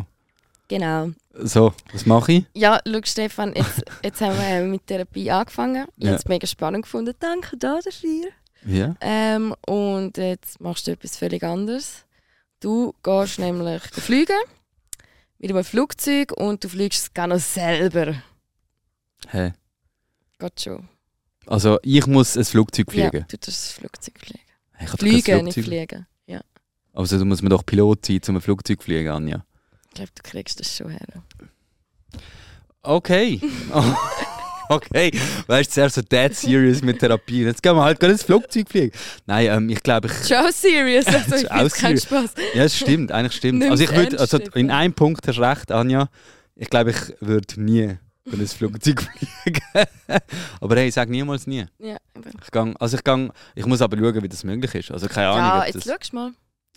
Genau. 0.67 1.11
So, 1.33 1.73
was 1.93 2.05
mache 2.05 2.31
ich? 2.33 2.45
Ja, 2.53 2.79
schau 2.85 2.99
Stefan, 3.03 3.53
jetzt, 3.55 3.83
jetzt 4.03 4.21
haben 4.21 4.37
wir 4.37 4.61
mit 4.67 4.85
Therapie 4.87 5.31
angefangen. 5.31 5.87
Ich 5.97 6.03
ja. 6.03 6.09
habe 6.09 6.19
es 6.19 6.25
mega 6.25 6.47
spannend 6.47 6.83
gefunden. 6.83 7.13
Danke 7.19 7.57
da 7.57 7.79
dafür. 7.83 8.29
Ja. 8.65 8.95
Ähm, 8.99 9.55
und 9.65 10.17
jetzt 10.17 10.59
machst 10.59 10.87
du 10.87 10.91
etwas 10.91 11.15
völlig 11.15 11.43
anderes. 11.43 12.05
Du 12.59 12.93
gehst 13.03 13.39
nämlich 13.39 13.81
fliegen 13.83 14.37
mit 15.37 15.51
einem 15.51 15.63
Flugzeug 15.63 16.31
und 16.33 16.63
du 16.63 16.69
fliegst 16.69 17.03
es 17.03 17.13
genau 17.13 17.37
selber. 17.37 18.07
Hä? 18.07 18.21
Hey. 19.29 19.53
Geht 20.39 20.61
schon. 20.61 20.89
Also 21.45 21.79
ich 21.83 22.05
muss 22.07 22.35
ein 22.35 22.45
Flugzeug 22.45 22.91
fliegen? 22.91 23.19
Ja, 23.21 23.25
du 23.27 23.37
tust 23.37 23.69
ein 23.69 23.79
Flugzeug 23.79 24.19
fliegen. 24.19 24.46
Ich 24.79 24.89
fliegen, 24.89 25.45
nicht 25.45 25.59
fliegen. 25.59 26.05
Ja. 26.25 26.41
Also 26.93 27.17
du 27.17 27.25
musst 27.25 27.41
man 27.41 27.49
doch 27.49 27.65
Pilot 27.65 28.05
sein, 28.05 28.21
um 28.27 28.35
ein 28.35 28.41
Flugzeug 28.41 28.79
zu 28.79 28.85
fliegen, 28.85 29.09
Anja. 29.09 29.45
Ich 29.87 29.93
glaube, 29.95 30.11
du 30.15 30.23
kriegst 30.23 30.59
das 30.59 30.75
schon 30.75 30.89
her. 30.89 31.23
Okay. 32.83 33.41
okay, 34.69 35.11
weißt 35.47 35.69
du, 35.69 35.73
sehr 35.73 35.89
so 35.89 36.01
dead 36.01 36.35
serious 36.35 36.81
mit 36.81 36.99
Therapie. 36.99 37.43
Jetzt 37.43 37.61
gehen 37.63 37.75
wir 37.75 37.83
halt 37.83 37.99
gerade 37.99 38.13
ins 38.13 38.23
Flugzeug 38.23 38.69
fliegen. 38.69 38.91
Nein, 39.25 39.47
ähm, 39.47 39.69
ich 39.69 39.81
glaube, 39.81 40.07
ich. 40.07 40.27
Schon 40.27 40.51
serious, 40.51 41.05
also 41.07 41.35
ich 41.35 41.51
auch 41.51 41.69
keinen 41.69 41.99
Spaß. 41.99 42.33
Ja, 42.53 42.63
es 42.63 42.77
stimmt, 42.77 43.11
eigentlich 43.11 43.35
stimmt. 43.35 43.63
also 43.63 43.83
ich 43.83 43.95
würde, 43.95 44.19
also 44.19 44.37
in 44.55 44.71
einem 44.71 44.93
Punkt 44.93 45.27
hast 45.27 45.37
du 45.37 45.41
recht, 45.41 45.71
Anja. 45.71 46.09
Ich 46.55 46.69
glaube, 46.69 46.91
ich 46.91 46.97
würde 47.19 47.61
nie 47.61 47.97
in 48.31 48.39
ein 48.41 48.47
Flugzeug 48.47 49.01
fliegen. 49.43 49.61
aber 50.59 50.75
hey, 50.75 50.91
sag 50.91 51.09
niemals 51.09 51.47
nie. 51.47 51.65
Ja, 51.79 51.97
ich 52.41 52.51
gang, 52.51 52.75
also 52.79 52.97
ich 52.97 53.03
gang, 53.03 53.31
ich 53.55 53.65
muss 53.65 53.81
aber 53.81 53.97
schauen, 53.97 54.23
wie 54.23 54.29
das 54.29 54.43
möglich 54.43 54.73
ist. 54.75 54.91
Also 54.91 55.07
keine 55.07 55.29
Ahnung. 55.29 55.45
Ja, 55.45 55.65
jetzt 55.65 55.87
das... 55.87 56.13
mal. 56.13 56.31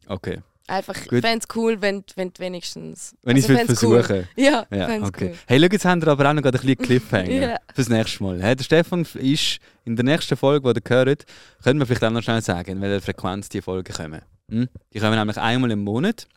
Okay. 0.07 0.41
Einfach, 0.67 0.95
ich 0.95 1.09
fände 1.09 1.39
es 1.39 1.57
cool, 1.57 1.83
wenn 1.83 2.05
du 2.05 2.39
wenigstens... 2.39 3.17
Wenn 3.25 3.35
also, 3.37 3.53
ich 3.53 3.59
es 3.59 3.67
versuchen 3.67 4.05
cool. 4.09 4.29
Ja, 4.37 4.65
ja 4.71 5.03
okay. 5.03 5.31
Cool. 5.31 5.39
Hey, 5.49 5.59
schau, 5.59 5.67
jetzt 5.67 5.85
haben 5.85 6.01
wir 6.01 6.09
aber 6.09 6.31
auch 6.31 6.33
noch 6.33 6.45
ein 6.45 6.51
bisschen 6.53 6.79
Cliffhanger 6.79 7.31
ja. 7.31 7.57
fürs 7.75 7.89
nächste 7.89 8.23
Mal. 8.23 8.41
Hey, 8.41 8.55
der 8.55 8.63
Stefan 8.63 9.05
ist 9.15 9.59
in 9.85 9.97
der 9.97 10.05
nächsten 10.05 10.37
Folge, 10.37 10.73
die 10.73 10.81
ihr 10.81 10.97
hört, 10.97 11.25
können 11.65 11.81
wir 11.81 11.87
vielleicht 11.87 12.05
auch 12.05 12.11
noch 12.11 12.23
schnell 12.23 12.41
sagen, 12.41 12.71
in 12.71 12.81
welcher 12.81 13.05
Frequenz 13.05 13.49
die 13.49 13.63
Folgen 13.63 13.93
kommen. 13.93 14.23
Hm? 14.49 14.69
Die 14.93 15.01
kommen 15.01 15.19
nämlich 15.19 15.39
einmal 15.39 15.73
im 15.73 15.83
Monat. 15.83 16.29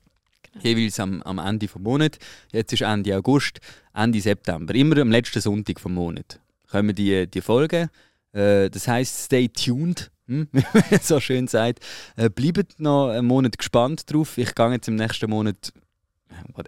Jeweils 0.62 0.99
am, 0.99 1.22
am 1.24 1.39
Ende 1.39 1.68
des 1.68 1.76
Monats. 1.76 2.20
Jetzt 2.51 2.74
ist 2.74 2.82
Ende 2.82 3.16
August, 3.18 3.60
Ende 3.93 4.22
September. 4.22 4.74
Immer 4.76 4.97
am 4.99 5.12
letzten 5.12 5.41
Sonntag 5.41 5.76
des 5.76 5.86
Monats 5.86 6.39
kommen 6.70 6.95
die, 6.95 7.28
die 7.28 7.41
Folgen. 7.41 7.89
Äh, 8.34 8.70
das 8.70 8.88
heißt, 8.88 9.26
stay 9.26 9.47
tuned 9.47 10.12
hm? 10.28 10.47
wie 10.51 10.64
man 10.74 10.99
so 11.01 11.20
schön 11.20 11.47
sagt. 11.47 11.80
Äh, 12.16 12.30
bleibt 12.30 12.80
noch 12.80 13.10
einen 13.10 13.28
Monat 13.28 13.58
gespannt 13.58 14.12
drauf. 14.12 14.38
Ich 14.38 14.56
gehe 14.56 14.72
jetzt 14.72 14.88
im 14.88 14.95
nächsten 14.95 15.30
Monat. 15.30 15.74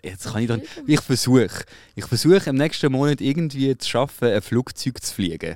Jetzt 0.04 0.32
kann 0.32 0.42
ich 0.42 0.48
doch. 0.48 0.60
Ich 0.86 1.02
versuche. 1.02 1.66
Ich 1.96 2.06
versuche 2.06 2.50
im 2.50 2.56
nächsten 2.56 2.92
Monat 2.92 3.22
irgendwie 3.22 3.78
zu 3.78 3.90
schaffen, 3.90 4.30
ein 4.30 4.42
Flugzeug 4.42 5.02
zu 5.02 5.14
fliegen. 5.14 5.56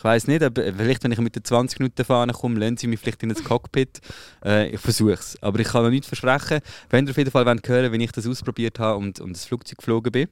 Ich 0.00 0.04
weiß 0.04 0.28
nicht, 0.28 0.42
aber 0.42 0.62
vielleicht, 0.62 1.04
wenn 1.04 1.12
ich 1.12 1.18
mit 1.18 1.36
den 1.36 1.44
20 1.44 1.78
Minuten 1.78 2.02
fahre, 2.06 2.32
komme, 2.32 2.58
lernen 2.58 2.78
sie 2.78 2.86
mich 2.86 3.00
vielleicht 3.00 3.22
in 3.22 3.28
das 3.28 3.44
Cockpit. 3.44 4.00
Äh, 4.42 4.70
ich 4.70 4.80
versuche 4.80 5.12
es. 5.12 5.36
Aber 5.42 5.60
ich 5.60 5.68
kann 5.68 5.82
noch 5.82 5.90
nichts 5.90 6.06
versprechen. 6.06 6.60
Wenn 6.88 7.06
ihr 7.06 7.10
auf 7.10 7.18
jeden 7.18 7.30
Fall 7.30 7.44
hören 7.44 7.60
wollt, 7.62 7.92
wenn 7.92 8.00
ich 8.00 8.10
das 8.10 8.26
ausprobiert 8.26 8.78
habe 8.78 8.96
und, 8.96 9.20
und 9.20 9.34
das 9.34 9.44
Flugzeug 9.44 9.76
geflogen 9.76 10.10
bin, 10.10 10.28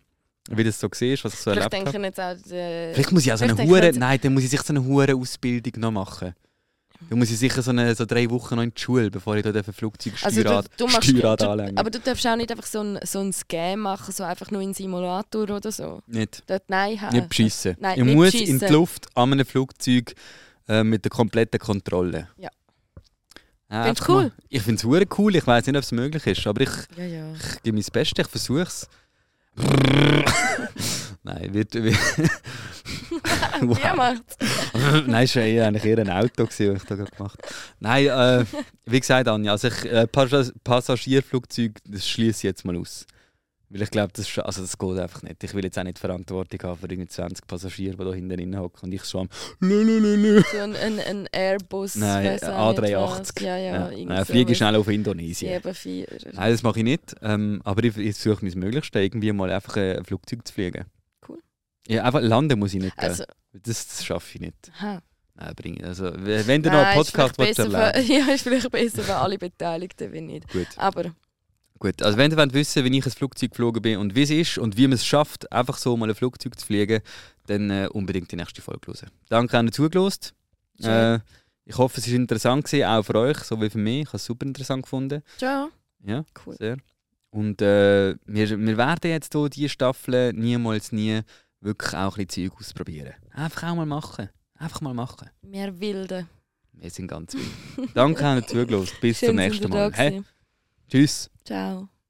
wie 0.49 0.65
das 0.65 0.81
so 0.81 0.87
war, 0.87 0.91
was 0.91 1.03
ich 1.03 1.19
so 1.19 1.51
vielleicht 1.51 1.71
erlebt 1.75 1.95
habe. 1.95 2.03
Jetzt 2.03 2.19
auch, 2.19 2.51
äh, 2.51 2.95
vielleicht 2.95 3.13
muss 3.13 3.27
ich 3.27 3.33
auch 3.35 3.37
so 3.37 3.45
eine 3.45 3.59
Hure, 3.59 3.93
nein, 3.95 4.19
dann 4.23 4.33
muss 4.33 4.45
ich 4.45 4.49
sich 4.49 4.63
so 4.63 4.73
eine 4.73 4.83
hure 4.83 5.15
Ausbildung 5.15 5.73
noch 5.77 5.91
machen. 5.91 6.35
Da 7.09 7.15
muss 7.15 7.31
ich 7.31 7.39
sicher 7.39 7.63
so, 7.63 7.71
eine, 7.71 7.95
so 7.95 8.05
drei 8.05 8.29
Wochen 8.29 8.57
noch 8.57 8.63
in 8.63 8.73
die 8.75 8.81
Schule, 8.81 9.11
bevor 9.11 9.37
ich 9.37 9.45
da 9.45 9.51
ein 9.51 9.63
Flugzeugsteuerrad 9.63 10.69
also 10.81 11.01
Steuerrad. 11.01 11.43
Aber 11.79 11.91
du 11.91 12.01
darfst 12.01 12.27
auch 12.27 12.37
nicht 12.37 12.51
einfach 12.51 12.67
so 12.67 12.81
ein, 12.81 12.99
so 13.05 13.21
ein 13.21 13.33
Scam 13.33 13.81
machen, 13.81 14.13
so 14.13 14.25
einfach 14.25 14.51
nur 14.51 14.63
in 14.63 14.75
Simulator 14.75 15.43
oder 15.43 15.71
so. 15.71 16.03
Nicht. 16.07 16.43
Dort, 16.47 16.65
nein, 16.69 16.99
Nicht 17.13 17.29
beschissen. 17.29 17.77
Nein, 17.79 17.99
ich 17.99 18.05
nicht 18.05 18.15
muss 18.15 18.33
beschissen. 18.33 18.61
in 18.61 18.67
die 18.67 18.73
Luft 18.73 19.07
an 19.15 19.33
einem 19.33 19.47
Flugzeug 19.47 20.15
äh, 20.69 20.83
mit 20.83 21.05
der 21.05 21.11
kompletten 21.11 21.61
Kontrolle. 21.61 22.29
Ja. 22.37 22.51
Ja, 23.71 23.85
Findest 23.85 24.09
du 24.09 24.13
cool? 24.13 24.23
Mal. 24.23 24.33
Ich 24.49 24.63
finde 24.63 25.05
es 25.05 25.19
cool. 25.19 25.37
Ich 25.37 25.47
weiß 25.47 25.67
nicht, 25.67 25.77
ob 25.77 25.83
es 25.83 25.93
möglich 25.93 26.27
ist, 26.27 26.47
aber 26.47 26.63
ich, 26.63 26.71
ja, 26.97 27.05
ja. 27.05 27.33
ich 27.35 27.63
gebe 27.63 27.77
mein 27.77 27.85
Bestes, 27.93 28.25
ich 28.25 28.31
versuche 28.31 28.63
es. 28.63 28.89
Nein, 31.23 31.53
wird. 31.53 31.75
wird 31.75 31.97
wow. 33.61 33.79
Wie 33.79 33.97
macht's? 33.97 34.37
Nein, 35.07 35.25
es 35.25 35.37
war 35.37 35.43
eher, 35.43 35.67
eigentlich 35.67 35.85
eher 35.85 35.99
ein 35.99 36.11
Auto, 36.11 36.45
das 36.45 36.61
ich 36.61 36.83
da 36.83 36.95
gemacht 36.95 37.19
habe. 37.19 37.37
Nein, 37.81 38.07
äh, 38.07 38.45
wie 38.87 39.01
gesagt, 39.01 39.29
Anja, 39.29 39.53
also 39.53 39.69
ich, 39.69 39.85
äh, 39.85 40.07
Passagierflugzeug, 40.07 41.79
das 41.85 42.07
schließe 42.07 42.39
ich 42.39 42.43
jetzt 42.45 42.65
mal 42.65 42.77
aus. 42.77 43.07
Weil 43.71 43.83
ich 43.83 43.91
glaube, 43.91 44.13
das, 44.15 44.39
also 44.39 44.63
das 44.63 44.79
geht 44.79 44.99
einfach 44.99 45.23
nicht. 45.23 45.45
Ich 45.45 45.53
will 45.53 45.63
jetzt 45.63 45.79
auch 45.79 45.83
nicht 45.83 45.99
Verantwortung 45.99 46.59
haben 46.63 46.79
für 46.79 46.87
irgendwie 46.87 47.09
20 47.09 47.47
Passagiere, 47.47 47.97
die 47.97 48.05
da 48.05 48.13
hinten 48.15 48.37
drin 48.37 48.59
hocken 48.59 48.87
und 48.87 48.95
ich 48.95 49.03
so 49.03 49.21
am 49.21 49.29
Lulululu. 49.61 50.41
So 50.41 50.59
ein, 50.59 50.75
ein, 50.75 50.99
ein 50.99 51.29
Airbus. 51.31 51.97
Nein, 51.97 52.39
A380. 52.39 53.43
Ja, 53.43 53.59
ja. 53.59 53.91
ja. 53.91 54.05
Nein, 54.07 54.25
fliege 54.25 54.55
schnell 54.55 54.77
auf 54.77 54.89
Indonesien. 54.89 55.53
Eben 55.53 55.75
vier. 55.75 56.07
Nein, 56.33 56.53
das 56.53 56.63
mache 56.63 56.79
ich 56.79 56.85
nicht. 56.85 57.15
Ähm, 57.21 57.61
aber 57.65 57.85
ich, 57.85 57.97
ich 57.99 58.17
suche 58.17 58.43
mein 58.47 58.59
Möglichstes, 58.59 59.03
irgendwie 59.03 59.33
mal 59.33 59.51
einfach 59.51 59.77
ein 59.77 60.05
Flugzeug 60.05 60.47
zu 60.49 60.55
fliegen. 60.55 60.87
Ja, 61.87 62.05
einfach 62.05 62.21
landen 62.21 62.59
muss 62.59 62.75
ich 62.75 62.83
nicht. 62.83 62.99
Also, 62.99 63.25
das, 63.53 63.87
das 63.87 64.05
schaffe 64.05 64.35
ich 64.35 64.41
nicht. 64.41 64.73
Aha. 64.79 65.01
Nein, 65.35 65.55
bring, 65.55 65.85
also, 65.85 66.11
wenn 66.15 66.63
du 66.63 66.71
noch 66.71 66.79
einen 66.79 66.99
Podcast 66.99 67.39
willst, 67.39 67.59
erleben. 67.61 68.07
Ja, 68.09 68.35
ist 68.35 68.43
vielleicht 68.43 68.71
besser 68.71 69.03
für 69.03 69.15
alle 69.15 69.39
Beteiligten, 69.39 70.13
wenn 70.13 70.27
nicht. 70.27 70.49
Gut. 70.49 70.67
Aber 70.77 71.13
Gut, 71.79 72.03
also 72.03 72.19
wenn 72.19 72.31
ihr 72.31 72.37
wollt 72.37 72.55
wissen 72.55 72.85
wie 72.85 72.99
ich 72.99 73.07
ein 73.07 73.13
Flugzeug 73.13 73.51
geflogen 73.51 73.81
bin 73.81 73.99
und 73.99 74.17
wie 74.17 74.23
es 74.23 74.31
ist 74.31 74.59
und 74.59 74.77
wie 74.77 74.89
man 74.89 74.95
es 74.95 75.07
schafft, 75.07 75.51
einfach 75.53 75.77
so 75.77 75.97
mal 75.97 76.09
ein 76.09 76.15
Flugzeug 76.15 76.59
zu 76.59 76.67
fliegen, 76.67 77.01
dann 77.47 77.71
äh, 77.71 77.89
unbedingt 77.93 78.33
die 78.33 78.37
nächste 78.37 78.61
Folge 78.61 78.89
hören. 78.89 79.11
Danke 79.29 79.57
an 79.57 79.71
zugelost. 79.71 80.35
Äh, 80.83 81.21
ich 81.65 81.77
hoffe, 81.77 82.01
es 82.01 82.09
war 82.09 82.15
interessant 82.15 82.65
gewesen, 82.65 82.85
auch 82.85 83.03
für 83.05 83.15
euch, 83.15 83.39
so 83.39 83.61
wie 83.61 83.71
für 83.71 83.79
mich. 83.79 84.03
Ich 84.03 84.07
habe 84.09 84.17
es 84.17 84.25
super 84.25 84.47
interessant 84.47 84.83
gefunden. 84.83 85.23
Ja. 85.39 85.69
Ja, 86.05 86.25
cool. 86.45 86.57
Sehr. 86.59 86.79
Und 87.31 87.63
äh, 87.63 88.15
wir, 88.27 88.59
wir 88.59 88.77
werden 88.77 89.11
jetzt 89.11 89.35
hier 89.35 89.49
diese 89.49 89.69
Staffel 89.69 90.33
niemals 90.33 90.93
nie 90.93 91.21
wirklich 91.61 91.95
auch 91.95 92.17
ein 92.19 92.27
bisschen 92.27 92.51
Zeug 92.51 92.61
ausprobieren. 92.61 93.15
Einfach 93.33 93.71
auch 93.71 93.75
mal 93.75 93.87
machen. 93.87 94.29
Einfach 94.55 94.81
mal 94.81 94.95
machen. 94.95 95.31
Mehr 95.43 95.79
Wilde. 95.81 96.27
Wir 96.73 96.91
sind 96.91 97.09
ganz 97.09 97.35
wild. 97.35 97.91
Danke, 97.95 98.23
dass 98.23 98.37
ihr 98.37 98.47
zugelassen 98.47 98.97
Bis 99.01 99.19
Schön, 99.19 99.29
zum 99.29 99.37
nächsten 99.37 99.69
Mal. 99.69 99.93
Hey, 99.93 100.23
tschüss. 100.89 101.31
Ciao. 101.45 101.89